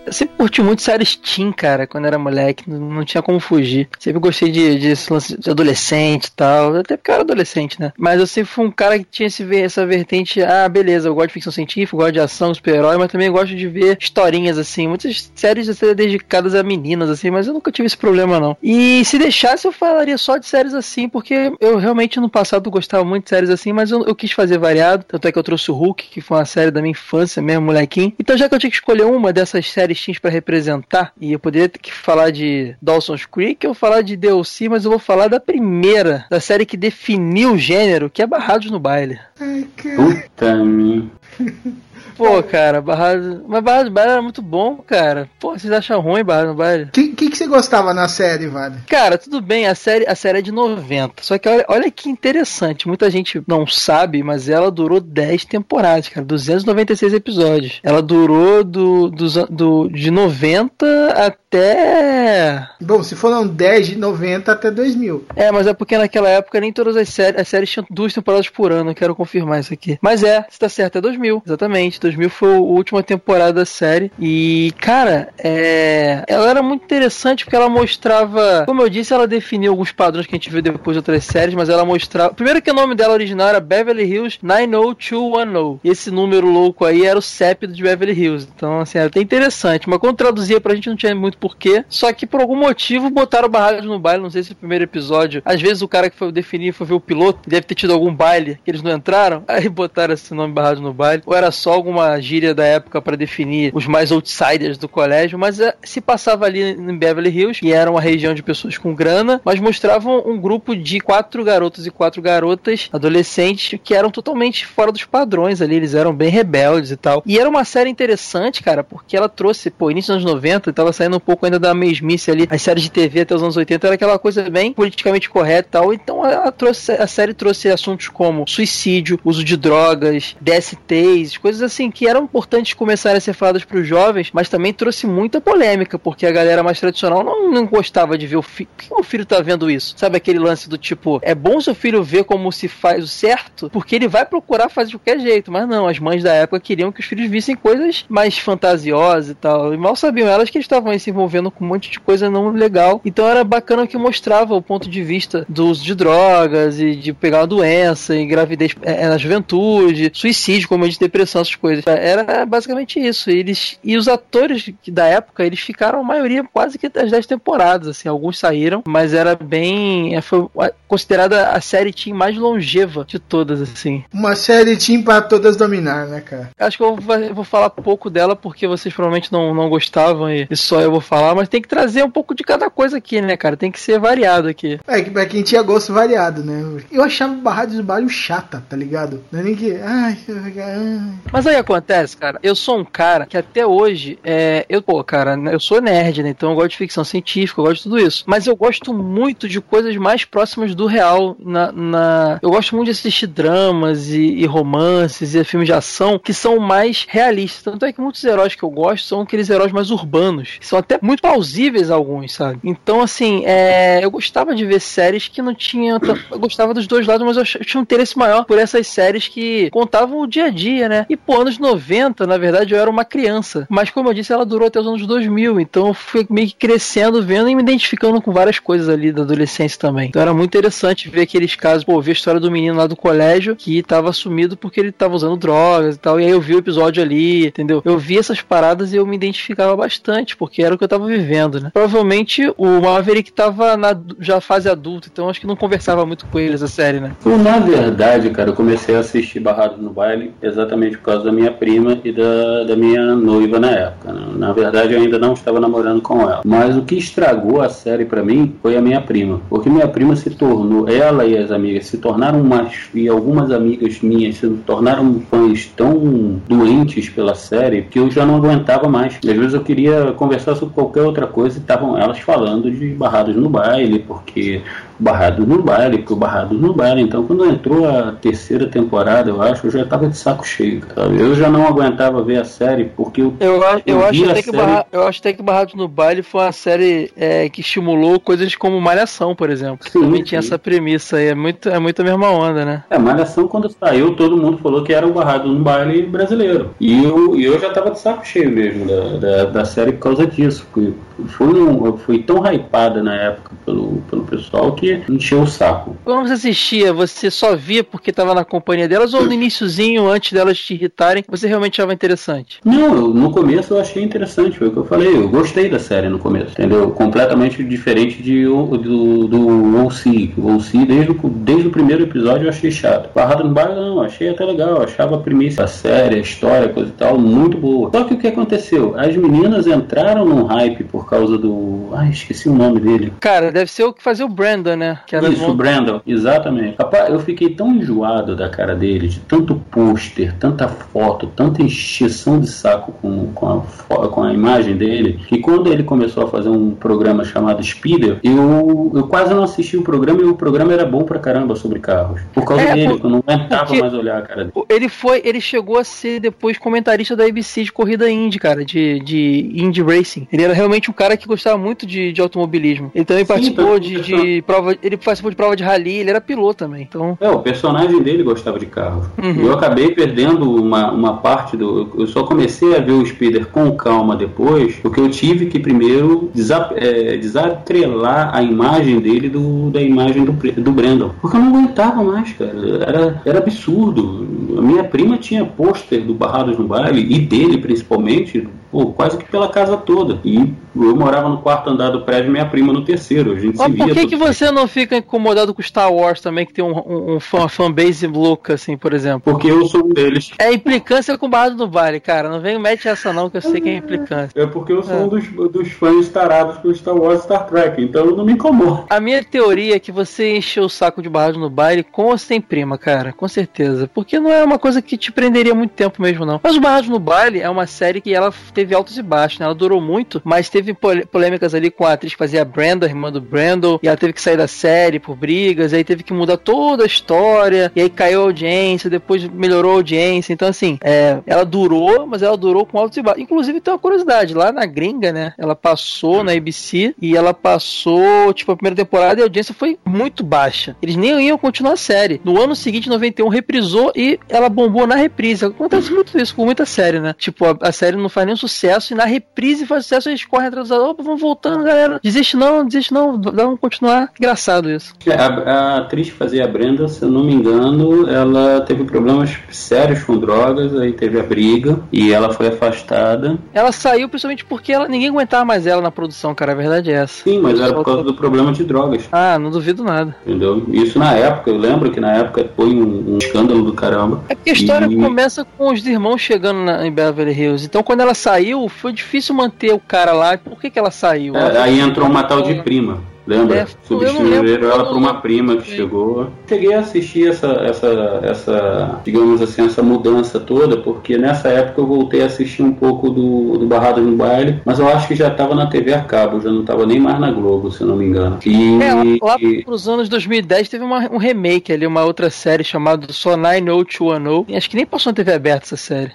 Eu 0.06 0.12
sempre 0.12 0.36
curti 0.36 0.62
muito 0.62 0.82
séries 0.82 1.16
teen, 1.16 1.50
cara, 1.50 1.84
quando 1.84 2.06
era 2.06 2.16
moleque, 2.16 2.70
não, 2.70 2.78
não 2.78 3.04
tinha 3.04 3.20
como 3.20 3.40
fugir. 3.40 3.88
Sempre 3.98 4.20
gostei 4.20 4.52
de, 4.52 4.78
de, 4.78 4.94
de 4.94 5.50
adolescente 5.50 6.26
e 6.26 6.30
tal, 6.32 6.76
até 6.76 6.96
porque 6.96 7.10
eu 7.10 7.14
era 7.14 7.24
adolescente, 7.24 7.80
né? 7.80 7.92
Mas 7.98 8.20
eu 8.20 8.26
sempre 8.26 8.50
fui 8.50 8.64
um 8.64 8.70
cara 8.70 8.98
que 9.00 9.04
tinha 9.10 9.26
esse, 9.26 9.44
essa 9.56 9.84
vertente, 9.84 10.40
ah, 10.42 10.68
beleza, 10.68 11.08
eu 11.08 11.14
gosto 11.14 11.28
de 11.28 11.32
ficção 11.34 11.52
científica, 11.52 11.96
gosto 11.96 12.12
de 12.12 12.20
ação, 12.20 12.54
super-herói, 12.54 12.96
mas 12.96 13.10
também 13.10 13.30
gosto 13.32 13.56
de 13.56 13.66
ver 13.66 13.98
historinhas, 14.00 14.58
assim, 14.58 14.86
muitas 14.86 15.30
séries 15.34 15.68
até 15.68 15.92
dedicadas 15.92 16.54
a 16.54 16.62
meninas, 16.62 17.10
assim, 17.10 17.28
mas 17.30 17.48
eu 17.48 17.54
nunca 17.54 17.72
tive 17.72 17.86
esse 17.86 17.96
problema, 17.96 18.38
não. 18.38 18.56
E 18.62 19.04
se 19.04 19.18
deixasse, 19.18 19.66
eu 19.66 19.72
falaria 19.72 20.16
só 20.16 20.36
de 20.36 20.46
séries 20.46 20.72
assim, 20.72 21.08
porque 21.08 21.52
eu 21.60 21.78
realmente 21.78 22.20
no 22.20 22.30
passado 22.30 22.70
gostava 22.70 23.04
muito 23.04 23.24
de 23.24 23.30
séries 23.30 23.50
assim, 23.50 23.72
mas 23.72 23.90
eu, 23.90 24.04
eu 24.06 24.14
quis 24.14 24.30
fazer 24.30 24.58
variado, 24.58 25.04
tanto 25.04 25.26
é 25.26 25.32
que 25.32 25.38
eu 25.38 25.42
trouxe 25.42 25.68
o 25.72 25.74
Hulk, 25.74 26.04
que 26.10 26.20
foi 26.20 26.38
uma 26.38 26.44
série 26.44 26.70
da 26.70 26.80
minha 26.80 26.92
infância 26.92 27.42
mesmo, 27.42 27.66
molequinho. 27.66 28.12
Então 28.20 28.36
já 28.36 28.48
que 28.48 28.54
eu 28.54 28.58
tinha 28.58 28.70
que 28.70 28.76
escolher 28.76 29.04
uma 29.04 29.32
dessas 29.32 29.68
séries 29.68 29.95
pra 30.20 30.30
representar, 30.30 31.12
e 31.20 31.32
eu 31.32 31.38
poderia 31.38 31.68
ter 31.68 31.78
que 31.78 31.92
falar 31.92 32.30
de 32.30 32.76
Dawson's 32.80 33.26
Creek 33.26 33.66
ou 33.66 33.74
falar 33.74 34.02
de 34.02 34.16
DLC, 34.16 34.68
mas 34.68 34.84
eu 34.84 34.90
vou 34.90 35.00
falar 35.00 35.28
da 35.28 35.40
primeira, 35.40 36.24
da 36.30 36.40
série 36.40 36.66
que 36.66 36.76
definiu 36.76 37.52
o 37.52 37.58
gênero, 37.58 38.10
que 38.10 38.22
é 38.22 38.26
Barrados 38.26 38.70
no 38.70 38.78
Baile. 38.78 39.18
Ai, 39.40 39.66
cara. 39.76 39.96
Puta 39.96 40.54
minha. 40.64 41.10
Pô, 42.16 42.42
cara, 42.42 42.80
Barrados... 42.80 43.40
Mas 43.46 43.62
Barrados 43.62 43.88
no 43.88 43.94
Baile 43.94 44.10
era 44.12 44.22
muito 44.22 44.40
bom, 44.42 44.76
cara. 44.76 45.28
Pô, 45.38 45.52
vocês 45.58 45.72
acham 45.72 46.00
ruim 46.00 46.24
Barrados 46.24 46.50
no 46.50 46.56
Baile? 46.56 46.84
O 46.84 46.88
que, 46.88 47.08
que, 47.08 47.30
que 47.30 47.36
você 47.36 47.46
gostava 47.46 47.92
na 47.92 48.08
série, 48.08 48.46
Vale? 48.46 48.76
Cara, 48.88 49.18
tudo 49.18 49.40
bem, 49.40 49.66
a 49.66 49.74
série, 49.74 50.06
a 50.06 50.14
série 50.14 50.38
é 50.38 50.42
de 50.42 50.52
90. 50.52 51.22
Só 51.22 51.36
que 51.38 51.48
olha, 51.48 51.64
olha 51.68 51.90
que 51.90 52.08
interessante. 52.08 52.88
Muita 52.88 53.10
gente 53.10 53.42
não 53.46 53.66
sabe, 53.66 54.22
mas 54.22 54.48
ela 54.48 54.70
durou 54.70 55.00
10 55.00 55.44
temporadas, 55.44 56.08
cara. 56.08 56.24
296 56.26 57.12
episódios. 57.12 57.80
Ela 57.82 58.00
durou 58.02 58.62
do, 58.64 59.10
an- 59.10 59.46
do, 59.50 59.88
de 59.88 60.10
90 60.10 60.86
até. 61.14 62.66
Bom, 62.80 63.02
se 63.02 63.14
foram 63.14 63.46
10 63.46 63.88
de 63.88 63.96
90 63.96 64.52
até 64.52 64.70
2000. 64.70 65.26
É, 65.34 65.50
mas 65.52 65.66
é 65.66 65.74
porque 65.74 65.96
naquela 65.98 66.28
época 66.28 66.60
nem 66.60 66.72
todas 66.72 66.96
as 66.96 67.08
séries, 67.08 67.40
as 67.40 67.48
séries 67.48 67.70
tinham 67.70 67.86
duas 67.90 68.12
temporadas 68.12 68.48
por 68.48 68.72
ano. 68.72 68.90
Eu 68.90 68.94
quero 68.94 69.14
confirmar 69.14 69.60
isso 69.60 69.72
aqui. 69.72 69.98
Mas 70.00 70.22
é, 70.22 70.44
você 70.48 70.58
tá 70.58 70.68
certo, 70.68 70.98
é 70.98 71.00
2000. 71.00 71.42
Exatamente. 71.46 72.00
2000 72.06 72.30
foi 72.30 72.54
a 72.54 72.58
última 72.58 73.02
temporada 73.02 73.52
da 73.52 73.64
série. 73.64 74.10
E, 74.18 74.72
cara, 74.78 75.28
é... 75.38 76.24
ela 76.28 76.48
era 76.50 76.62
muito 76.62 76.84
interessante 76.84 77.44
porque 77.44 77.56
ela 77.56 77.68
mostrava. 77.68 78.64
Como 78.66 78.82
eu 78.82 78.88
disse, 78.88 79.12
ela 79.12 79.26
definiu 79.26 79.72
alguns 79.72 79.92
padrões 79.92 80.26
que 80.26 80.34
a 80.34 80.38
gente 80.38 80.50
viu 80.50 80.62
depois 80.62 80.94
de 80.94 80.98
outras 80.98 81.24
séries, 81.24 81.54
mas 81.54 81.68
ela 81.68 81.84
mostrava. 81.84 82.34
Primeiro 82.34 82.62
que 82.62 82.70
o 82.70 82.74
nome 82.74 82.94
dela 82.94 83.14
original 83.14 83.48
era 83.48 83.60
Beverly 83.60 84.04
Hills 84.04 84.38
90210. 84.42 85.80
E 85.82 85.88
esse 85.88 86.10
número 86.10 86.46
louco 86.48 86.84
aí 86.84 87.04
era 87.04 87.18
o 87.18 87.22
CEP 87.22 87.66
de 87.66 87.82
Beverly 87.82 88.12
Hills. 88.12 88.48
Então, 88.54 88.80
assim, 88.80 88.98
era 88.98 89.08
até 89.08 89.20
interessante. 89.20 89.88
Mas 89.88 89.98
quando 89.98 90.16
traduzia 90.16 90.60
pra 90.60 90.74
gente 90.74 90.88
não 90.88 90.96
tinha 90.96 91.14
muito 91.14 91.38
porquê. 91.38 91.84
Só 91.88 92.12
que 92.12 92.26
por 92.26 92.40
algum 92.40 92.56
motivo 92.56 93.10
botaram 93.10 93.48
barrados 93.48 93.84
no 93.84 93.98
baile. 93.98 94.22
Não 94.22 94.30
sei 94.30 94.42
se 94.42 94.52
o 94.52 94.56
primeiro 94.56 94.84
episódio. 94.84 95.42
Às 95.44 95.60
vezes 95.60 95.82
o 95.82 95.88
cara 95.88 96.10
que 96.10 96.16
foi 96.16 96.30
definir 96.30 96.72
foi 96.72 96.86
ver 96.86 96.94
o 96.94 97.00
piloto. 97.00 97.48
Deve 97.48 97.66
ter 97.66 97.74
tido 97.74 97.92
algum 97.92 98.14
baile 98.14 98.58
que 98.64 98.70
eles 98.70 98.82
não 98.82 98.92
entraram. 98.92 99.44
Aí 99.48 99.68
botaram 99.68 100.14
esse 100.14 100.34
nome 100.34 100.52
barrado 100.52 100.80
no 100.80 100.92
baile. 100.92 101.22
Ou 101.26 101.34
era 101.34 101.50
só 101.50 101.72
alguma 101.96 102.20
gíria 102.20 102.54
da 102.54 102.64
época 102.64 103.00
para 103.00 103.16
definir 103.16 103.72
os 103.74 103.86
mais 103.86 104.12
outsiders 104.12 104.76
do 104.76 104.88
colégio. 104.88 105.38
Mas 105.38 105.58
é, 105.58 105.74
se 105.82 106.00
passava 106.00 106.44
ali 106.44 106.62
em 106.62 106.96
Beverly 106.96 107.30
Hills, 107.30 107.60
que 107.60 107.72
era 107.72 107.90
uma 107.90 108.00
região 108.00 108.34
de 108.34 108.42
pessoas 108.42 108.76
com 108.76 108.94
grana, 108.94 109.40
mas 109.44 109.58
mostravam 109.58 110.22
um 110.26 110.38
grupo 110.38 110.76
de 110.76 111.00
quatro 111.00 111.42
garotos 111.42 111.86
e 111.86 111.90
quatro 111.90 112.20
garotas 112.20 112.88
adolescentes 112.92 113.78
que 113.82 113.94
eram 113.94 114.10
totalmente 114.10 114.66
fora 114.66 114.92
dos 114.92 115.04
padrões 115.04 115.62
ali. 115.62 115.76
Eles 115.76 115.94
eram 115.94 116.14
bem 116.14 116.28
rebeldes 116.28 116.90
e 116.90 116.96
tal. 116.96 117.22
E 117.24 117.38
era 117.38 117.48
uma 117.48 117.64
série 117.64 117.88
interessante, 117.88 118.62
cara, 118.62 118.84
porque 118.84 119.16
ela 119.16 119.28
trouxe, 119.28 119.70
pô, 119.70 119.90
início 119.90 120.14
dos 120.14 120.22
anos 120.22 120.34
90, 120.34 120.72
tava 120.72 120.92
saindo 120.92 121.16
um 121.16 121.20
pouco 121.20 121.46
ainda 121.46 121.58
da 121.58 121.74
mesmice 121.74 122.30
ali. 122.30 122.46
As 122.50 122.60
séries 122.62 122.84
de 122.84 122.90
TV 122.90 123.20
até 123.20 123.34
os 123.34 123.42
anos 123.42 123.56
80 123.56 123.86
era 123.86 123.94
aquela 123.94 124.18
coisa 124.18 124.48
bem 124.50 124.72
politicamente 124.72 125.30
correta 125.30 125.68
e 125.68 125.70
tal. 125.70 125.94
Então 125.94 126.26
ela 126.26 126.52
trouxe, 126.52 126.92
a 126.92 127.06
série 127.06 127.32
trouxe 127.32 127.68
assuntos 127.68 128.08
como 128.08 128.44
suicídio, 128.46 129.18
uso 129.24 129.42
de 129.42 129.56
drogas, 129.56 130.36
DSTs, 130.40 131.38
coisas 131.38 131.62
assim 131.62 131.85
que 131.90 132.06
eram 132.08 132.24
importantes 132.24 132.74
começarem 132.74 133.18
a 133.18 133.20
ser 133.20 133.32
faladas 133.32 133.64
para 133.64 133.78
os 133.78 133.86
jovens, 133.86 134.30
mas 134.32 134.48
também 134.48 134.72
trouxe 134.72 135.06
muita 135.06 135.40
polêmica, 135.40 135.98
porque 135.98 136.26
a 136.26 136.32
galera 136.32 136.62
mais 136.62 136.80
tradicional 136.80 137.22
não, 137.22 137.50
não 137.50 137.66
gostava 137.66 138.16
de 138.16 138.26
ver 138.26 138.36
o 138.36 138.42
filho. 138.42 138.68
Por 138.76 138.84
que 138.84 138.94
o 138.94 139.02
filho 139.02 139.26
tá 139.26 139.40
vendo 139.40 139.70
isso? 139.70 139.94
Sabe 139.96 140.16
aquele 140.16 140.38
lance 140.38 140.68
do 140.68 140.78
tipo, 140.78 141.18
é 141.22 141.34
bom 141.34 141.60
seu 141.60 141.74
filho 141.74 142.02
ver 142.02 142.24
como 142.24 142.50
se 142.52 142.68
faz 142.68 143.04
o 143.04 143.08
certo, 143.08 143.70
porque 143.70 143.94
ele 143.94 144.08
vai 144.08 144.24
procurar 144.24 144.68
fazer 144.68 144.90
de 144.90 144.98
qualquer 144.98 145.20
jeito. 145.20 145.50
Mas 145.50 145.68
não, 145.68 145.86
as 145.86 145.98
mães 145.98 146.22
da 146.22 146.32
época 146.32 146.60
queriam 146.60 146.92
que 146.92 147.00
os 147.00 147.06
filhos 147.06 147.30
vissem 147.30 147.56
coisas 147.56 148.04
mais 148.08 148.38
fantasiosas 148.38 149.30
e 149.30 149.34
tal. 149.34 149.74
E 149.74 149.76
mal 149.76 149.96
sabiam 149.96 150.28
elas 150.28 150.50
que 150.50 150.58
eles 150.58 150.64
estavam 150.64 150.96
se 150.98 151.10
envolvendo 151.10 151.50
com 151.50 151.64
um 151.64 151.68
monte 151.68 151.90
de 151.90 152.00
coisa 152.00 152.30
não 152.30 152.50
legal. 152.50 153.00
Então 153.04 153.26
era 153.26 153.44
bacana 153.44 153.86
que 153.86 153.96
mostrava 153.96 154.54
o 154.54 154.62
ponto 154.62 154.88
de 154.88 155.02
vista 155.02 155.44
do 155.48 155.66
uso 155.66 155.84
de 155.84 155.94
drogas 155.94 156.80
e 156.80 156.94
de 156.94 157.12
pegar 157.12 157.40
uma 157.40 157.46
doença, 157.46 158.16
e 158.16 158.26
gravidez 158.26 158.74
é, 158.82 159.08
na 159.08 159.18
juventude, 159.18 160.10
suicídio, 160.12 160.68
como 160.68 160.88
de 160.88 160.98
depressão, 160.98 161.42
essas 161.42 161.54
coisas. 161.54 161.75
Era 161.86 162.44
basicamente 162.44 163.00
isso. 163.00 163.30
Eles, 163.30 163.78
e 163.82 163.96
os 163.96 164.08
atores 164.08 164.70
da 164.88 165.06
época, 165.06 165.44
eles 165.44 165.60
ficaram 165.60 166.00
a 166.00 166.04
maioria 166.04 166.44
quase 166.44 166.78
que 166.78 166.88
das 166.88 167.10
10 167.10 167.26
temporadas, 167.26 167.88
assim, 167.88 168.08
alguns 168.08 168.38
saíram, 168.38 168.82
mas 168.86 169.12
era 169.14 169.34
bem. 169.34 170.20
Foi 170.22 170.48
considerada 170.88 171.48
a 171.48 171.60
série 171.60 171.92
teen 171.92 172.14
mais 172.14 172.36
longeva 172.36 173.04
de 173.04 173.18
todas, 173.18 173.60
assim. 173.60 174.04
Uma 174.12 174.34
série 174.34 174.76
teen 174.76 175.02
pra 175.02 175.20
todas 175.20 175.56
dominar, 175.56 176.06
né, 176.06 176.20
cara? 176.20 176.50
Acho 176.58 176.76
que 176.76 176.82
eu 176.82 176.96
vou, 176.96 177.34
vou 177.34 177.44
falar 177.44 177.70
pouco 177.70 178.10
dela 178.10 178.34
porque 178.34 178.66
vocês 178.66 178.92
provavelmente 178.92 179.32
não, 179.32 179.54
não 179.54 179.68
gostavam 179.68 180.28
e, 180.28 180.46
e 180.50 180.56
só 180.56 180.80
eu 180.80 180.90
vou 180.90 181.00
falar, 181.00 181.34
mas 181.34 181.48
tem 181.48 181.62
que 181.62 181.68
trazer 181.68 182.02
um 182.02 182.10
pouco 182.10 182.34
de 182.34 182.42
cada 182.42 182.68
coisa 182.68 182.98
aqui, 182.98 183.20
né, 183.20 183.36
cara? 183.36 183.56
Tem 183.56 183.70
que 183.70 183.80
ser 183.80 183.98
variado 183.98 184.48
aqui. 184.48 184.80
É, 184.86 185.00
que 185.00 185.10
pra 185.10 185.26
quem 185.26 185.42
tinha 185.42 185.62
gosto 185.62 185.92
variado, 185.92 186.42
né? 186.42 186.82
Eu 186.90 187.02
achava 187.02 187.34
Barrados 187.34 187.76
do 187.76 187.82
Bairro 187.82 188.08
chata, 188.08 188.62
tá 188.68 188.76
ligado? 188.76 189.22
Não 189.30 189.40
é 189.40 189.42
nem 189.42 189.54
que. 189.54 189.72
Ai, 189.76 190.18
ai. 190.28 191.00
Mas 191.32 191.46
aí 191.46 191.56
acontece, 191.66 192.16
cara, 192.16 192.38
eu 192.42 192.54
sou 192.54 192.78
um 192.78 192.84
cara 192.84 193.26
que 193.26 193.36
até 193.36 193.66
hoje, 193.66 194.18
é, 194.22 194.64
eu, 194.68 194.80
pô, 194.80 195.02
cara, 195.02 195.36
eu 195.52 195.60
sou 195.60 195.80
nerd, 195.80 196.22
né? 196.22 196.30
Então 196.30 196.50
eu 196.50 196.54
gosto 196.54 196.70
de 196.70 196.76
ficção 196.76 197.04
científica, 197.04 197.60
eu 197.60 197.64
gosto 197.64 197.76
de 197.76 197.82
tudo 197.84 197.98
isso. 197.98 198.24
Mas 198.26 198.46
eu 198.46 198.56
gosto 198.56 198.94
muito 198.94 199.48
de 199.48 199.60
coisas 199.60 199.96
mais 199.96 200.24
próximas 200.24 200.74
do 200.74 200.86
real. 200.86 201.36
Na, 201.38 201.72
na... 201.72 202.38
Eu 202.42 202.50
gosto 202.50 202.74
muito 202.74 202.86
de 202.86 202.92
assistir 202.92 203.26
dramas 203.26 204.10
e, 204.10 204.20
e 204.20 204.46
romances 204.46 205.34
e 205.34 205.44
filmes 205.44 205.66
de 205.66 205.72
ação 205.72 206.18
que 206.18 206.32
são 206.32 206.58
mais 206.58 207.06
realistas. 207.08 207.62
Tanto 207.62 207.84
é 207.84 207.92
que 207.92 208.00
muitos 208.00 208.22
heróis 208.24 208.54
que 208.54 208.62
eu 208.62 208.70
gosto 208.70 209.06
são 209.06 209.20
aqueles 209.22 209.50
heróis 209.50 209.72
mais 209.72 209.90
urbanos, 209.90 210.58
são 210.60 210.78
até 210.78 210.98
muito 211.02 211.20
plausíveis 211.20 211.90
alguns, 211.90 212.32
sabe? 212.32 212.60
Então, 212.62 213.00
assim, 213.00 213.44
é, 213.44 214.04
eu 214.04 214.10
gostava 214.10 214.54
de 214.54 214.64
ver 214.64 214.80
séries 214.80 215.28
que 215.28 215.42
não 215.42 215.54
tinham. 215.54 215.98
Eu 216.30 216.38
gostava 216.38 216.72
dos 216.72 216.86
dois 216.86 217.06
lados, 217.06 217.26
mas 217.26 217.36
eu 217.36 217.44
tinha 217.64 217.80
um 217.80 217.82
interesse 217.82 218.16
maior 218.16 218.44
por 218.44 218.58
essas 218.58 218.86
séries 218.86 219.28
que 219.28 219.70
contavam 219.70 220.20
o 220.20 220.26
dia 220.26 220.46
a 220.46 220.50
dia, 220.50 220.88
né? 220.88 221.06
E, 221.08 221.16
pô, 221.16 221.40
anos 221.40 221.55
90, 221.58 222.26
na 222.26 222.38
verdade, 222.38 222.74
eu 222.74 222.80
era 222.80 222.90
uma 222.90 223.04
criança. 223.04 223.66
Mas, 223.68 223.90
como 223.90 224.08
eu 224.08 224.14
disse, 224.14 224.32
ela 224.32 224.44
durou 224.44 224.68
até 224.68 224.80
os 224.80 224.86
anos 224.86 225.06
2000. 225.06 225.60
Então, 225.60 225.88
eu 225.88 225.94
fui 225.94 226.26
meio 226.28 226.48
que 226.48 226.56
crescendo, 226.56 227.22
vendo 227.22 227.48
e 227.48 227.54
me 227.54 227.62
identificando 227.62 228.20
com 228.20 228.32
várias 228.32 228.58
coisas 228.58 228.88
ali 228.88 229.12
da 229.12 229.22
adolescência 229.22 229.78
também. 229.78 230.08
Então, 230.08 230.22
era 230.22 230.34
muito 230.34 230.50
interessante 230.50 231.08
ver 231.08 231.22
aqueles 231.22 231.54
casos, 231.54 231.84
pô, 231.84 232.00
ver 232.00 232.12
a 232.12 232.14
história 232.14 232.40
do 232.40 232.50
menino 232.50 232.76
lá 232.76 232.86
do 232.86 232.96
colégio 232.96 233.56
que 233.56 233.82
tava 233.82 234.12
sumido 234.12 234.56
porque 234.56 234.80
ele 234.80 234.92
tava 234.92 235.14
usando 235.14 235.36
drogas 235.36 235.96
e 235.96 235.98
tal. 235.98 236.20
E 236.20 236.24
aí 236.24 236.30
eu 236.30 236.40
vi 236.40 236.54
o 236.54 236.58
episódio 236.58 237.02
ali, 237.02 237.46
entendeu? 237.46 237.82
Eu 237.84 237.98
vi 237.98 238.18
essas 238.18 238.40
paradas 238.40 238.92
e 238.92 238.96
eu 238.96 239.06
me 239.06 239.16
identificava 239.16 239.76
bastante, 239.76 240.36
porque 240.36 240.62
era 240.62 240.74
o 240.74 240.78
que 240.78 240.84
eu 240.84 240.88
tava 240.88 241.06
vivendo, 241.06 241.60
né? 241.60 241.70
Provavelmente 241.72 242.52
o 242.56 242.80
Maverick 242.80 243.32
tava 243.32 243.76
na 243.76 243.96
já 244.18 244.40
fase 244.40 244.68
adulta, 244.68 245.08
então 245.12 245.28
acho 245.28 245.40
que 245.40 245.46
não 245.46 245.56
conversava 245.56 246.04
muito 246.06 246.26
com 246.26 246.38
eles 246.38 246.62
a 246.62 246.68
série, 246.68 247.00
né? 247.00 247.12
Na 247.24 247.58
verdade, 247.58 248.30
cara, 248.30 248.50
eu 248.50 248.54
comecei 248.54 248.94
a 248.96 249.00
assistir 249.00 249.40
Barrados 249.40 249.78
no 249.78 249.90
Baile 249.90 250.32
exatamente 250.42 250.96
por 250.96 251.04
causa 251.04 251.24
da 251.24 251.32
minha 251.36 251.52
prima 251.52 251.98
e 252.04 252.12
da, 252.12 252.64
da 252.64 252.76
minha 252.76 253.14
noiva 253.14 253.60
na 253.60 253.70
época. 253.70 254.12
Né? 254.12 254.26
Na 254.36 254.52
verdade, 254.52 254.94
eu 254.94 255.00
ainda 255.00 255.18
não 255.18 255.34
estava 255.34 255.60
namorando 255.60 256.00
com 256.00 256.20
ela. 256.22 256.42
Mas 256.44 256.76
o 256.76 256.82
que 256.82 256.96
estragou 256.96 257.60
a 257.62 257.68
série 257.68 258.04
para 258.04 258.22
mim 258.22 258.54
foi 258.62 258.76
a 258.76 258.80
minha 258.80 259.00
prima. 259.00 259.40
Porque 259.48 259.68
minha 259.68 259.86
prima 259.86 260.16
se 260.16 260.30
tornou, 260.30 260.88
ela 260.88 261.24
e 261.24 261.36
as 261.36 261.50
amigas 261.50 261.86
se 261.86 261.98
tornaram 261.98 262.40
umas, 262.40 262.88
e 262.94 263.08
algumas 263.08 263.50
amigas 263.50 264.00
minhas 264.00 264.36
se 264.36 264.48
tornaram 264.66 265.20
fãs 265.30 265.66
tão 265.76 266.40
doentes 266.48 267.08
pela 267.08 267.34
série 267.34 267.82
que 267.82 267.98
eu 267.98 268.10
já 268.10 268.24
não 268.24 268.36
aguentava 268.36 268.88
mais. 268.88 269.18
Às 269.24 269.36
vezes 269.36 269.54
eu 269.54 269.60
queria 269.62 270.12
conversar 270.12 270.56
sobre 270.56 270.74
qualquer 270.74 271.02
outra 271.02 271.26
coisa 271.26 271.58
e 271.58 271.60
estavam 271.60 271.98
elas 271.98 272.18
falando 272.20 272.70
de 272.70 272.88
Barrados 272.88 273.36
no 273.36 273.48
Baile, 273.48 273.98
porque 273.98 274.62
Barrados 274.98 275.46
no 275.46 275.62
Baile, 275.62 275.98
porque 275.98 276.12
o 276.12 276.16
Barrados 276.16 276.58
no 276.60 276.72
Baile. 276.72 277.02
Então, 277.02 277.24
quando 277.26 277.44
entrou 277.46 277.88
a 277.88 278.12
terceira 278.12 278.66
temporada, 278.66 279.30
eu 279.30 279.40
acho, 279.42 279.66
eu 279.66 279.70
já 279.70 279.84
tava 279.84 280.08
de 280.08 280.16
saco 280.16 280.46
cheio, 280.46 280.80
cara. 280.80 281.08
Eu 281.10 281.34
já 281.34 281.48
não 281.50 281.66
aguentava 281.66 282.22
ver 282.22 282.38
a 282.40 282.44
série, 282.44 282.84
porque 282.96 283.20
eu. 283.22 283.34
Eu, 283.40 283.66
acho- 283.66 283.82
eu, 283.86 283.96
Eu 284.00 284.04
acho 284.06 284.24
até 284.24 284.34
que 284.42 284.50
série- 284.50 284.56
Barra, 284.56 284.86
eu 284.92 285.06
acho 285.06 285.20
até 285.20 285.32
que 285.32 285.42
Barrados 285.42 285.74
no 285.74 285.88
Baile 285.88 286.22
foi 286.22 286.42
uma 286.42 286.52
série 286.52 287.10
é, 287.16 287.48
que 287.48 287.60
estimulou 287.60 288.18
coisas 288.20 288.54
como 288.56 288.80
Malhação, 288.80 289.34
por 289.34 289.50
exemplo. 289.50 289.86
Sim, 289.90 290.00
Também 290.00 290.18
sim. 290.20 290.24
tinha 290.24 290.38
essa 290.38 290.58
premissa 290.58 291.16
aí. 291.16 291.26
É 291.28 291.34
muito, 291.34 291.68
é 291.68 291.78
muito 291.78 292.00
a 292.00 292.04
mesma 292.04 292.30
onda, 292.30 292.64
né? 292.64 292.84
É, 292.90 292.98
Malhação, 292.98 293.46
quando 293.48 293.68
saiu, 293.70 294.14
todo 294.14 294.36
mundo 294.36 294.58
falou 294.58 294.82
que 294.82 294.92
era 294.92 295.06
o 295.06 295.12
Barrado 295.12 295.48
no 295.48 295.62
Baile 295.62 296.02
brasileiro. 296.02 296.70
E 296.80 297.04
eu, 297.04 297.38
eu 297.38 297.58
já 297.60 297.70
tava 297.70 297.90
de 297.90 298.00
saco 298.00 298.26
cheio 298.26 298.50
mesmo 298.50 298.86
da, 298.86 299.18
da, 299.18 299.44
da 299.46 299.64
série 299.64 299.92
por 299.92 300.00
causa 300.00 300.26
disso. 300.26 300.66
Foi, 300.72 300.94
foi, 301.28 301.46
um, 301.60 301.96
foi 301.98 302.18
tão 302.18 302.42
hypada 302.44 303.02
na 303.02 303.14
época 303.14 303.52
pelo, 303.64 304.02
pelo 304.10 304.22
pessoal 304.24 304.72
que 304.72 305.02
encheu 305.08 305.42
o 305.42 305.46
saco. 305.46 305.96
Quando 306.04 306.26
você 306.28 306.34
assistia, 306.34 306.92
você 306.92 307.30
só 307.30 307.56
via 307.56 307.82
porque 307.82 308.12
tava 308.12 308.34
na 308.34 308.44
companhia 308.44 308.88
delas 308.88 309.14
ou 309.14 309.24
no 309.24 309.32
iniciozinho, 309.32 310.08
antes 310.08 310.32
delas 310.32 310.58
te 310.58 310.74
irritarem, 310.74 311.24
você 311.28 311.46
realmente 311.46 311.80
achava 311.80 311.92
interessante? 311.94 312.58
Não, 312.64 312.94
eu- 312.94 313.08
no 313.14 313.30
começo 313.30 313.74
eu 313.74 313.80
achei 313.80 314.02
interessante, 314.02 314.58
foi 314.58 314.68
o 314.68 314.70
que 314.72 314.76
eu 314.78 314.84
falei. 314.84 315.16
Eu 315.16 315.28
gostei 315.28 315.68
da 315.68 315.78
série 315.78 316.08
no 316.08 316.18
começo, 316.18 316.52
entendeu? 316.52 316.90
Completamente 316.90 317.62
diferente 317.64 318.22
de, 318.22 318.44
do, 318.44 319.26
do 319.28 319.86
OC. 319.86 320.34
O 320.36 320.56
OC, 320.56 320.84
desde, 320.86 321.10
o- 321.12 321.28
desde 321.28 321.68
o 321.68 321.70
primeiro 321.70 322.02
episódio, 322.04 322.44
eu 322.46 322.50
achei 322.50 322.70
chato. 322.70 323.10
Barrado 323.14 323.44
no 323.44 323.50
Baile, 323.54 323.74
não, 323.74 324.00
achei 324.00 324.28
até 324.28 324.44
legal. 324.44 324.82
Achava 324.82 325.16
a 325.16 325.18
premissa, 325.18 325.64
a 325.64 325.66
série, 325.66 326.16
a 326.16 326.20
história, 326.20 326.68
coisa 326.68 326.90
e 326.90 326.92
tal, 326.92 327.18
muito 327.18 327.56
boa. 327.58 327.90
Só 327.94 328.04
que 328.04 328.14
o 328.14 328.18
que 328.18 328.26
aconteceu? 328.28 328.94
As 328.98 329.16
meninas 329.16 329.66
entraram 329.66 330.24
num 330.24 330.44
hype 330.44 330.84
por 330.84 331.05
causa 331.08 331.38
do. 331.38 331.90
Ai, 331.92 332.10
esqueci 332.10 332.48
o 332.48 332.54
nome 332.54 332.80
dele. 332.80 333.12
Cara, 333.20 333.50
deve 333.52 333.70
ser 333.70 333.84
o 333.84 333.92
que 333.92 334.02
fazia 334.02 334.24
o 334.26 334.28
Brandon, 334.28 334.76
né? 334.76 334.98
Que 335.06 335.16
era 335.16 335.28
Isso, 335.28 335.48
o 335.50 335.54
Brandon, 335.54 336.00
exatamente. 336.06 336.76
Rapaz, 336.78 337.10
eu 337.10 337.20
fiquei 337.20 337.50
tão 337.50 337.72
enjoado 337.74 338.34
da 338.36 338.48
cara 338.48 338.74
dele, 338.74 339.08
de 339.08 339.20
tanto 339.20 339.54
pôster, 339.70 340.34
tanta 340.38 340.68
foto, 340.68 341.26
tanta 341.28 341.62
encheção 341.62 342.40
de 342.40 342.48
saco 342.48 342.92
com, 343.00 343.32
com, 343.32 343.62
a, 343.88 344.08
com 344.08 344.22
a 344.22 344.32
imagem 344.32 344.76
dele, 344.76 345.20
que 345.28 345.38
quando 345.38 345.72
ele 345.72 345.82
começou 345.82 346.24
a 346.24 346.28
fazer 346.28 346.48
um 346.48 346.70
programa 346.72 347.24
chamado 347.24 347.62
Speeder, 347.62 348.18
eu, 348.22 348.92
eu 348.94 349.06
quase 349.08 349.32
não 349.32 349.42
assisti 349.42 349.76
o 349.76 349.82
programa 349.82 350.20
e 350.22 350.24
o 350.24 350.34
programa 350.34 350.72
era 350.72 350.84
bom 350.84 351.02
pra 351.04 351.18
caramba 351.18 351.54
sobre 351.56 351.78
carros. 351.78 352.20
Por 352.32 352.44
causa 352.44 352.62
É, 352.62 352.74
dele, 352.74 352.98
por- 352.98 353.04
eu 353.06 353.10
não 353.10 353.24
aguentava 353.26 353.74
mais 353.76 353.94
olhar 353.94 354.18
a 354.18 354.22
cara 354.22 354.44
dele. 354.44 354.52
Ele 354.68 354.88
foi, 354.88 355.22
ele 355.24 355.40
chegou 355.40 355.78
a 355.78 355.84
ser 355.84 356.20
depois 356.20 356.58
comentarista 356.58 357.14
da 357.16 357.24
ABC 357.24 357.62
de 357.64 357.72
corrida 357.72 358.10
Indy, 358.10 358.38
cara, 358.38 358.64
de, 358.64 359.00
de 359.00 359.50
Indy 359.54 359.82
Racing. 359.82 360.26
Ele 360.32 360.42
era 360.42 360.52
realmente 360.54 360.90
um 360.90 360.94
cara 360.96 361.16
que 361.16 361.26
gostava 361.26 361.56
muito 361.56 361.86
de, 361.86 362.12
de 362.12 362.20
automobilismo. 362.20 362.90
Ele 362.94 363.04
também 363.04 363.24
Sim, 363.24 363.28
participou 363.28 363.78
de, 363.78 364.00
de 364.00 364.42
prova. 364.42 364.76
Ele 364.82 364.96
participou 364.96 365.30
de 365.30 365.36
prova 365.36 365.54
de 365.54 365.62
rally, 365.62 365.98
ele 365.98 366.10
era 366.10 366.20
piloto 366.20 366.64
também. 366.64 366.82
Então. 366.82 367.16
É, 367.20 367.30
o 367.30 367.40
personagem 367.40 368.02
dele 368.02 368.22
gostava 368.22 368.58
de 368.58 368.66
carro. 368.66 369.08
Uhum. 369.22 369.42
Eu 369.42 369.52
acabei 369.52 369.94
perdendo 369.94 370.50
uma, 370.50 370.90
uma 370.90 371.16
parte 371.18 371.56
do. 371.56 371.90
Eu 371.98 372.06
só 372.06 372.24
comecei 372.24 372.74
a 372.74 372.80
ver 372.80 372.92
o 372.92 373.04
Spider 373.04 373.46
com 373.46 373.72
calma 373.76 374.16
depois, 374.16 374.76
porque 374.76 375.00
eu 375.00 375.10
tive 375.10 375.46
que 375.46 375.58
primeiro 375.58 376.30
desa, 376.34 376.70
é, 376.76 377.16
desatrelar 377.16 378.34
a 378.34 378.42
imagem 378.42 379.00
dele 379.00 379.28
do, 379.28 379.70
da 379.70 379.80
imagem 379.80 380.24
do, 380.24 380.32
do 380.32 380.72
Brandon. 380.72 381.10
Porque 381.20 381.36
eu 381.36 381.40
não 381.40 381.48
aguentava 381.48 382.02
mais, 382.02 382.32
cara. 382.32 382.52
Era, 382.86 383.22
era 383.24 383.38
absurdo. 383.38 384.26
A 384.56 384.62
minha 384.62 384.84
prima 384.84 385.18
tinha 385.18 385.44
pôster 385.44 386.02
do 386.02 386.14
Barrados 386.14 386.58
no 386.58 386.66
Baile, 386.66 387.06
e 387.08 387.18
dele 387.18 387.58
principalmente, 387.58 388.48
pô, 388.70 388.86
quase 388.86 389.18
que 389.18 389.24
pela 389.24 389.48
casa 389.48 389.76
toda. 389.76 390.18
E 390.24 390.52
eu 390.88 390.96
morava 390.96 391.28
no 391.28 391.38
quarto 391.38 391.70
andar 391.70 391.90
do 391.90 392.02
prédio, 392.02 392.30
minha 392.30 392.46
prima 392.46 392.72
no 392.72 392.84
terceiro. 392.84 393.32
A 393.32 393.38
gente 393.40 393.56
Mas 393.56 393.66
se 393.66 393.72
via 393.72 393.84
por 393.86 393.94
que, 393.94 394.06
que 394.06 394.16
você 394.16 394.50
não 394.50 394.66
fica 394.66 394.96
incomodado 394.96 395.52
com 395.54 395.62
Star 395.62 395.92
Wars 395.92 396.20
também, 396.20 396.46
que 396.46 396.52
tem 396.52 396.64
um, 396.64 396.72
um, 396.76 397.14
um 397.16 397.20
fan- 397.20 397.48
fanbase 397.48 398.06
louca, 398.06 398.54
assim, 398.54 398.76
por 398.76 398.92
exemplo? 398.92 399.32
Porque 399.32 399.50
eu 399.50 399.66
sou 399.66 399.84
um 399.84 399.88
deles. 399.88 400.30
É 400.38 400.52
implicância 400.52 401.16
com 401.18 401.26
o 401.26 401.28
Barrado 401.28 401.56
do 401.56 401.68
Vale, 401.68 402.00
cara. 402.00 402.28
Não 402.28 402.40
vem 402.40 402.58
mete 402.58 402.88
essa 402.88 403.12
não, 403.12 403.28
que 403.30 403.36
eu 403.36 403.42
sei 403.42 403.60
que 403.60 403.68
é 403.68 403.76
implicância. 403.76 404.30
É 404.40 404.46
porque 404.46 404.72
eu 404.72 404.82
sou 404.82 404.94
É. 404.94 404.98
um 404.98 405.08
dos, 405.08 405.26
dos 405.50 405.72
fãs 405.72 406.08
tarados 406.08 406.58
por 406.58 406.74
Star 406.74 406.94
Wars 406.96 407.20
e 407.20 407.22
Star 407.24 407.46
Trek, 407.46 407.80
então 407.82 408.04
eu 408.04 408.16
não 408.16 408.24
me 408.24 408.32
incomodo. 408.32 408.84
A 408.90 409.00
minha 409.00 409.22
teoria 409.22 409.76
é 409.76 409.78
que 409.78 409.92
você 409.92 410.36
encheu 410.36 410.64
o 410.64 410.68
saco 410.70 411.02
de 411.02 411.08
barrado 411.08 411.38
no 411.38 411.50
baile 411.50 411.82
com 411.82 412.06
ou 412.06 412.18
sem 412.18 412.40
prima, 412.40 412.78
cara. 412.78 413.12
Com 413.12 413.28
certeza. 413.28 413.90
Porque 413.92 414.18
não 414.18 414.30
é 414.30 414.42
uma 414.44 414.58
coisa 414.58 414.80
que 414.82 414.96
te 414.96 415.10
prenderia 415.12 415.54
muito 415.54 415.72
tempo 415.72 416.00
mesmo, 416.02 416.24
não. 416.24 416.40
Mas 416.42 416.56
o 416.56 416.60
Barrado 416.60 416.88
no 416.90 416.98
Baile 416.98 417.40
é 417.40 417.48
uma 417.48 417.66
série 417.66 418.00
que 418.00 418.12
ela 418.14 418.32
teve 418.54 418.74
altos 418.74 418.96
e 418.98 419.02
baixos, 419.02 419.38
né? 419.38 419.46
Ela 419.46 419.54
durou 419.54 419.80
muito, 419.80 420.20
mas 420.24 420.48
teve 420.48 420.74
polêmicas 420.76 421.54
ali 421.54 421.70
com 421.70 421.84
a 421.84 421.92
atriz 421.92 422.12
que 422.12 422.18
fazia 422.18 422.42
a 422.42 422.44
Brenda, 422.44 422.86
a 422.86 422.88
irmã 422.88 423.10
do 423.10 423.20
Brandon, 423.20 423.78
e 423.82 423.88
ela 423.88 423.96
teve 423.96 424.12
que 424.12 424.20
sair 424.20 424.36
da 424.36 424.48
série 424.48 424.98
por 424.98 425.16
brigas, 425.16 425.72
aí 425.72 425.84
teve 425.84 426.02
que 426.02 426.12
mudar 426.12 426.36
toda 426.36 426.84
a 426.84 426.86
história, 426.86 427.70
e 427.74 427.80
aí 427.80 427.90
caiu 427.90 428.22
a 428.22 428.24
audiência, 428.24 428.90
depois 428.90 429.24
melhorou 429.28 429.72
a 429.72 429.74
audiência. 429.76 430.32
Então, 430.32 430.48
assim, 430.48 430.78
é, 430.82 431.18
ela 431.26 431.44
durou, 431.44 432.06
mas 432.06 432.22
ela 432.22 432.36
durou 432.36 432.66
com 432.66 432.78
altos 432.78 432.98
e 432.98 433.02
baixos. 433.02 433.22
Inclusive, 433.22 433.60
tem 433.60 433.72
uma 433.72 433.78
curiosidade, 433.78 434.34
lá 434.34 434.52
na 434.52 434.66
gringa, 434.66 435.12
né? 435.12 435.32
Ela 435.38 435.54
passou 435.54 436.22
na 436.22 436.32
ABC 436.32 436.94
e 437.00 437.16
ela 437.16 437.32
passou, 437.32 438.32
tipo, 438.32 438.52
a 438.52 438.56
primeira 438.56 438.76
temporada 438.76 439.20
e 439.20 439.22
a 439.22 439.26
audiência 439.26 439.54
foi 439.54 439.78
muito 439.84 440.24
baixa. 440.24 440.76
Eles 440.82 440.96
nem 440.96 441.26
iam 441.26 441.38
continuar 441.38 441.72
a 441.72 441.76
série. 441.76 442.20
No 442.24 442.40
ano 442.40 442.54
seguinte, 442.54 442.88
91, 442.88 443.28
reprisou 443.28 443.92
e 443.94 444.18
ela 444.28 444.48
bombou 444.48 444.86
na 444.86 444.94
reprise. 444.94 445.44
Acontece 445.44 445.92
muito 445.92 446.18
isso 446.18 446.34
com 446.34 446.44
muita 446.44 446.64
série, 446.66 447.00
né? 447.00 447.14
Tipo, 447.18 447.46
a, 447.46 447.56
a 447.60 447.72
série 447.72 447.96
não 447.96 448.08
faz 448.08 448.26
nenhum 448.26 448.36
sucesso 448.36 448.92
e 448.92 448.96
na 448.96 449.04
reprise 449.04 449.66
faz 449.66 449.84
sucesso, 449.84 450.08
eles 450.08 450.24
correm 450.24 450.48
atrás 450.48 450.65
dos 450.68 450.78
opa, 450.78 451.02
vamos 451.02 451.20
voltando, 451.20 451.64
galera. 451.64 452.00
Desiste 452.02 452.36
não, 452.36 452.64
desiste 452.64 452.92
não, 452.92 453.20
vamos 453.20 453.58
continuar. 453.60 454.10
Engraçado 454.18 454.70
isso. 454.70 454.92
É, 455.06 455.14
A, 455.14 455.26
a 455.26 455.76
atriz 455.78 456.08
que 456.08 456.14
fazia 456.16 456.44
a 456.44 456.48
Brenda, 456.48 456.88
se 456.88 457.02
eu 457.02 457.08
não 457.10 457.24
me 457.24 457.32
engano, 457.34 458.08
ela 458.08 458.60
teve 458.62 458.84
problemas 458.84 459.36
sérios 459.50 460.02
com 460.04 460.16
drogas, 460.18 460.74
aí 460.76 460.92
teve 460.92 461.18
a 461.18 461.22
briga 461.22 461.80
e 461.92 462.12
ela 462.12 462.32
foi 462.32 462.48
afastada. 462.48 463.38
Ela 463.52 463.72
saiu 463.72 464.08
principalmente 464.08 464.44
porque 464.44 464.72
ela, 464.72 464.88
ninguém 464.88 465.08
aguentava 465.08 465.44
mais 465.44 465.66
ela 465.66 465.82
na 465.82 465.90
produção, 465.90 466.34
cara. 466.34 466.52
A 466.52 466.54
verdade 466.54 466.90
é 466.90 466.94
essa. 466.94 467.22
Sim, 467.24 467.40
mas 467.40 467.58
era 467.60 467.72
por 467.74 467.84
causa 467.84 468.02
do 468.02 468.14
problema 468.14 468.52
de 468.52 468.64
drogas, 468.64 469.08
Ah, 469.12 469.38
não 469.38 469.50
duvido 469.50 469.82
nada. 469.84 470.14
entendeu? 470.26 470.64
Isso 470.68 470.98
na 470.98 471.12
época, 471.12 471.50
eu 471.50 471.58
lembro 471.58 471.90
que 471.90 472.00
na 472.00 472.12
época 472.12 472.48
foi 472.56 472.66
um, 472.74 473.14
um 473.14 473.18
escândalo 473.18 473.62
do 473.62 473.72
caramba. 473.72 474.22
É 474.28 474.34
porque 474.34 474.50
a 474.50 474.52
história 474.52 474.86
E- 474.86 474.96
começa 474.96 475.44
com 475.56 475.72
os 475.72 475.86
irmãos 475.86 476.20
chegando 476.20 476.60
na- 476.60 476.86
em 476.86 476.92
Beverly 476.92 477.32
Hills. 477.32 477.64
Então, 477.66 477.82
quando 477.82 478.00
ela 478.00 478.14
saiu, 478.14 478.68
foi 478.68 478.92
difícil 478.92 479.34
manter 479.34 479.72
o 479.72 479.78
cara 479.80 480.12
lá. 480.12 480.38
Por 480.56 480.62
que, 480.62 480.70
que 480.70 480.78
ela 480.78 480.90
saiu? 480.90 481.36
É, 481.36 481.58
aí 481.58 481.78
entrou 481.80 482.08
uma 482.08 482.24
tal 482.24 482.42
de 482.42 482.54
prima. 482.62 482.98
Lembra? 483.26 483.56
É, 483.58 483.66
Substituíram 483.82 484.70
ela 484.70 484.84
por 484.86 484.96
uma 484.96 485.14
prima 485.20 485.56
que 485.56 485.68
chegou. 485.68 486.28
Cheguei 486.48 486.72
a 486.72 486.78
assistir 486.78 487.28
essa, 487.28 487.48
essa, 487.64 488.20
essa, 488.22 489.00
digamos 489.04 489.42
assim, 489.42 489.66
essa 489.66 489.82
mudança 489.82 490.38
toda, 490.38 490.76
porque 490.76 491.18
nessa 491.18 491.48
época 491.48 491.80
eu 491.80 491.86
voltei 491.88 492.22
a 492.22 492.26
assistir 492.26 492.62
um 492.62 492.72
pouco 492.72 493.10
do, 493.10 493.58
do 493.58 493.66
Barrado 493.66 494.00
no 494.00 494.16
Baile, 494.16 494.60
mas 494.64 494.78
eu 494.78 494.88
acho 494.88 495.08
que 495.08 495.16
já 495.16 495.26
estava 495.26 495.56
na 495.56 495.66
TV 495.66 495.92
a 495.92 496.02
cabo, 496.04 496.40
já 496.40 496.50
não 496.52 496.60
estava 496.60 496.86
nem 496.86 497.00
mais 497.00 497.18
na 497.18 497.32
Globo, 497.32 497.68
se 497.72 497.80
eu 497.80 497.88
não 497.88 497.96
me 497.96 498.04
engano. 498.06 498.38
E, 498.46 498.80
É, 498.80 498.94
lá, 498.94 499.02
lá 499.32 499.36
e- 499.40 499.64
pros 499.64 499.88
anos 499.88 500.08
2010 500.08 500.68
teve 500.68 500.84
uma- 500.84 501.10
um 501.12 501.16
remake 501.18 501.72
ali, 501.72 501.84
uma 501.84 502.04
outra 502.04 502.30
série 502.30 502.62
chamada 502.62 503.12
Só 503.12 503.36
90210. 503.36 504.56
Acho 504.56 504.70
que 504.70 504.76
nem 504.76 504.86
passou 504.86 505.10
na 505.10 505.16
TV 505.16 505.32
aberta 505.32 505.64
essa 505.66 505.76
série. 505.76 506.12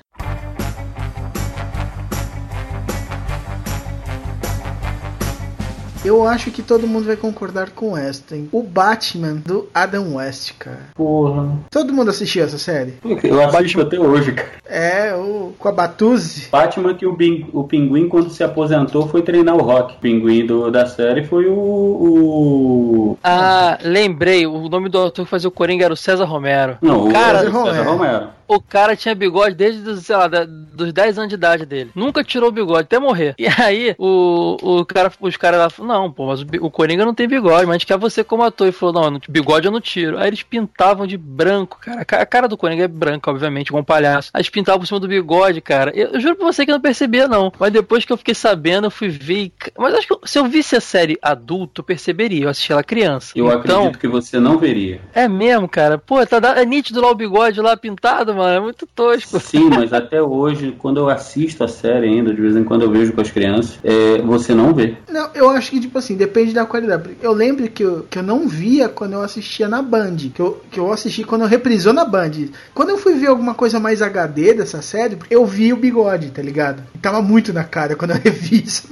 Eu 6.03 6.27
acho 6.27 6.49
que 6.49 6.63
todo 6.63 6.87
mundo 6.87 7.05
vai 7.05 7.15
concordar 7.15 7.69
com 7.69 7.95
esta, 7.95 8.35
hein? 8.35 8.49
O 8.51 8.63
Batman 8.63 9.35
do 9.35 9.69
Adam 9.71 10.15
West, 10.15 10.53
cara. 10.57 10.89
Porra. 10.95 11.59
Todo 11.69 11.93
mundo 11.93 12.09
assistiu 12.09 12.43
essa 12.43 12.57
série? 12.57 12.95
Eu 13.23 13.39
assisto 13.43 13.81
até 13.81 13.99
hoje, 13.99 14.31
cara. 14.31 14.49
É, 14.65 15.13
o 15.13 15.53
com 15.59 15.67
a 15.69 15.71
Batuzzi. 15.71 16.47
Batman 16.51 16.95
que 16.95 17.05
o, 17.05 17.13
Bin- 17.15 17.47
o 17.53 17.63
Pinguim, 17.65 18.09
quando 18.09 18.31
se 18.31 18.43
aposentou, 18.43 19.07
foi 19.07 19.21
treinar 19.21 19.55
o 19.55 19.61
Rock. 19.61 19.93
O 19.95 19.99
Pinguim 19.99 20.43
do, 20.45 20.71
da 20.71 20.87
série 20.87 21.23
foi 21.23 21.45
o. 21.45 21.53
o... 21.53 23.17
Ah, 23.23 23.77
lembrei, 23.83 24.47
o 24.47 24.67
nome 24.69 24.89
do 24.89 24.97
autor 24.97 25.25
que 25.25 25.29
fazia 25.31 25.49
o 25.49 25.51
Coringa 25.51 25.85
era 25.85 25.93
o 25.93 25.97
César 25.97 26.25
Romero. 26.25 26.77
Não, 26.81 27.07
o 27.07 27.11
Cara, 27.11 27.41
César 27.41 27.51
Romero. 27.51 27.83
Romero. 27.91 28.27
O 28.47 28.59
cara 28.59 28.97
tinha 28.97 29.15
bigode 29.15 29.55
desde, 29.55 29.81
dos, 29.81 30.05
sei 30.05 30.13
lá, 30.15 30.27
dos 30.27 30.91
10 30.91 31.17
anos 31.17 31.29
de 31.29 31.35
idade 31.35 31.65
dele. 31.65 31.89
Nunca 31.95 32.21
tirou 32.21 32.49
o 32.49 32.51
bigode, 32.51 32.81
até 32.81 32.99
morrer. 32.99 33.33
E 33.39 33.47
aí, 33.47 33.95
o, 33.97 34.57
o 34.61 34.85
cara, 34.85 35.09
os 35.21 35.37
caras 35.37 35.59
lá 35.59 35.69
falaram, 35.69 35.90
não, 35.91 36.11
pô, 36.11 36.27
mas 36.27 36.41
o, 36.41 36.69
Coringa 36.69 37.05
não 37.05 37.13
tem 37.13 37.27
bigode, 37.27 37.65
mas 37.65 37.69
a 37.69 37.73
gente 37.73 37.85
quer 37.85 37.97
você 37.97 38.23
como 38.23 38.43
ator. 38.43 38.67
E 38.67 38.71
falou, 38.71 39.09
não, 39.11 39.19
bigode 39.29 39.65
eu 39.65 39.71
não 39.71 39.81
tiro. 39.81 40.17
Aí 40.17 40.27
eles 40.27 40.43
pintavam 40.43 41.05
de 41.05 41.17
branco, 41.17 41.77
cara. 41.81 42.01
A 42.01 42.05
ca- 42.05 42.21
A 42.21 42.25
cara 42.25 42.47
do 42.47 42.57
Coringa 42.57 42.83
é 42.83 42.87
branca, 42.87 43.29
obviamente, 43.29 43.67
igual 43.67 43.81
um 43.81 43.85
palhaço. 43.85 44.29
Aí 44.33 44.39
eles 44.41 44.49
pintavam 44.49 44.79
por 44.79 44.85
cima 44.87 44.99
do 44.99 45.07
bigode, 45.07 45.59
cara. 45.61 45.91
Eu, 45.95 46.09
eu 46.13 46.19
juro 46.19 46.35
pra 46.35 46.45
você 46.45 46.65
que 46.65 46.71
eu 46.71 46.75
não 46.75 46.81
percebia, 46.81 47.27
não. 47.27 47.51
Mas 47.59 47.71
depois 47.71 48.05
que 48.05 48.13
eu 48.13 48.17
fiquei 48.17 48.33
sabendo, 48.35 48.87
eu 48.87 48.91
fui 48.91 49.09
ver. 49.09 49.45
e- 49.45 49.53
Mas 49.77 49.93
acho 49.95 50.07
que 50.07 50.15
se 50.29 50.37
eu 50.39 50.45
visse 50.45 50.75
a 50.75 50.81
série 50.81 51.17
adulto, 51.21 51.81
eu 51.81 51.85
perceberia. 51.85 52.45
Eu 52.45 52.49
assisti 52.49 52.71
ela 52.71 52.83
criança. 52.83 53.33
Eu 53.35 53.47
então, 53.47 53.57
acredito 53.81 53.99
que 53.99 54.07
você 54.07 54.39
não 54.39 54.57
veria. 54.57 55.01
é 55.13 55.27
mesmo, 55.27 55.67
cara. 55.67 55.97
Pô, 55.97 56.25
tá, 56.25 56.39
da- 56.39 56.59
é 56.61 56.65
nítido 56.65 57.01
lá 57.01 57.09
o 57.11 57.15
bigode 57.15 57.59
lá 57.61 57.75
pintado, 57.75 58.33
mano. 58.35 58.55
É 58.55 58.59
muito 58.59 58.85
tosco. 58.87 59.39
Sim, 59.39 59.69
mas 59.69 59.91
até 59.93 60.21
hoje, 60.21 60.75
quando 60.77 60.97
eu 60.99 61.09
assisto 61.09 61.63
a 61.63 61.67
série 61.67 62.07
ainda, 62.07 62.33
de 62.33 62.41
vez 62.41 62.55
em 62.55 62.63
quando 62.63 62.83
eu 62.83 62.91
vejo 62.91 63.13
com 63.13 63.21
as 63.21 63.31
crianças, 63.31 63.79
é, 63.83 64.21
você 64.21 64.53
não 64.53 64.73
vê. 64.73 64.95
Não, 65.09 65.29
eu 65.33 65.49
acho 65.49 65.71
que, 65.71 65.80
tipo 65.81 65.97
assim, 65.97 66.15
depende 66.15 66.53
da 66.53 66.65
qualidade. 66.65 67.17
Eu 67.21 67.33
lembro 67.33 67.69
que 67.69 67.83
eu, 67.83 68.05
que 68.09 68.17
eu 68.17 68.23
não 68.23 68.47
via 68.47 68.87
quando 68.87 69.13
eu 69.13 69.21
assistia 69.21 69.67
na 69.67 69.81
Band. 69.81 70.17
Que 70.33 70.41
eu, 70.41 70.61
que 70.71 70.79
eu 70.79 70.91
assisti 70.91 71.23
quando 71.23 71.41
eu 71.41 71.47
reprisou 71.47 71.93
na 71.93 72.05
Band. 72.05 72.31
Quando 72.73 72.89
eu 72.89 72.97
fui 72.97 73.15
ver 73.15 73.27
alguma 73.27 73.53
coisa 73.53 73.79
mais 73.79 74.01
HD 74.01 74.53
dessa 74.53 74.81
série, 74.81 75.17
eu 75.29 75.45
vi 75.45 75.73
o 75.73 75.77
bigode, 75.77 76.31
tá 76.31 76.41
ligado? 76.41 76.83
E 76.95 76.97
tava 76.97 77.21
muito 77.21 77.51
na 77.51 77.63
cara 77.63 77.95
quando 77.95 78.11
eu 78.11 78.19
revi 78.23 78.63
isso. 78.63 78.87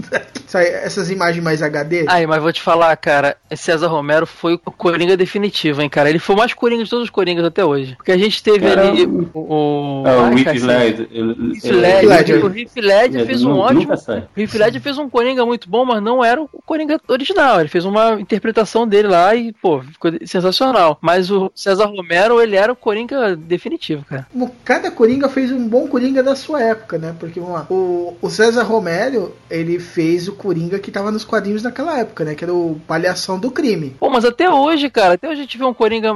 Sabe, 0.48 0.66
essas 0.66 1.12
imagens 1.12 1.44
mais 1.44 1.62
HD. 1.62 2.06
Aí, 2.08 2.26
mas 2.26 2.42
vou 2.42 2.52
te 2.52 2.62
falar, 2.62 2.96
cara, 2.98 3.38
esse 3.52 3.64
César 3.64 3.88
Romero 3.88 4.26
foi 4.26 4.56
o 4.56 4.72
Coringa 4.72 5.16
definitivo, 5.16 5.80
hein, 5.80 5.88
cara. 5.88 6.10
Ele 6.10 6.18
foi 6.18 6.36
o 6.36 6.38
mais 6.40 6.54
Coringa 6.56 6.84
de 6.84 6.90
todos 6.90 7.06
os 7.06 7.10
Coringas 7.12 7.46
até 7.46 7.64
hoje. 7.64 7.96
Porque 7.96 8.12
a 8.12 8.18
gente 8.18 8.42
teve 8.42 8.68
Cara, 8.68 8.90
ali 8.90 9.06
o. 9.06 9.30
o... 9.34 10.04
É, 10.08 10.18
o 10.18 10.38
Heath 10.40 10.64
Ledger. 10.64 11.08
Ledger. 11.12 12.46
O 12.46 12.58
Heath 12.58 12.76
Ledger 12.78 13.22
ele 13.22 13.26
fez 13.28 13.44
um 13.44 13.58
ótimo. 13.58 13.94
O 13.94 14.40
Heath 14.40 14.54
Ledger 14.56 14.82
fez 14.82 14.98
um 14.98 15.08
Coringa 15.08 15.46
muito 15.46 15.70
bom, 15.70 15.86
mas 15.86 16.02
não 16.02 16.26
era 16.26 16.42
o 16.42 16.48
Coringa 16.66 16.79
original. 17.08 17.60
Ele 17.60 17.70
fez 17.70 17.86
uma 17.86 18.20
interpretação 18.20 18.88
dele 18.88 19.08
lá 19.08 19.36
e, 19.36 19.54
pô, 19.54 19.82
ficou 19.82 20.12
sensacional. 20.26 20.98
Mas 21.02 21.32
o 21.32 21.52
César 21.56 21.86
Romero, 21.86 22.42
ele 22.42 22.56
era 22.56 22.72
o 22.72 22.76
Coringa 22.76 23.36
definitivo, 23.36 24.06
cara. 24.06 24.28
Cada 24.64 24.92
Coringa 24.92 25.30
fez 25.30 25.52
um 25.52 25.68
bom 25.68 25.88
Coringa 25.88 26.22
da 26.22 26.36
sua 26.36 26.62
época, 26.62 26.98
né? 26.98 27.16
Porque, 27.20 27.40
vamos 27.40 27.56
lá, 27.56 27.68
o, 27.70 28.16
o 28.22 28.30
César 28.30 28.64
Romero, 28.64 29.34
ele 29.50 29.80
fez 29.80 30.28
o 30.28 30.34
Coringa 30.34 30.80
que 30.80 30.92
tava 30.92 31.12
nos 31.12 31.26
quadrinhos 31.26 31.64
naquela 31.64 31.98
época, 32.00 32.24
né? 32.24 32.36
Que 32.36 32.44
era 32.44 32.54
o 32.54 32.80
Palhação 32.88 33.40
do 33.40 33.52
Crime. 33.52 33.96
Pô, 34.00 34.10
mas 34.10 34.26
até 34.26 34.50
hoje, 34.50 34.90
cara, 34.90 35.14
até 35.16 35.28
hoje 35.28 35.40
a 35.40 35.44
gente 35.44 35.58
vê 35.58 35.64
um 35.64 35.74
Coringa 35.74 36.14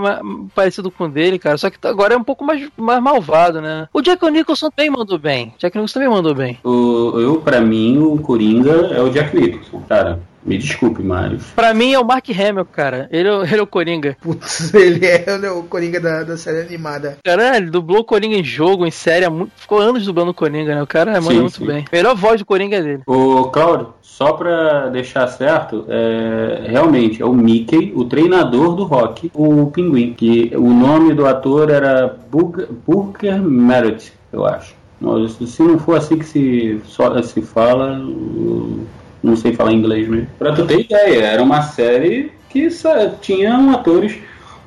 parecido 0.53 0.91
com 0.91 1.05
o 1.05 1.09
dele, 1.09 1.39
cara. 1.39 1.57
Só 1.57 1.69
que 1.69 1.77
agora 1.87 2.13
é 2.13 2.17
um 2.17 2.23
pouco 2.23 2.43
mais, 2.43 2.69
mais 2.77 3.01
malvado, 3.01 3.61
né? 3.61 3.87
O 3.93 4.01
Jack 4.01 4.23
Nicholson 4.29 4.69
também 4.69 4.89
mandou 4.89 5.17
bem. 5.17 5.53
Jack 5.57 5.75
Nicholson 5.75 5.93
também 5.93 6.09
mandou 6.09 6.35
bem. 6.35 6.59
O, 6.63 7.19
eu, 7.19 7.41
pra 7.41 7.61
mim, 7.61 7.97
o 7.97 8.17
Coringa 8.19 8.71
é 8.71 9.01
o 9.01 9.09
Jack 9.09 9.35
Nicholson. 9.35 9.83
Cara, 9.87 10.19
me 10.45 10.57
desculpe, 10.57 11.01
mas. 11.01 11.43
Pra 11.55 11.73
mim 11.73 11.93
é 11.93 11.99
o 11.99 12.05
Mark 12.05 12.27
Hamill, 12.29 12.65
cara. 12.65 13.07
Ele, 13.11 13.27
é 13.27 13.31
o- 13.31 13.43
ele 13.43 13.57
é 13.57 13.61
o 13.61 13.67
Coringa. 13.67 14.17
Putz, 14.21 14.73
ele 14.75 15.05
é 15.05 15.51
o 15.51 15.63
Coringa 15.63 15.99
da, 15.99 16.23
da 16.23 16.37
série 16.37 16.61
animada. 16.61 17.17
Cara, 17.23 17.57
ele 17.57 17.69
dublou 17.69 17.99
o 18.01 18.03
Coringa 18.03 18.35
em 18.35 18.43
jogo, 18.43 18.85
em 18.85 18.91
série. 18.91 19.25
há 19.25 19.29
muito- 19.29 19.51
Ficou 19.55 19.79
anos 19.79 20.05
dublando 20.05 20.31
o 20.31 20.33
Coringa, 20.33 20.75
né? 20.75 20.81
O 20.83 20.87
cara 20.87 21.11
manda 21.21 21.33
Sim, 21.33 21.39
muito 21.41 21.57
sim. 21.57 21.65
bem. 21.65 21.85
A 21.91 21.95
melhor 21.95 22.15
voz 22.15 22.39
do 22.39 22.45
Coringa 22.45 22.77
é 22.77 22.81
dele. 22.81 23.03
Ô, 23.07 23.45
Claudio, 23.45 23.93
só 24.01 24.33
pra 24.33 24.89
deixar 24.89 25.27
certo, 25.27 25.85
é, 25.87 26.65
realmente 26.69 27.21
é 27.21 27.25
o 27.25 27.33
Mickey, 27.33 27.91
o 27.95 28.05
treinador 28.05 28.75
do 28.75 28.83
rock, 28.83 29.31
o 29.33 29.67
Pinguim. 29.71 30.13
Que 30.13 30.51
o 30.55 30.69
nome 30.73 31.13
do 31.13 31.25
ator 31.25 31.69
era 31.69 32.15
Booker, 32.29 32.67
Booker 32.85 33.41
Merritt, 33.41 34.13
eu 34.31 34.45
acho. 34.45 34.75
Mas, 35.01 35.33
se 35.33 35.61
não 35.63 35.77
for 35.79 35.97
assim 35.97 36.17
que 36.17 36.25
se, 36.25 36.79
só, 36.85 37.21
se 37.21 37.41
fala, 37.41 37.99
não 39.23 39.35
sei 39.35 39.53
falar 39.53 39.71
inglês 39.71 40.07
mesmo. 40.07 40.27
Pra 40.37 40.53
tu 40.53 40.65
ter 40.65 40.81
ideia, 40.81 41.23
era 41.23 41.41
uma 41.41 41.61
série 41.61 42.31
que 42.49 42.67
tinha 43.21 43.55
atores. 43.71 44.17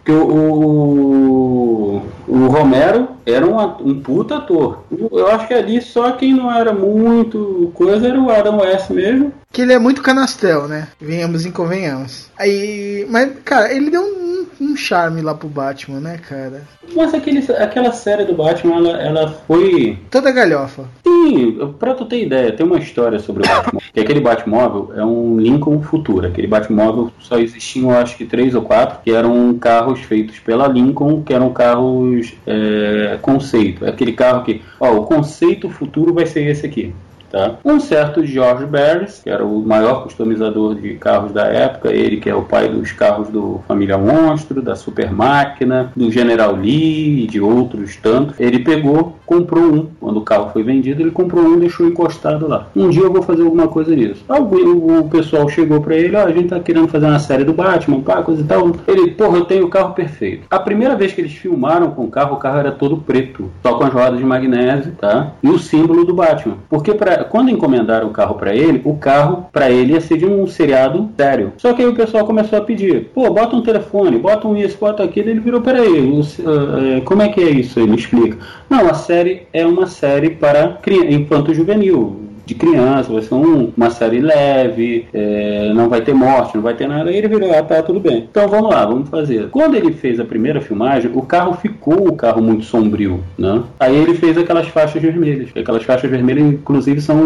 Que 0.05 0.13
o, 0.13 0.25
o, 0.25 2.03
o 2.29 2.47
Romero 2.47 3.09
era 3.27 3.45
um, 3.45 3.59
um 3.85 4.01
puta 4.01 4.37
ator. 4.37 4.85
Eu 4.91 5.27
acho 5.27 5.49
que 5.49 5.55
ali 5.55 5.83
só 5.83 6.13
quem 6.13 6.33
não 6.33 6.49
era 6.49 6.73
muito 6.73 7.73
coisa 7.75 8.07
era 8.07 8.21
o 8.21 8.31
Adam 8.31 8.61
West 8.61 8.89
mesmo. 8.91 9.33
Que 9.57 9.63
ele 9.63 9.73
é 9.73 9.79
muito 9.79 10.03
canastrão, 10.03 10.69
né? 10.69 10.89
Venhamos 11.01 11.47
e 11.47 11.51
convenhamos. 11.51 12.29
Aí. 12.39 13.07
Mas, 13.09 13.33
cara, 13.43 13.73
ele 13.73 13.89
deu 13.89 14.03
um, 14.03 14.45
um 14.61 14.77
charme 14.77 15.23
lá 15.23 15.35
pro 15.35 15.49
Batman, 15.49 15.99
né, 15.99 16.19
cara? 16.29 16.65
Mas 16.95 17.15
aquele, 17.15 17.39
aquela 17.55 17.91
série 17.91 18.27
do 18.27 18.35
Batman, 18.35 18.77
ela, 18.77 19.03
ela 19.03 19.29
foi. 19.47 19.99
Toda 20.11 20.31
galhofa. 20.31 20.85
Sim, 21.03 21.73
pra 21.79 21.95
tu 21.95 22.05
ter 22.05 22.27
ideia, 22.27 22.53
tem 22.53 22.67
uma 22.67 22.77
história 22.77 23.19
sobre 23.19 23.45
o 23.45 23.49
Batmóvel. 23.49 23.81
que 23.95 24.01
aquele 24.01 24.21
Batmóvel 24.21 24.93
é 24.95 25.03
um 25.03 25.39
Lincoln 25.41 25.81
Futura. 25.81 26.29
Aquele 26.29 26.49
Batmóvel 26.49 27.11
só 27.19 27.39
existiam, 27.39 27.93
acho 27.93 28.19
que 28.19 28.27
três 28.27 28.55
ou 28.55 28.61
quatro, 28.61 28.99
que 29.03 29.11
eram 29.11 29.57
carros 29.59 30.01
feitos 30.01 30.39
pela 30.39 30.69
Lincoln, 30.69 31.23
que 31.23 31.33
eram 31.33 31.51
carros 31.55 32.35
é, 32.47 33.19
conceito. 33.23 33.87
É 33.87 33.89
aquele 33.89 34.13
carro 34.13 34.45
que, 34.45 34.61
ó, 34.79 34.93
o 34.97 35.05
conceito 35.05 35.71
futuro 35.71 36.13
vai 36.13 36.27
ser 36.27 36.47
esse 36.47 36.67
aqui. 36.67 36.95
Tá? 37.31 37.57
Um 37.65 37.81
certo 37.81 38.25
George 38.25 38.67
Barris, 38.67 39.21
que 39.23 39.31
era 39.31 39.45
o 39.45 39.61
maior 39.61 40.05
customizador 40.05 40.75
de 40.75 40.95
carros 40.95 41.33
da 41.33 41.47
época, 41.47 41.93
ele 41.93 42.19
que 42.19 42.31
é 42.31 42.35
o 42.35 42.43
pai 42.43 42.69
dos 42.69 42.93
carros 42.93 43.29
do 43.29 43.61
Família 43.67 43.99
Monstro, 43.99 44.63
da 44.63 44.75
Super 44.77 45.13
Máquina, 45.13 45.93
do 45.97 46.11
General 46.11 46.55
Lee 46.55 47.25
e 47.25 47.27
de 47.27 47.41
outros 47.41 47.97
tantos, 47.97 48.39
ele 48.39 48.61
pegou, 48.61 49.17
comprou 49.27 49.65
um. 49.65 49.89
Quando 50.01 50.19
o 50.19 50.23
carro 50.23 50.51
foi 50.53 50.63
vendido, 50.63 51.03
ele 51.03 51.11
comprou 51.11 51.45
um 51.45 51.57
e 51.57 51.61
deixou 51.61 51.87
encostado 51.87 52.49
lá. 52.49 52.69
Um 52.75 52.89
dia 52.89 53.03
eu 53.03 53.13
vou 53.13 53.23
fazer 53.23 53.43
alguma 53.43 53.69
coisa 53.69 53.95
nisso. 53.95 54.25
O 54.29 55.09
pessoal 55.09 55.49
chegou 55.49 55.81
pra 55.81 55.97
ele, 55.97 56.17
ó, 56.17 56.25
a 56.25 56.33
gente 56.33 56.49
tá 56.49 56.61
querendo 56.61 56.89
fazer 56.89 57.07
uma 57.07 57.19
série 57.19 57.45
do 57.45 57.53
Batman, 57.53 58.01
pá, 58.01 58.23
coisa 58.23 58.43
e 58.43 58.45
tal. 58.45 58.73
Ele, 58.87 59.11
porra, 59.11 59.39
eu 59.39 59.45
tenho 59.45 59.67
o 59.67 59.71
carro 59.71 59.95
perfeito. 59.95 60.47
A 60.51 60.59
primeira 60.59 60.97
vez 60.97 61.13
que 61.13 61.21
eles 61.21 61.33
filmaram 61.33 61.91
com 61.91 62.05
o 62.05 62.11
carro, 62.11 62.35
o 62.35 62.39
carro 62.39 62.59
era 62.59 62.73
todo 62.73 62.97
preto, 62.99 63.51
só 63.63 63.75
com 63.75 63.85
as 63.85 63.93
rodas 63.93 64.19
de 64.19 64.25
magnésio, 64.25 64.93
tá? 64.93 65.33
E 65.43 65.49
o 65.49 65.59
símbolo 65.59 66.05
do 66.05 66.15
Batman. 66.15 66.57
Porque 66.69 66.95
quando 67.25 67.51
encomendaram 67.51 68.09
o 68.09 68.13
carro 68.13 68.35
pra 68.35 68.55
ele, 68.55 68.81
o 68.85 68.95
carro 68.97 69.47
pra 69.53 69.71
ele 69.71 69.93
ia 69.93 70.01
ser 70.01 70.19
de 70.19 70.27
um 70.27 70.47
seriado 70.47 71.09
sério. 71.17 71.53
Só 71.57 71.73
que 71.73 71.83
aí 71.83 71.89
o 71.89 71.95
pessoal 71.95 72.25
começou 72.27 72.59
a 72.59 72.63
pedir, 72.63 73.11
pô, 73.15 73.31
bota 73.31 73.57
um 73.57 73.63
telefone, 73.63 74.19
bota 74.19 74.47
um 74.49 74.57
isso, 74.57 74.77
bota 74.79 75.03
aquilo. 75.03 75.31
Ele 75.31 75.41
virou, 75.41 75.61
peraí, 75.61 76.21
eh, 76.39 77.01
como 77.05 77.23
é 77.23 77.29
que 77.29 77.41
é 77.41 77.51
isso? 77.51 77.79
Ele 77.81 77.95
explica. 77.95 78.37
Não, 78.69 78.89
a 78.89 78.95
série 78.95 79.43
é 79.53 79.67
uma 79.67 79.87
série 79.87 80.31
para 80.31 80.69
cri- 80.83 81.15
infanto-juvenil 81.15 82.26
de 82.47 82.55
criança, 82.55 83.13
vai 83.13 83.23
ser 83.23 83.35
um- 83.35 83.71
uma 83.77 83.91
série 83.91 84.21
leve, 84.21 85.07
é, 85.13 85.73
não 85.75 85.89
vai 85.89 86.01
ter 86.01 86.15
morte, 86.15 86.55
não 86.55 86.63
vai 86.63 86.75
ter 86.75 86.87
nada. 86.89 87.11
Aí 87.11 87.17
ele 87.17 87.29
virou, 87.29 87.51
ah, 87.53 87.63
tá, 87.63 87.83
tudo 87.83 87.99
bem. 88.01 88.27
Então 88.31 88.49
vamos 88.49 88.71
lá, 88.71 88.87
vamos 88.87 89.09
fazer. 89.09 89.49
Quando 89.51 89.75
ele 89.75 89.93
fez 89.93 90.21
a 90.21 90.25
primeira 90.25 90.61
filmagem, 90.61 91.11
o 91.15 91.23
carro 91.23 91.55
ficou 91.55 92.09
um 92.09 92.17
carro 92.17 92.41
muito 92.41 92.65
sombrio, 92.65 93.21
né? 93.37 93.63
Aí 93.81 93.95
ele 93.97 94.15
fez 94.15 94.39
aquelas 94.39 94.69
faixas 94.69 95.03
vermelhas. 95.03 95.49
Aquelas 95.57 95.83
faixas 95.83 96.09
vermelhas, 96.11 96.47
inclusive, 96.47 97.01
são. 97.01 97.19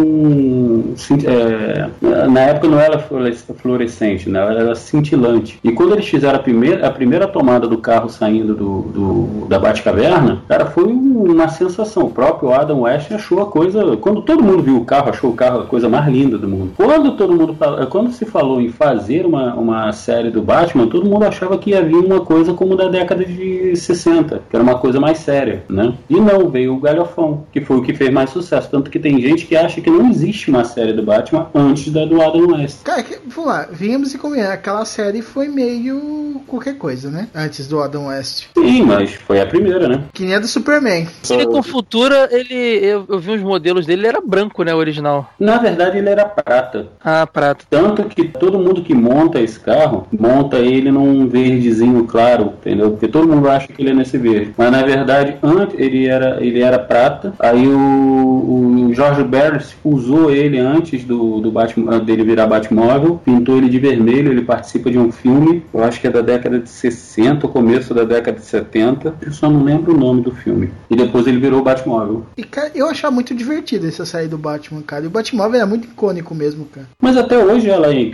é, 1.26 1.86
na 2.28 2.40
época 2.40 2.68
não 2.68 2.80
era 2.80 2.98
fluores- 2.98 3.44
fluorescente, 3.56 4.28
né? 4.28 4.40
Era 4.40 4.74
cintilante. 4.74 5.58
E 5.62 5.72
quando 5.72 5.92
eles 5.92 6.06
fizeram 6.08 6.36
a 6.38 6.42
primeira, 6.42 6.86
a 6.86 6.90
primeira 6.90 7.26
tomada 7.26 7.66
do 7.68 7.78
carro 7.78 8.08
saindo 8.08 8.54
do, 8.54 8.82
do- 8.82 9.46
da 9.48 9.58
Batcaverna, 9.58 10.42
cara, 10.48 10.66
foi 10.66 10.84
uma 10.84 11.48
sensação. 11.48 12.04
O 12.04 12.10
próprio 12.10 12.52
Adam 12.52 12.80
West 12.80 13.10
achou 13.12 13.42
a 13.42 13.46
coisa. 13.46 13.96
Quando 13.98 14.22
todo 14.22 14.42
mundo 14.42 14.62
viu 14.62 14.76
o 14.78 14.84
carro, 14.84 15.09
achou 15.10 15.30
o 15.30 15.34
carro 15.34 15.60
a 15.60 15.66
coisa 15.66 15.88
mais 15.88 16.06
linda 16.06 16.38
do 16.38 16.48
mundo. 16.48 16.72
Quando 16.76 17.12
todo 17.16 17.34
mundo 17.34 17.56
quando 17.88 18.12
se 18.12 18.24
falou 18.24 18.60
em 18.60 18.70
fazer 18.70 19.26
uma, 19.26 19.54
uma 19.54 19.92
série 19.92 20.30
do 20.30 20.42
Batman, 20.42 20.86
todo 20.86 21.08
mundo 21.08 21.24
achava 21.24 21.58
que 21.58 21.70
ia 21.70 21.82
vir 21.82 21.96
uma 21.96 22.20
coisa 22.20 22.54
como 22.54 22.76
da 22.76 22.88
década 22.88 23.24
de 23.24 23.74
60, 23.76 24.42
que 24.48 24.56
era 24.56 24.62
uma 24.62 24.78
coisa 24.78 24.98
mais 24.98 25.18
séria, 25.18 25.64
né? 25.68 25.94
E 26.08 26.18
não, 26.18 26.48
veio 26.48 26.74
o 26.74 26.80
Galhofão, 26.80 27.44
que 27.52 27.60
foi 27.60 27.76
o 27.76 27.82
que 27.82 27.94
fez 27.94 28.10
mais 28.10 28.30
sucesso. 28.30 28.70
Tanto 28.70 28.90
que 28.90 28.98
tem 28.98 29.20
gente 29.20 29.46
que 29.46 29.56
acha 29.56 29.80
que 29.80 29.90
não 29.90 30.08
existe 30.08 30.50
uma 30.50 30.64
série 30.64 30.92
do 30.92 31.02
Batman 31.02 31.48
antes 31.54 31.92
da 31.92 32.04
do 32.04 32.20
Adam 32.20 32.52
West. 32.52 32.82
Cara, 32.82 33.02
que, 33.02 33.18
vamos 33.26 33.50
lá, 33.50 33.68
venhamos 33.70 34.14
e 34.14 34.18
convenhamos. 34.18 34.54
Aquela 34.54 34.84
série 34.84 35.22
foi 35.22 35.48
meio 35.48 36.40
qualquer 36.46 36.76
coisa, 36.76 37.10
né? 37.10 37.28
Antes 37.34 37.68
do 37.68 37.80
Adam 37.80 38.06
West. 38.06 38.46
Sim, 38.56 38.82
mas 38.82 39.12
foi 39.14 39.40
a 39.40 39.46
primeira, 39.46 39.88
né? 39.88 40.04
Que 40.12 40.24
nem 40.24 40.34
a 40.34 40.40
do 40.40 40.48
Superman. 40.48 41.06
Silicon 41.22 41.62
Futura, 41.62 42.28
ele. 42.30 42.54
Eu, 42.54 43.04
eu 43.08 43.18
vi 43.18 43.30
uns 43.30 43.42
modelos 43.42 43.86
dele, 43.86 44.02
ele 44.02 44.08
era 44.08 44.20
branco, 44.20 44.62
né? 44.62 44.74
O 44.74 44.80
original. 45.00 45.32
Na 45.38 45.58
verdade, 45.58 45.98
ele 45.98 46.08
era 46.08 46.24
prata. 46.24 46.86
Ah, 47.02 47.26
prata. 47.26 47.64
Tanto 47.68 48.04
que 48.04 48.24
todo 48.24 48.58
mundo 48.58 48.82
que 48.82 48.94
monta 48.94 49.40
esse 49.40 49.58
carro, 49.58 50.06
monta 50.16 50.58
ele 50.58 50.90
num 50.90 51.26
verdezinho 51.26 52.04
claro, 52.04 52.54
entendeu? 52.60 52.90
Porque 52.90 53.08
todo 53.08 53.28
mundo 53.28 53.48
acha 53.48 53.68
que 53.68 53.82
ele 53.82 53.90
é 53.90 53.94
nesse 53.94 54.18
verde. 54.18 54.54
Mas 54.56 54.70
na 54.70 54.82
verdade, 54.82 55.36
antes 55.42 55.78
ele 55.78 56.06
era, 56.06 56.42
ele 56.44 56.60
era 56.60 56.78
prata. 56.78 57.32
Aí 57.38 57.66
o, 57.66 58.88
o 58.88 58.94
George 58.94 59.24
Barris 59.24 59.74
usou 59.82 60.30
ele 60.30 60.58
antes 60.58 61.04
do, 61.04 61.40
do 61.40 61.50
Batman, 61.50 61.98
dele 62.00 62.24
virar 62.24 62.46
Batmóvel, 62.46 63.20
pintou 63.24 63.56
ele 63.56 63.68
de 63.68 63.78
vermelho, 63.78 64.30
ele 64.30 64.42
participa 64.42 64.90
de 64.90 64.98
um 64.98 65.10
filme, 65.10 65.64
eu 65.72 65.82
acho 65.82 66.00
que 66.00 66.06
é 66.06 66.10
da 66.10 66.20
década 66.20 66.58
de 66.58 66.68
60, 66.68 67.46
ou 67.46 67.52
começo 67.52 67.94
da 67.94 68.04
década 68.04 68.38
de 68.38 68.44
70. 68.44 69.14
Eu 69.22 69.32
só 69.32 69.48
não 69.48 69.64
lembro 69.64 69.94
o 69.94 69.98
nome 69.98 70.22
do 70.22 70.32
filme. 70.32 70.70
E 70.88 70.96
depois 70.96 71.26
ele 71.26 71.38
virou 71.38 71.62
Batmóvel. 71.62 72.26
E, 72.36 72.44
cara, 72.44 72.70
eu 72.74 72.88
achava 72.88 73.14
muito 73.14 73.34
divertido 73.34 73.86
essa 73.86 74.04
série 74.04 74.28
do 74.28 74.36
Batman, 74.36 74.82
cara. 74.90 75.04
E 75.04 75.06
o 75.06 75.10
Batmóvel 75.10 75.60
é 75.60 75.64
muito 75.64 75.84
icônico 75.84 76.34
mesmo, 76.34 76.64
cara. 76.64 76.86
Mas 77.00 77.16
até 77.16 77.38
hoje 77.38 77.70
ela 77.70 77.86
é, 77.86 78.02
é- 78.02 78.10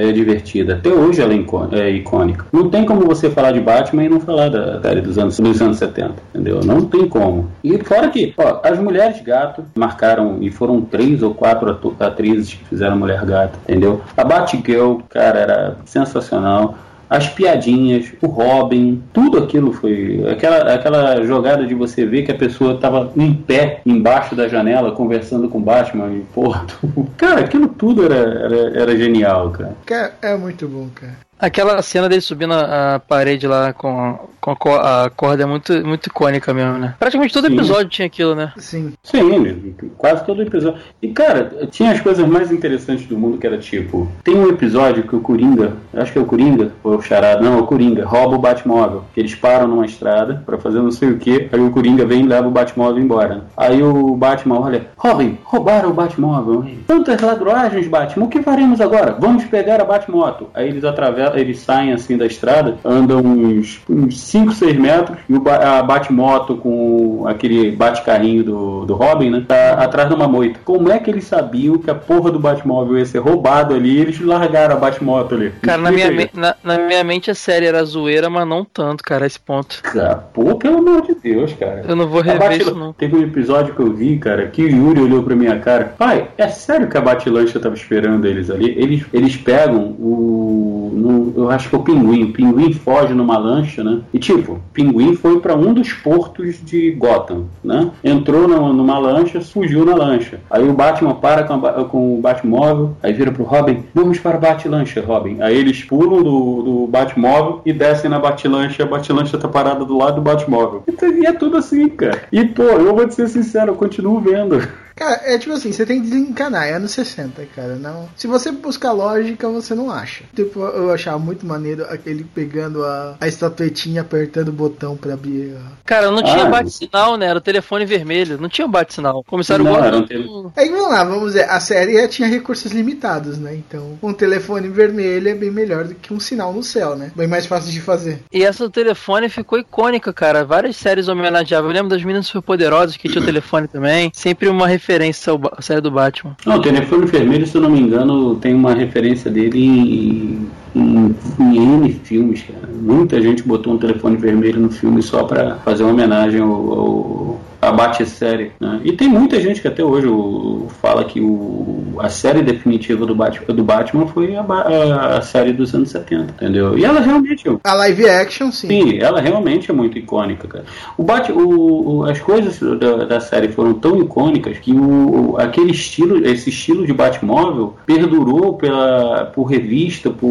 é- 0.00 0.08
é 0.08 0.12
divertida, 0.12 0.74
até 0.74 0.90
hoje 0.90 1.22
ela 1.22 1.32
é, 1.32 1.78
é 1.78 1.90
icônica. 1.90 2.46
Não 2.52 2.68
tem 2.68 2.84
como 2.84 3.02
você 3.06 3.30
falar 3.30 3.52
de 3.52 3.60
Batman 3.60 4.04
e 4.04 4.08
não 4.08 4.18
falar 4.18 4.48
da 4.48 4.80
série 4.82 5.00
dos 5.00 5.16
anos, 5.16 5.38
dos 5.38 5.62
anos 5.62 5.78
70, 5.78 6.14
entendeu? 6.34 6.60
Não 6.64 6.80
tem 6.82 7.06
como. 7.08 7.48
E 7.62 7.78
fora 7.78 8.08
que, 8.08 8.34
ó, 8.36 8.60
as 8.64 8.78
mulheres 8.80 9.22
gato 9.22 9.64
marcaram, 9.76 10.38
e 10.40 10.50
foram 10.50 10.80
três 10.80 11.22
ou 11.22 11.32
quatro 11.32 11.94
atrizes 12.00 12.54
que 12.54 12.64
fizeram 12.64 12.96
Mulher 12.96 13.24
Gato, 13.24 13.56
entendeu? 13.68 14.00
A 14.16 14.24
Batgirl, 14.24 14.96
cara, 15.08 15.38
era 15.38 15.76
sensacional. 15.84 16.74
As 17.10 17.28
piadinhas, 17.28 18.12
o 18.22 18.28
Robin, 18.28 19.02
tudo 19.12 19.38
aquilo 19.38 19.72
foi. 19.72 20.24
Aquela, 20.30 20.74
aquela 20.74 21.24
jogada 21.24 21.66
de 21.66 21.74
você 21.74 22.06
ver 22.06 22.22
que 22.22 22.30
a 22.30 22.36
pessoa 22.36 22.78
tava 22.78 23.12
em 23.16 23.34
pé 23.34 23.80
embaixo 23.84 24.36
da 24.36 24.46
janela 24.46 24.92
conversando 24.92 25.48
com 25.48 25.58
o 25.58 25.60
Batman 25.60 26.08
e, 26.12 26.20
porra, 26.32 26.64
cara, 27.18 27.40
aquilo 27.40 27.66
tudo 27.66 28.04
era, 28.04 28.14
era, 28.14 28.80
era 28.82 28.96
genial, 28.96 29.50
cara. 29.50 29.76
Cara, 29.84 30.14
é 30.22 30.36
muito 30.36 30.68
bom, 30.68 30.88
cara. 30.94 31.29
Aquela 31.40 31.80
cena 31.82 32.08
dele 32.08 32.20
subindo 32.20 32.52
a, 32.52 32.96
a 32.96 33.00
parede 33.00 33.46
lá 33.46 33.72
com, 33.72 34.18
com 34.40 34.70
a, 34.70 35.04
a 35.04 35.10
corda 35.10 35.42
é 35.42 35.46
muito, 35.46 35.72
muito 35.86 36.06
icônica 36.06 36.52
mesmo, 36.52 36.78
né? 36.78 36.94
Praticamente 36.98 37.32
todo 37.32 37.46
Sim. 37.46 37.54
episódio 37.54 37.88
tinha 37.88 38.06
aquilo, 38.06 38.34
né? 38.34 38.52
Sim. 38.56 38.92
Sim, 39.02 39.74
quase 39.96 40.24
todo 40.24 40.42
episódio. 40.42 40.80
E 41.00 41.08
cara, 41.08 41.50
tinha 41.70 41.92
as 41.92 42.00
coisas 42.00 42.26
mais 42.26 42.50
interessantes 42.50 43.06
do 43.06 43.18
mundo 43.18 43.38
que 43.38 43.46
era 43.46 43.58
tipo, 43.58 44.08
tem 44.22 44.34
um 44.34 44.48
episódio 44.48 45.02
que 45.04 45.16
o 45.16 45.20
Coringa, 45.20 45.72
acho 45.94 46.12
que 46.12 46.18
é 46.18 46.22
o 46.22 46.26
Coringa, 46.26 46.72
ou 46.82 46.96
o 46.96 47.02
Charada, 47.02 47.40
não, 47.40 47.58
é 47.58 47.60
o 47.60 47.66
Coringa, 47.66 48.04
rouba 48.04 48.36
o 48.36 48.38
Batmóvel. 48.38 49.04
Que 49.14 49.20
eles 49.20 49.34
param 49.34 49.66
numa 49.66 49.86
estrada 49.86 50.42
pra 50.44 50.58
fazer 50.58 50.80
não 50.80 50.90
sei 50.90 51.10
o 51.10 51.18
que, 51.18 51.48
aí 51.52 51.60
o 51.60 51.70
Coringa 51.70 52.04
vem 52.04 52.20
e 52.20 52.26
leva 52.26 52.48
o 52.48 52.50
Batmóvel 52.50 53.02
embora. 53.02 53.44
Aí 53.56 53.82
o 53.82 54.14
Batman 54.16 54.60
olha, 54.60 54.86
Robin, 54.96 55.38
roubaram 55.44 55.90
o 55.90 55.94
Batmóvel. 55.94 56.64
Tantas 56.86 57.20
ladroagens, 57.20 57.86
Batman, 57.88 58.26
o 58.26 58.28
que 58.28 58.42
faremos 58.42 58.80
agora? 58.80 59.16
Vamos 59.18 59.44
pegar 59.44 59.80
a 59.80 59.84
Batmoto. 59.84 60.48
Aí 60.54 60.68
eles 60.68 60.84
atravessam, 60.84 61.29
eles 61.36 61.58
saem 61.60 61.92
assim 61.92 62.16
da 62.16 62.26
estrada, 62.26 62.78
andam 62.84 63.20
uns 63.20 63.80
5, 64.10 64.52
6 64.52 64.76
metros, 64.78 65.18
e 65.28 65.34
o 65.34 65.42
a 65.50 65.82
Batmoto 65.82 66.56
com 66.56 67.24
aquele 67.26 67.70
bate-carrinho 67.72 68.42
do, 68.44 68.84
do 68.86 68.94
Robin, 68.94 69.30
né? 69.30 69.44
Tá 69.46 69.72
atrás 69.74 70.08
de 70.08 70.14
uma 70.14 70.28
moita. 70.28 70.60
Como 70.64 70.90
é 70.90 70.98
que 70.98 71.10
eles 71.10 71.24
sabiam 71.24 71.78
que 71.78 71.90
a 71.90 71.94
porra 71.94 72.30
do 72.30 72.38
Batmóvel 72.38 72.98
ia 72.98 73.04
ser 73.06 73.18
roubado 73.18 73.74
ali 73.74 73.96
e 73.96 74.00
eles 74.00 74.20
largaram 74.20 74.76
a 74.76 74.78
Batmoto 74.78 75.34
ali? 75.34 75.52
Cara, 75.62 75.78
na 75.82 75.90
minha, 75.90 76.10
me- 76.10 76.30
na, 76.34 76.54
na 76.62 76.78
minha 76.78 77.02
mente 77.04 77.30
a 77.30 77.34
série 77.34 77.66
era 77.66 77.82
zoeira, 77.84 78.28
mas 78.30 78.46
não 78.46 78.64
tanto, 78.64 79.02
cara, 79.04 79.26
esse 79.26 79.38
ponto. 79.38 79.82
Cara, 79.82 80.16
pô, 80.16 80.54
pelo 80.56 80.78
amor 80.78 81.02
de 81.02 81.14
Deus, 81.14 81.52
cara. 81.54 81.84
Eu 81.86 81.96
não 81.96 82.06
vou 82.08 82.20
rever 82.20 82.38
Batilan- 82.40 82.62
isso, 82.70 82.74
não. 82.74 82.92
Teve 82.92 83.16
um 83.16 83.22
episódio 83.22 83.74
que 83.74 83.80
eu 83.80 83.92
vi, 83.92 84.18
cara, 84.18 84.46
que 84.46 84.64
o 84.64 84.68
Yuri 84.68 85.00
olhou 85.00 85.22
pra 85.22 85.34
minha 85.36 85.58
cara. 85.58 85.94
Pai, 85.98 86.28
é 86.38 86.48
sério 86.48 86.88
que 86.88 86.96
a 86.96 87.00
Batilancha 87.00 87.58
tava 87.60 87.74
esperando 87.74 88.24
eles 88.26 88.50
ali? 88.50 88.70
Eles, 88.78 89.04
eles 89.12 89.36
pegam 89.36 89.94
o. 89.98 90.90
no- 90.94 91.19
eu 91.36 91.50
acho 91.50 91.68
que 91.68 91.74
é 91.74 91.78
o 91.78 91.82
pinguim. 91.82 92.24
O 92.24 92.32
pinguim 92.32 92.72
foge 92.72 93.12
numa 93.14 93.38
lancha, 93.38 93.82
né? 93.84 94.00
E 94.12 94.18
tipo, 94.18 94.52
o 94.52 94.60
pinguim 94.72 95.14
foi 95.14 95.40
pra 95.40 95.54
um 95.54 95.72
dos 95.72 95.92
portos 95.92 96.56
de 96.64 96.90
Gotham, 96.92 97.44
né? 97.62 97.90
Entrou 98.04 98.46
na- 98.48 98.58
numa 98.72 98.98
lancha, 98.98 99.40
fugiu 99.40 99.84
na 99.84 99.94
lancha. 99.94 100.40
Aí 100.50 100.68
o 100.68 100.72
Batman 100.72 101.14
para 101.14 101.44
com, 101.44 101.54
a 101.66 101.84
com 101.84 102.18
o 102.18 102.20
Batmóvel, 102.20 102.96
aí 103.02 103.12
vira 103.12 103.30
pro 103.32 103.44
Robin: 103.44 103.84
Vamos 103.94 104.18
para 104.18 104.36
a 104.36 104.40
Batlancha, 104.40 105.02
Robin. 105.06 105.36
Aí 105.40 105.56
eles 105.56 105.82
pulam 105.84 106.22
do, 106.22 106.62
do 106.62 106.86
Batmóvel 106.88 107.60
e 107.64 107.72
descem 107.72 108.10
na 108.10 108.18
Batlancha. 108.18 108.82
A 108.82 108.86
Batlancha 108.86 109.38
tá 109.38 109.48
parada 109.48 109.84
do 109.84 109.96
lado 109.96 110.16
do 110.16 110.20
Batmóvel. 110.22 110.82
E, 110.86 111.20
e 111.22 111.26
é 111.26 111.32
tudo 111.32 111.56
assim, 111.56 111.88
cara. 111.88 112.22
E 112.32 112.44
pô, 112.44 112.62
eu 112.62 112.94
vou 112.94 113.06
te 113.06 113.14
ser 113.14 113.28
sincero, 113.28 113.72
eu 113.72 113.74
continuo 113.76 114.20
vendo. 114.20 114.60
Cara, 115.00 115.18
é 115.24 115.38
tipo 115.38 115.54
assim, 115.54 115.72
você 115.72 115.86
tem 115.86 116.02
que 116.02 116.08
desencanar, 116.10 116.68
é 116.68 116.74
anos 116.74 116.90
60, 116.92 117.42
cara. 117.56 117.76
Não. 117.76 118.06
Se 118.14 118.26
você 118.26 118.52
buscar 118.52 118.92
lógica, 118.92 119.48
você 119.48 119.74
não 119.74 119.90
acha. 119.90 120.24
Tipo, 120.36 120.60
eu 120.60 120.92
achava 120.92 121.18
muito 121.18 121.46
maneiro 121.46 121.86
aquele 121.88 122.22
pegando 122.22 122.84
a, 122.84 123.16
a 123.18 123.26
estatuetinha, 123.26 124.02
apertando 124.02 124.48
o 124.48 124.52
botão 124.52 124.98
pra 124.98 125.14
abrir. 125.14 125.56
a- 125.56 125.80
Cara, 125.86 126.10
não 126.10 126.22
tinha 126.22 126.44
Ah, 126.44 126.50
bate-sinal, 126.50 127.16
né? 127.16 127.26
Era 127.26 127.38
o 127.38 127.40
telefone 127.40 127.86
vermelho. 127.86 128.38
Não 128.38 128.48
tinha 128.50 128.68
bate-sinal. 128.68 129.24
Comissário 129.24 129.64
Não, 129.64 129.72
Gordon. 129.72 130.02
tele- 130.02 130.28
Aí 130.54 130.68
vamos 130.68 130.90
lá, 130.90 131.02
vamos 131.02 131.32
ver. 131.32 131.48
A 131.48 131.58
série 131.60 132.06
tinha 132.08 132.28
recursos 132.28 132.70
limitados, 132.70 133.38
né? 133.38 133.54
Então, 133.54 133.98
um 134.02 134.12
telefone 134.12 134.68
vermelho 134.68 135.30
é 135.30 135.34
bem 135.34 135.50
melhor 135.50 135.84
do 135.84 135.94
que 135.94 136.12
um 136.12 136.20
sinal 136.20 136.52
no 136.52 136.62
céu, 136.62 136.94
né? 136.94 137.10
Bem 137.16 137.26
mais 137.26 137.46
fácil 137.46 137.72
de 137.72 137.80
fazer. 137.80 138.20
E 138.30 138.44
essa 138.44 138.64
do 138.64 138.70
telefone 138.70 139.30
ficou 139.30 139.58
icônica, 139.58 140.12
cara. 140.12 140.44
Várias 140.44 140.76
séries 140.76 141.08
homenageavam. 141.08 141.70
Eu 141.70 141.74
lembro 141.74 141.88
das 141.88 142.02
Meninas 142.04 142.26
Superpoderosas 142.26 142.98
que 142.98 143.08
tinha 143.08 143.22
o 143.22 143.24
telefone 143.24 143.66
também. 143.66 144.12
Sempre 144.14 144.46
uma 144.46 144.68
referência 144.68 144.89
ba- 145.38 145.52
à 145.56 145.62
série 145.62 145.80
do 145.80 145.90
Batman. 145.90 146.36
Não, 146.44 146.56
o 146.56 146.62
telefone 146.62 147.06
vermelho, 147.06 147.46
se 147.46 147.56
eu 147.56 147.60
não 147.62 147.70
me 147.70 147.80
engano, 147.80 148.36
tem 148.36 148.54
uma 148.54 148.74
referência 148.74 149.30
dele 149.30 149.64
em, 149.64 150.50
em, 150.74 151.14
em 151.38 151.56
N 151.76 151.92
filmes, 152.04 152.42
cara. 152.42 152.68
Muita 152.72 153.20
gente 153.20 153.42
botou 153.42 153.72
um 153.74 153.78
telefone 153.78 154.16
vermelho 154.16 154.60
no 154.60 154.70
filme 154.70 155.02
só 155.02 155.24
pra 155.24 155.56
fazer 155.64 155.82
uma 155.82 155.92
homenagem 155.92 156.40
ao, 156.40 156.50
ao 156.72 157.40
a 157.62 157.70
Bat-série, 157.72 158.52
né? 158.58 158.80
E 158.82 158.92
tem 158.92 159.06
muita 159.06 159.38
gente 159.38 159.60
que 159.60 159.68
até 159.68 159.84
hoje 159.84 160.06
o- 160.06 160.66
fala 160.80 161.04
que 161.04 161.20
o, 161.20 161.94
a 161.98 162.08
série 162.08 162.40
definitiva 162.40 163.04
do 163.04 163.14
Batman, 163.14 163.54
do 163.54 163.62
Batman 163.62 164.06
foi 164.06 164.34
a, 164.34 164.40
a- 164.40 165.18
a 165.18 165.20
série 165.20 165.52
dos 165.52 165.74
anos 165.74 165.90
70, 165.90 166.32
entendeu? 166.42 166.78
E 166.78 166.86
ela 166.86 167.00
realmente 167.00 167.44
A 167.62 167.74
live 167.74 168.08
action, 168.08 168.50
sim. 168.50 168.66
Sim, 168.68 168.98
ela 168.98 169.20
realmente 169.20 169.70
é 169.70 169.74
muito 169.74 169.98
icônica, 169.98 170.48
cara. 170.48 170.64
O 170.96 171.02
Bat, 171.02 171.30
o, 171.32 171.98
o- 171.98 172.04
as 172.04 172.18
coisas 172.18 172.58
da, 172.78 173.04
da 173.04 173.20
série 173.20 173.48
foram 173.48 173.74
tão 173.74 174.00
icônicas 174.00 174.56
que 174.56 174.72
o, 174.72 175.36
aquele 175.38 175.72
estilo, 175.72 176.26
esse 176.26 176.48
estilo 176.48 176.86
de 176.86 176.94
Batmóvel 176.94 177.74
perdurou 177.84 178.54
pela, 178.54 179.26
por 179.34 179.44
revista, 179.44 180.08
por, 180.08 180.26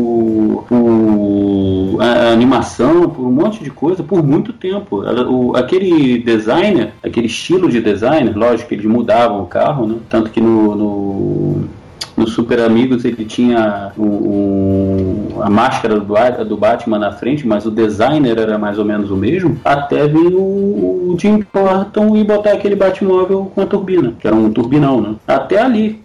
por 0.67 2.01
a- 2.01 2.32
animação, 2.32 3.09
por 3.09 3.25
um 3.25 3.32
monte 3.32 3.63
de 3.63 3.69
coisa, 3.71 4.03
por 4.03 4.23
muito 4.23 4.53
tempo. 4.53 4.97
O- 5.30 5.55
aquele 5.55 6.19
designer, 6.19 6.91
aquele 7.03 7.27
estilo 7.27 7.69
de 7.69 7.82
designer, 7.82 8.36
lógico 8.36 8.69
que 8.69 8.75
eles 8.75 8.86
mudavam 8.86 9.41
o 9.43 9.45
carro, 9.47 9.88
né? 9.88 9.95
Tanto 10.09 10.30
que 10.30 10.39
no- 10.41 10.75
no 10.75 11.63
no 12.20 12.28
Super 12.28 12.59
Amigos 12.61 13.05
ele 13.05 13.24
tinha 13.26 13.91
o, 13.97 14.03
o- 14.03 15.41
a 15.41 15.49
máscara 15.49 15.99
do, 15.99 16.45
do 16.45 16.57
Batman 16.57 16.99
na 16.99 17.11
frente, 17.11 17.47
mas 17.47 17.65
o 17.65 17.72
designer 17.72 18.38
era 18.38 18.57
mais 18.57 18.78
ou 18.78 18.86
menos 18.86 19.09
o 19.09 19.15
mesmo, 19.15 19.57
até 19.63 20.07
vir 20.07 20.34
o, 20.34 20.39
o 21.13 21.15
Jim 21.20 21.45
Burton 21.53 22.15
e 22.17 22.24
botar 22.24 22.51
aquele 22.51 22.76
Batmóvel 22.76 23.51
com 23.55 23.61
a 23.61 23.65
turbina, 23.65 24.13
que 24.20 24.28
era 24.28 24.36
um 24.36 24.51
turbinão, 24.51 25.01
né? 25.01 25.15
Até 25.28 25.59
ali. 25.61 26.01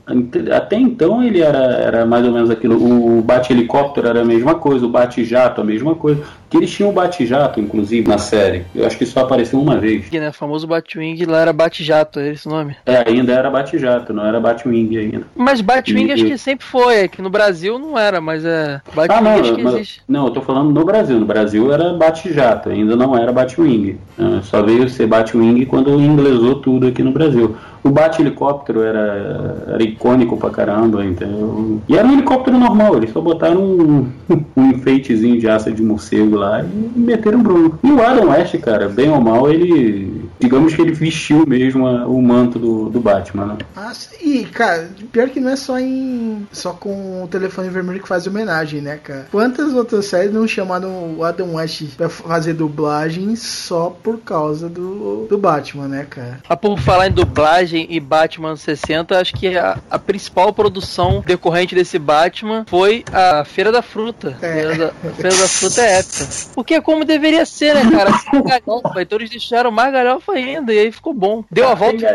Até 0.55 0.77
então 0.77 1.23
ele 1.23 1.41
era, 1.41 1.59
era 1.59 2.07
mais 2.07 2.25
ou 2.27 2.33
menos 2.33 2.51
aquilo. 2.51 2.77
O 2.77 3.23
Bat-helicóptero 3.23 4.07
era 4.09 4.21
a 4.21 4.25
mesma 4.25 4.55
coisa, 4.55 4.85
o 4.87 4.89
Bat-jato 4.89 5.61
a 5.61 5.65
mesma 5.65 5.95
coisa. 5.95 6.21
Que 6.51 6.57
eles 6.59 6.71
tinham 6.71 6.91
o 6.91 6.93
Bat-jato, 6.93 7.59
inclusive, 7.61 8.07
na 8.09 8.19
série. 8.19 8.65
Eu 8.75 8.87
acho 8.87 8.97
que 8.97 9.07
só 9.07 9.21
apareceu 9.21 9.61
uma 9.61 9.79
vez. 9.79 10.11
Né? 10.11 10.29
O 10.29 10.33
famoso 10.33 10.67
Batwing 10.67 11.25
lá 11.25 11.41
era 11.41 11.53
Bate-Jato, 11.53 12.21
é 12.21 12.31
esse 12.33 12.49
nome. 12.49 12.77
É, 12.87 13.09
ainda 13.09 13.33
era 13.33 13.51
Bat-jato, 13.51 14.13
não 14.13 14.25
era 14.25 14.39
Batwing 14.39 14.97
ainda. 14.97 15.23
Mas 15.35 15.61
Batwing 15.61 16.07
E- 16.09 16.13
acho 16.13 16.25
que 16.25 16.39
sempre 16.39 16.65
foi. 16.67 16.95
É 16.97 17.09
que 17.09 17.21
no 17.23 17.31
Brasil 17.31 17.79
não 17.79 17.99
era, 17.99 18.21
mas 18.21 18.45
é. 18.45 18.81
Batwing 18.95 19.17
Ah, 19.19 19.21
não, 19.21 19.41
acho 19.41 19.55
que 19.55 19.63
mas- 19.63 19.75
existe. 19.75 20.03
não, 20.09 20.27
eu 20.27 20.31
tô 20.33 20.41
falando 20.43 20.71
no 20.73 20.85
Brasil. 20.85 21.19
No 21.19 21.27
Brasil 21.27 21.73
era 21.73 21.93
Bate-Jato, 21.95 22.69
ainda 22.71 22.95
não 22.95 23.17
era 23.17 23.33
Batwing. 23.33 23.99
né? 24.17 24.41
Só 24.45 24.63
veio 24.63 24.89
ser 24.89 25.07
Batwing 25.07 25.65
quando 25.65 26.01
inglesou 26.01 26.57
tudo 26.57 26.87
aqui 26.87 27.03
no 27.03 27.11
Brasil. 27.11 27.57
O 27.85 27.91
Bate-helicóptero 27.91 28.83
era, 28.83 29.65
era 29.69 29.83
icônico 29.83 30.37
pra 30.39 30.49
caramba, 30.51 31.05
entendeu? 31.05 31.81
E 31.89 31.97
era 31.97 32.07
um 32.09 32.13
helicóptero 32.15 32.59
normal, 32.59 32.97
eles 32.97 33.11
só 33.13 33.21
botaram 33.21 33.63
um, 33.63 34.09
um 34.57 34.71
enfeitezinho 34.71 35.39
de 35.39 35.49
asa 35.49 35.71
de 35.71 35.83
morcego 35.83 36.37
lá 36.37 36.63
e 36.65 36.99
meteram 36.99 37.43
bronco. 37.43 37.79
E 37.85 37.91
o 37.93 38.03
Adam 38.03 38.31
West, 38.31 38.57
cara, 38.61 38.89
bem 38.89 39.11
ou 39.11 39.21
mal, 39.21 39.51
ele. 39.51 40.25
Digamos 40.41 40.75
que 40.75 40.83
ele 40.83 40.93
vestiu 40.93 41.47
mesmo 41.47 41.87
a- 41.87 42.07
o 42.07 42.21
manto 42.21 42.59
do, 42.59 42.89
do 42.91 43.01
Batman, 43.01 43.47
né? 43.47 43.59
Ah, 43.77 43.93
e, 44.21 44.45
cara, 44.45 44.89
pior 45.13 45.29
que 45.29 45.39
não 45.41 45.51
é 45.51 45.57
só 45.57 45.79
em. 45.79 46.47
só 46.53 46.73
com 46.73 47.23
o 47.23 47.29
telefone 47.29 47.69
vermelho 47.69 48.01
que 48.01 48.09
faz 48.09 48.27
homenagem, 48.27 48.81
né, 48.81 48.99
cara? 49.03 49.27
Quantas 49.31 49.73
outras 49.75 50.07
séries 50.07 50.33
não 50.33 50.47
chamaram 50.49 51.15
o 51.19 51.23
Adam 51.25 51.55
West 51.55 51.83
pra 51.97 52.09
fazer 52.09 52.55
dublagem 52.55 53.37
só 53.37 53.95
por 54.03 54.19
causa 54.21 54.69
do, 54.69 55.27
do 55.29 55.37
Batman, 55.39 55.89
né, 55.89 56.07
cara? 56.09 56.41
Ah, 56.49 56.57
por 56.57 56.79
falar 56.79 57.09
em 57.09 57.13
dublagem 57.13 57.74
e 57.77 57.99
Batman 58.01 58.57
60, 58.57 59.19
acho 59.19 59.35
que 59.35 59.57
a, 59.57 59.79
a 59.91 59.99
principal 59.99 60.53
produção 60.53 61.23
decorrente 61.27 61.75
desse 61.75 61.99
Batman 61.99 62.65
foi 62.69 63.05
a 63.13 63.45
Feira 63.45 63.73
da 63.73 63.83
Fruta. 63.83 64.37
É. 64.41 64.49
A, 64.49 64.53
Feira 64.53 64.77
da, 64.77 64.87
a 64.87 65.13
Feira 65.13 65.37
da 65.37 65.49
Fruta 65.49 65.81
é 65.83 65.99
épica. 65.99 66.27
Porque 66.55 66.75
é 66.75 66.81
como 66.81 67.05
deveria 67.05 67.45
ser, 67.45 67.75
né, 67.75 67.91
cara? 67.91 68.13
Sem 68.19 68.43
galhofa. 68.43 69.03
Então 69.03 69.19
eles 69.19 69.31
deixaram 69.31 69.71
mais 69.71 69.93
galhofa 69.93 70.33
ainda 70.33 70.73
e 70.73 70.79
aí 70.79 70.93
ficou 70.93 71.15
bom. 71.15 71.45
Deu 71.51 71.69
a 71.69 71.75
volta. 71.75 72.07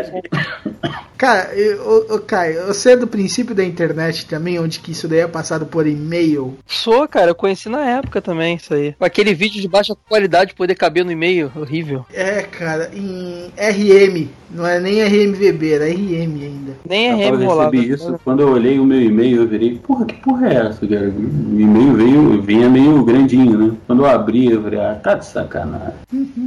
Cara, 1.20 1.54
eu, 1.54 1.82
ô, 1.82 2.14
ô, 2.14 2.18
Caio, 2.18 2.66
você 2.66 2.92
é 2.92 2.96
do 2.96 3.06
princípio 3.06 3.54
da 3.54 3.62
internet 3.62 4.24
também, 4.24 4.58
onde 4.58 4.80
que 4.80 4.92
isso 4.92 5.06
daí 5.06 5.18
é 5.18 5.28
passado 5.28 5.66
por 5.66 5.86
e-mail? 5.86 6.56
Sou, 6.66 7.06
cara, 7.06 7.32
eu 7.32 7.34
conheci 7.34 7.68
na 7.68 7.84
época 7.84 8.22
também 8.22 8.56
isso 8.56 8.72
aí. 8.72 8.94
Aquele 8.98 9.34
vídeo 9.34 9.60
de 9.60 9.68
baixa 9.68 9.94
qualidade 10.08 10.54
poder 10.54 10.74
caber 10.74 11.04
no 11.04 11.12
e-mail, 11.12 11.52
horrível. 11.54 12.06
É, 12.10 12.40
cara, 12.40 12.90
em 12.94 13.52
RM, 13.54 14.28
não 14.50 14.66
é 14.66 14.80
nem 14.80 15.02
RMVB, 15.02 15.72
era 15.74 15.84
RM 15.90 16.40
ainda. 16.42 16.76
Nem 16.88 17.10
Rapaz, 17.10 17.40
é 17.42 17.44
eu 17.44 17.58
recebi 17.58 17.92
isso. 17.92 18.20
Quando 18.24 18.40
eu 18.40 18.48
olhei 18.48 18.78
o 18.78 18.84
meu 18.86 19.02
e-mail, 19.02 19.42
eu 19.42 19.46
virei, 19.46 19.78
porra, 19.78 20.06
que 20.06 20.14
porra 20.22 20.48
é 20.48 20.54
essa, 20.54 20.86
cara? 20.86 21.10
O 21.10 21.60
e-mail 21.60 21.94
veio, 21.96 22.42
vinha 22.42 22.70
meio 22.70 23.04
grandinho, 23.04 23.58
né? 23.58 23.76
Quando 23.86 24.04
eu 24.04 24.08
abri, 24.08 24.50
eu 24.50 24.62
falei, 24.62 24.80
ah, 24.80 24.98
tá 25.02 25.16
de 25.16 25.26
sacanagem. 25.26 25.92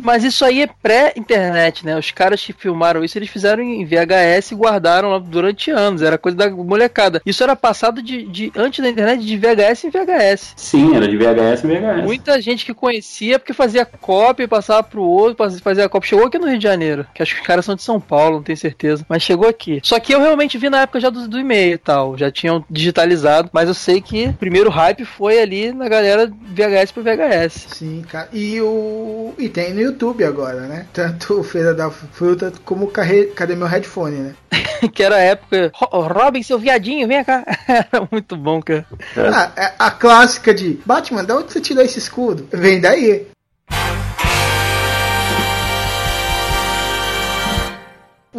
Mas 0.03 0.23
isso 0.23 0.43
aí 0.43 0.63
é 0.63 0.69
pré-internet, 0.81 1.85
né? 1.85 1.95
Os 1.95 2.09
caras 2.09 2.43
que 2.43 2.51
filmaram 2.51 3.03
isso, 3.03 3.19
eles 3.19 3.29
fizeram 3.29 3.61
em 3.61 3.85
VHS 3.85 4.51
e 4.51 4.62
guardaram 4.63 5.09
lá 5.11 5.19
durante 5.19 5.69
anos. 5.71 6.01
Era 6.01 6.17
coisa 6.17 6.37
da 6.37 6.49
molecada. 6.49 7.21
Isso 7.25 7.43
era 7.43 7.55
passado 7.55 8.01
de, 8.01 8.23
de 8.25 8.51
antes 8.55 8.83
da 8.83 8.89
internet 8.89 9.23
de 9.25 9.37
VHS 9.37 9.83
em 9.85 9.89
VHS. 9.89 10.53
Sim, 10.55 10.95
era 10.95 11.07
de 11.07 11.17
VHS 11.17 11.63
e 11.63 11.67
VHS. 11.67 12.03
Muita 12.03 12.41
gente 12.41 12.65
que 12.65 12.73
conhecia 12.73 13.37
porque 13.39 13.53
fazia 13.53 13.85
cópia 13.85 14.43
e 14.43 14.47
passava 14.47 14.81
pro 14.83 15.03
outro, 15.03 15.35
faz- 15.37 15.59
fazia 15.59 15.89
cópia. 15.89 16.09
Chegou 16.09 16.25
aqui 16.25 16.37
no 16.39 16.47
Rio 16.47 16.57
de 16.57 16.63
Janeiro, 16.63 17.05
que 17.13 17.21
acho 17.21 17.35
que 17.35 17.41
os 17.41 17.47
caras 17.47 17.65
são 17.65 17.75
de 17.75 17.83
São 17.83 17.99
Paulo, 17.99 18.37
não 18.37 18.43
tenho 18.43 18.57
certeza. 18.57 19.05
Mas 19.09 19.21
chegou 19.23 19.47
aqui. 19.47 19.79
Só 19.83 19.99
que 19.99 20.13
eu 20.13 20.19
realmente 20.21 20.57
vi 20.57 20.69
na 20.69 20.81
época 20.81 20.99
já 20.99 21.09
do, 21.09 21.27
do 21.27 21.39
e-mail 21.39 21.73
e 21.73 21.77
tal. 21.77 22.17
Já 22.17 22.31
tinham 22.31 22.63
digitalizado. 22.69 23.49
Mas 23.53 23.67
eu 23.67 23.73
sei 23.73 24.01
que 24.01 24.27
o 24.27 24.33
primeiro 24.33 24.69
hype 24.69 25.05
foi 25.05 25.39
ali 25.41 25.71
na 25.73 25.87
galera 25.89 26.27
VHS 26.41 26.91
pro 26.91 27.03
VHS. 27.03 27.67
Sim, 27.69 28.03
cara. 28.09 28.29
E 28.31 28.59
o. 28.61 29.33
E 29.37 29.49
tem 29.49 29.73
no 29.73 29.81
YouTube 29.81 30.23
agora, 30.23 30.61
né? 30.61 30.85
Tanto 30.93 31.39
o 31.39 31.43
Feira 31.43 31.73
da 31.73 31.89
Fruta 31.89 32.51
como. 32.63 32.87
Cadê 33.35 33.55
meu 33.55 33.67
headphone, 33.67 34.15
né? 34.17 34.33
que 34.93 35.03
era 35.03 35.15
a 35.15 35.19
época. 35.19 35.71
"Ro- 35.73 36.07
Robin, 36.07 36.43
seu 36.43 36.59
viadinho, 36.59 37.07
vem 37.07 37.23
cá. 37.23 37.43
era 37.67 38.07
muito 38.11 38.35
bom, 38.35 38.61
cara. 38.61 38.85
Ah, 39.17 39.51
é 39.55 39.73
a 39.79 39.91
clássica 39.91 40.53
de 40.53 40.79
Batman, 40.85 41.23
da 41.23 41.37
onde 41.37 41.51
você 41.51 41.61
tirou 41.61 41.83
esse 41.83 41.99
escudo? 41.99 42.47
Vem 42.51 42.79
daí. 42.79 43.27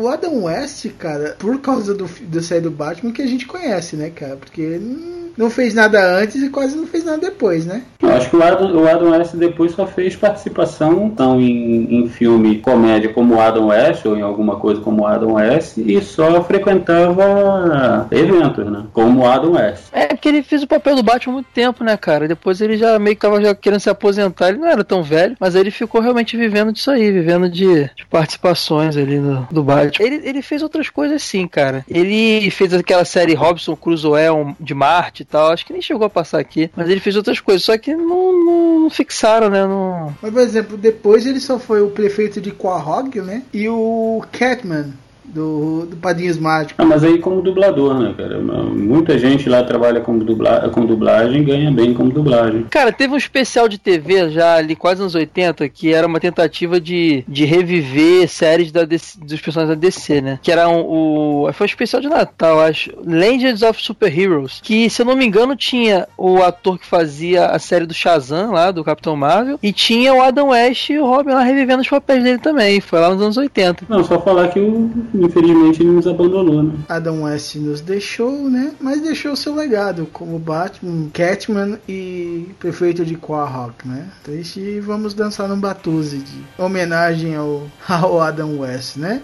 O 0.05 0.09
Adam 0.09 0.43
West, 0.43 0.87
cara, 0.99 1.35
por 1.39 1.59
causa 1.63 1.95
do, 1.95 2.05
do 2.05 2.43
série 2.43 2.61
do 2.61 2.71
Batman 2.71 3.11
que 3.11 3.23
a 3.23 3.27
gente 3.27 3.47
conhece, 3.47 3.97
né, 3.97 4.11
cara? 4.11 4.37
Porque 4.37 4.61
ele 4.61 5.33
não 5.37 5.51
fez 5.51 5.75
nada 5.75 6.19
antes 6.19 6.43
e 6.43 6.49
quase 6.49 6.77
não 6.77 6.87
fez 6.87 7.05
nada 7.05 7.19
depois, 7.19 7.67
né? 7.67 7.83
Eu 8.01 8.11
acho 8.11 8.31
que 8.31 8.37
o 8.37 8.43
Adam, 8.43 8.75
o 8.75 8.89
Adam 8.89 9.11
West 9.11 9.35
depois 9.35 9.73
só 9.73 9.87
fez 9.87 10.15
participação 10.15 11.07
então, 11.07 11.41
em, 11.41 12.03
em 12.03 12.09
filme 12.09 12.59
comédia 12.59 13.13
como 13.13 13.35
o 13.35 13.41
Adam 13.41 13.69
West, 13.69 14.05
ou 14.07 14.17
em 14.17 14.23
alguma 14.23 14.57
coisa 14.57 14.81
como 14.81 15.03
o 15.03 15.07
Adam 15.07 15.35
West, 15.35 15.79
e 15.79 16.01
só 16.01 16.43
frequentava 16.45 18.07
eventos, 18.11 18.71
né? 18.71 18.85
Como 18.93 19.23
o 19.23 19.27
Adam 19.27 19.53
West. 19.53 19.85
É 19.93 20.09
porque 20.09 20.29
ele 20.29 20.43
fez 20.43 20.63
o 20.63 20.69
papel 20.69 20.97
do 20.97 21.03
Batman 21.03 21.33
há 21.33 21.35
muito 21.35 21.49
tempo, 21.53 21.83
né, 21.83 21.97
cara? 21.97 22.29
Depois 22.29 22.61
ele 22.61 22.77
já 22.77 22.99
meio 22.99 23.17
que 23.17 23.23
tava 23.23 23.43
já 23.43 23.55
querendo 23.55 23.81
se 23.81 23.91
aposentar. 23.91 24.51
Ele 24.51 24.59
não 24.59 24.69
era 24.69 24.85
tão 24.85 25.03
velho, 25.03 25.37
mas 25.41 25.55
aí 25.55 25.63
ele 25.63 25.71
ficou 25.71 26.01
realmente 26.01 26.37
vivendo 26.37 26.73
disso 26.73 26.91
aí, 26.91 27.11
vivendo 27.11 27.49
de, 27.49 27.91
de 27.97 28.07
participações 28.09 28.97
ali 28.97 29.19
no, 29.19 29.47
do 29.51 29.63
Batman. 29.63 29.91
Ele, 30.03 30.21
ele 30.25 30.43
fez 30.43 30.63
outras 30.63 30.89
coisas 30.91 31.23
sim, 31.23 31.47
cara. 31.47 31.85
Ele 31.89 32.51
fez 32.51 32.73
aquela 32.73 33.05
série 33.05 33.35
Robson 33.35 33.77
Crusoe 33.77 34.15
de 34.59 34.75
Marte 34.75 35.23
e 35.23 35.25
tal. 35.25 35.51
Acho 35.51 35.67
que 35.67 35.73
nem 35.73 35.83
chegou 35.83 36.07
a 36.07 36.11
passar 36.11 36.39
aqui. 36.39 36.71
Mas 36.75 36.89
ele 36.89 37.01
fez 37.01 37.17
outras 37.17 37.41
coisas, 37.41 37.65
só 37.65 37.77
que 37.77 37.95
não, 37.95 38.45
não, 38.45 38.81
não 38.81 38.91
fixaram, 38.91 39.49
né? 39.49 39.67
Não... 39.67 40.15
Mas, 40.21 40.33
por 40.33 40.43
exemplo, 40.43 40.77
depois 40.77 41.27
ele 41.27 41.41
só 41.41 41.59
foi 41.59 41.83
o 41.83 41.91
prefeito 41.91 42.41
de 42.41 42.51
Quahog, 42.51 43.21
né? 43.21 43.43
E 43.53 43.69
o 43.69 44.23
Catman 44.33 44.93
do, 45.35 45.87
do 45.87 46.41
Mágicos. 46.41 46.75
Ah, 46.79 46.85
mas 46.85 47.03
aí 47.03 47.19
como 47.19 47.43
dublador, 47.43 47.99
né, 47.99 48.15
cara? 48.17 48.39
Muita 48.39 49.19
gente 49.19 49.49
lá 49.49 49.63
trabalha 49.65 50.01
como 50.01 50.23
dubla 50.23 50.69
com 50.71 50.87
dublagem 50.87 51.43
e 51.43 51.45
ganha 51.45 51.71
bem 51.71 51.93
como 51.93 52.11
dublagem. 52.11 52.67
Cara, 52.71 52.93
teve 52.93 53.13
um 53.13 53.17
especial 53.17 53.69
de 53.69 53.79
TV 53.79 54.31
já 54.31 54.55
ali 54.57 54.77
quase 54.77 55.03
nos 55.03 55.15
80 55.15 55.69
que 55.69 55.93
era 55.93 56.07
uma 56.07 56.21
tentativa 56.21 56.81
de, 56.81 57.25
de 57.27 57.45
reviver 57.45 58.29
séries 58.29 58.71
da 58.71 58.85
DC, 58.85 59.19
dos 59.21 59.41
personagens 59.41 59.77
da 59.77 59.81
DC, 59.81 60.21
né? 60.21 60.39
Que 60.43 60.53
era 60.53 60.69
um, 60.69 60.81
o. 60.81 61.53
Foi 61.53 61.65
um 61.65 61.67
especial 61.67 62.01
de 62.01 62.09
Natal, 62.09 62.61
acho. 62.61 62.93
Legends 63.05 63.63
of 63.63 63.83
Super 63.83 64.17
Heroes. 64.17 64.61
Que, 64.63 64.89
se 64.89 65.03
eu 65.03 65.07
não 65.07 65.17
me 65.17 65.27
engano, 65.27 65.57
tinha 65.57 66.07
o 66.17 66.43
ator 66.43 66.79
que 66.79 66.87
fazia 66.87 67.47
a 67.47 67.59
série 67.59 67.87
do 67.87 67.95
Shazam 67.95 68.53
lá, 68.53 68.71
do 68.71 68.85
Capitão 68.85 69.17
Marvel, 69.17 69.59
e 69.63 69.73
tinha 69.73 70.15
o 70.15 70.23
Adam 70.23 70.49
West 70.49 70.91
e 70.91 70.99
o 70.99 71.07
Robin 71.07 71.33
lá 71.33 71.43
revivendo 71.43 71.83
os 71.83 71.89
papéis 71.89 72.23
dele 72.23 72.39
também. 72.39 72.81
Foi 72.81 73.01
lá 73.01 73.11
nos 73.11 73.21
anos 73.21 73.37
80. 73.37 73.87
Não, 73.89 74.05
só 74.05 74.21
falar 74.21 74.49
que 74.49 74.61
o, 74.61 74.91
infelizmente 75.25 75.83
ele 75.83 75.91
nos 75.91 76.07
abandonou, 76.07 76.63
né? 76.63 76.75
Adam 76.89 77.23
West 77.23 77.57
nos 77.57 77.81
deixou, 77.81 78.49
né? 78.51 78.73
Mas 78.81 79.01
deixou 79.01 79.35
seu 79.37 79.55
legado 79.55 80.07
como 80.13 80.39
Batman, 80.39 81.09
Catman 81.13 81.79
e 81.89 82.49
prefeito 82.59 83.05
de 83.05 83.17
Quahog, 83.17 83.75
né? 83.85 84.09
Triste 84.23 84.61
e 84.61 84.81
vamos 84.81 85.15
dançar 85.15 85.49
num 85.49 85.59
Batuze 85.59 86.19
de 86.19 86.45
homenagem 86.59 87.35
ao, 87.35 87.67
ao 87.89 88.21
Adam 88.21 88.61
West, 88.61 88.97
né? 88.97 89.23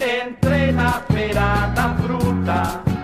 Entrei 0.00 0.72
na 0.72 0.92
feira 1.02 1.72
da 1.74 1.94
fruta 1.96 3.03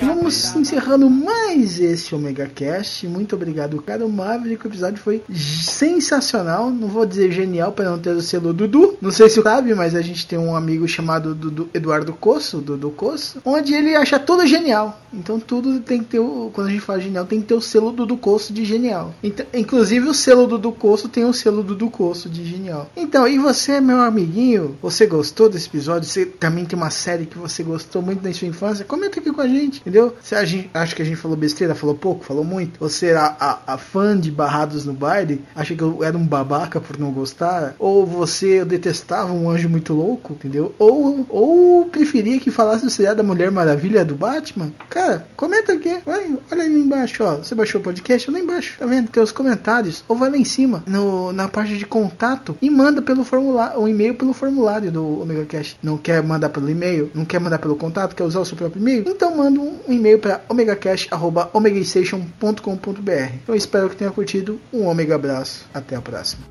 Vamos 0.00 0.56
encerrando 0.56 1.10
mais 1.10 1.78
esse 1.78 2.14
Omega 2.14 2.46
Cast. 2.46 3.06
Muito 3.06 3.36
obrigado, 3.36 3.80
cara. 3.82 4.06
O 4.06 4.08
Maverick, 4.08 4.64
o 4.64 4.68
episódio 4.68 4.98
foi 4.98 5.22
sensacional. 5.30 6.70
Não 6.70 6.88
vou 6.88 7.04
dizer 7.04 7.30
genial 7.30 7.72
para 7.72 7.90
não 7.90 7.98
ter 7.98 8.10
o 8.10 8.22
selo 8.22 8.52
Dudu. 8.52 8.96
Não 9.00 9.10
sei 9.10 9.28
se 9.28 9.42
sabe, 9.42 9.74
mas 9.74 9.94
a 9.94 10.00
gente 10.00 10.26
tem 10.26 10.38
um 10.38 10.56
amigo 10.56 10.88
chamado 10.88 11.34
Dudu, 11.34 11.68
Eduardo 11.74 12.14
Coço, 12.14 12.58
Dudu 12.58 12.90
Coço, 12.90 13.40
onde 13.44 13.74
ele 13.74 13.94
acha 13.94 14.18
tudo 14.18 14.46
genial. 14.46 14.98
Então 15.12 15.38
tudo 15.38 15.80
tem 15.80 15.98
que 15.98 16.06
ter 16.06 16.18
o, 16.18 16.50
quando 16.52 16.68
a 16.68 16.70
gente 16.70 16.80
fala 16.80 17.00
genial, 17.00 17.26
tem 17.26 17.40
que 17.40 17.48
ter 17.48 17.54
o 17.54 17.60
selo 17.60 17.92
Dudu 17.92 18.16
Coço 18.16 18.52
de 18.52 18.64
genial. 18.64 19.14
Então, 19.22 19.44
inclusive 19.52 20.08
o 20.08 20.14
selo 20.14 20.46
Dudu 20.46 20.72
Coço 20.72 21.08
tem 21.08 21.24
o 21.24 21.34
selo 21.34 21.62
Dudu 21.62 21.90
Coço 21.90 22.30
de 22.30 22.44
genial. 22.44 22.88
Então, 22.96 23.28
e 23.28 23.38
você, 23.38 23.80
meu 23.80 24.00
amiguinho, 24.00 24.76
você 24.80 25.06
gostou 25.06 25.50
desse 25.50 25.68
episódio? 25.68 26.08
Você 26.08 26.24
também 26.24 26.64
tem 26.64 26.78
uma 26.78 26.90
série 26.90 27.26
que 27.26 27.36
você 27.36 27.62
gostou 27.62 28.00
muito 28.00 28.24
na 28.24 28.32
sua 28.32 28.48
infância? 28.48 28.84
Comenta 29.02 29.18
aqui 29.18 29.32
com 29.32 29.40
a 29.40 29.48
gente, 29.48 29.80
entendeu? 29.80 30.14
Você 30.22 30.36
a 30.36 30.44
gente, 30.44 30.70
acha 30.72 30.94
que 30.94 31.02
a 31.02 31.04
gente 31.04 31.16
falou 31.16 31.36
besteira, 31.36 31.74
falou 31.74 31.96
pouco, 31.96 32.24
falou 32.24 32.44
muito? 32.44 32.78
Você 32.78 33.06
era 33.06 33.36
a, 33.40 33.74
a 33.74 33.76
fã 33.76 34.16
de 34.16 34.30
Barrados 34.30 34.84
no 34.84 34.92
Baile? 34.92 35.42
Acha 35.56 35.74
que 35.74 35.82
eu 35.82 36.04
era 36.04 36.16
um 36.16 36.24
babaca 36.24 36.80
por 36.80 36.96
não 36.96 37.10
gostar? 37.10 37.74
Ou 37.80 38.06
você 38.06 38.64
detestava 38.64 39.32
um 39.32 39.50
anjo 39.50 39.68
muito 39.68 39.92
louco, 39.92 40.34
entendeu? 40.34 40.72
Ou, 40.78 41.26
ou 41.28 41.86
preferia 41.86 42.38
que 42.38 42.52
falasse 42.52 42.86
o 42.86 42.90
seriado 42.90 43.16
da 43.16 43.22
Mulher 43.24 43.50
Maravilha 43.50 44.04
do 44.04 44.14
Batman? 44.14 44.72
Cara, 44.88 45.26
comenta 45.36 45.72
aqui, 45.72 45.98
vai, 46.06 46.38
olha 46.52 46.62
ali 46.62 46.80
embaixo, 46.80 47.24
ó. 47.24 47.38
Você 47.38 47.56
baixou 47.56 47.80
o 47.80 47.84
podcast? 47.84 48.30
Lá 48.30 48.38
embaixo, 48.38 48.76
tá 48.78 48.86
vendo? 48.86 49.10
Tem 49.10 49.20
os 49.20 49.32
comentários. 49.32 50.04
Ou 50.06 50.14
vai 50.14 50.30
lá 50.30 50.36
em 50.36 50.44
cima, 50.44 50.84
no, 50.86 51.32
na 51.32 51.48
parte 51.48 51.76
de 51.76 51.84
contato, 51.84 52.56
e 52.62 52.70
manda 52.70 53.02
pelo 53.02 53.24
formulário, 53.24 53.80
um 53.80 53.88
e-mail 53.88 54.14
pelo 54.14 54.32
formulário 54.32 54.92
do 54.92 55.22
Omega 55.22 55.44
Cash. 55.44 55.76
Não 55.82 55.98
quer 55.98 56.22
mandar 56.22 56.50
pelo 56.50 56.70
e-mail? 56.70 57.10
Não 57.12 57.24
quer 57.24 57.40
mandar 57.40 57.58
pelo 57.58 57.74
contato? 57.74 58.14
Quer 58.14 58.22
usar 58.22 58.38
o 58.38 58.44
seu 58.44 58.56
próprio 58.56 58.80
e-mail? 58.80 58.91
Então 58.98 59.36
manda 59.36 59.60
um 59.60 59.78
e-mail 59.88 60.18
para 60.18 60.40
omegacast.omegastation.com.br. 60.48 63.32
Eu 63.46 63.54
espero 63.54 63.90
que 63.90 63.96
tenha 63.96 64.10
curtido. 64.10 64.58
Um 64.72 64.86
Omega 64.86 65.14
abraço. 65.14 65.66
Até 65.72 65.94
a 65.96 66.00
próxima. 66.00 66.42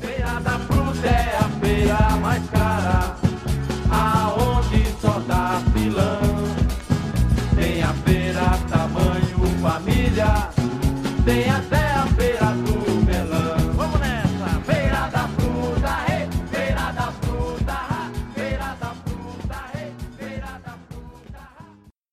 Feira 0.00 0.40
da 0.40 0.58
fruta 0.58 1.06
é 1.06 1.38
a 1.38 1.48
feira 1.60 2.10
mais 2.20 2.50
cara, 2.50 3.16
aonde 3.90 4.84
só 5.00 5.18
dá 5.20 5.62
filão. 5.72 6.20
Tem 7.56 7.82
a 7.82 7.94
feira 7.94 8.58
tamanho 8.68 9.34
família, 9.64 10.50
tem 11.24 11.48
até 11.48 11.93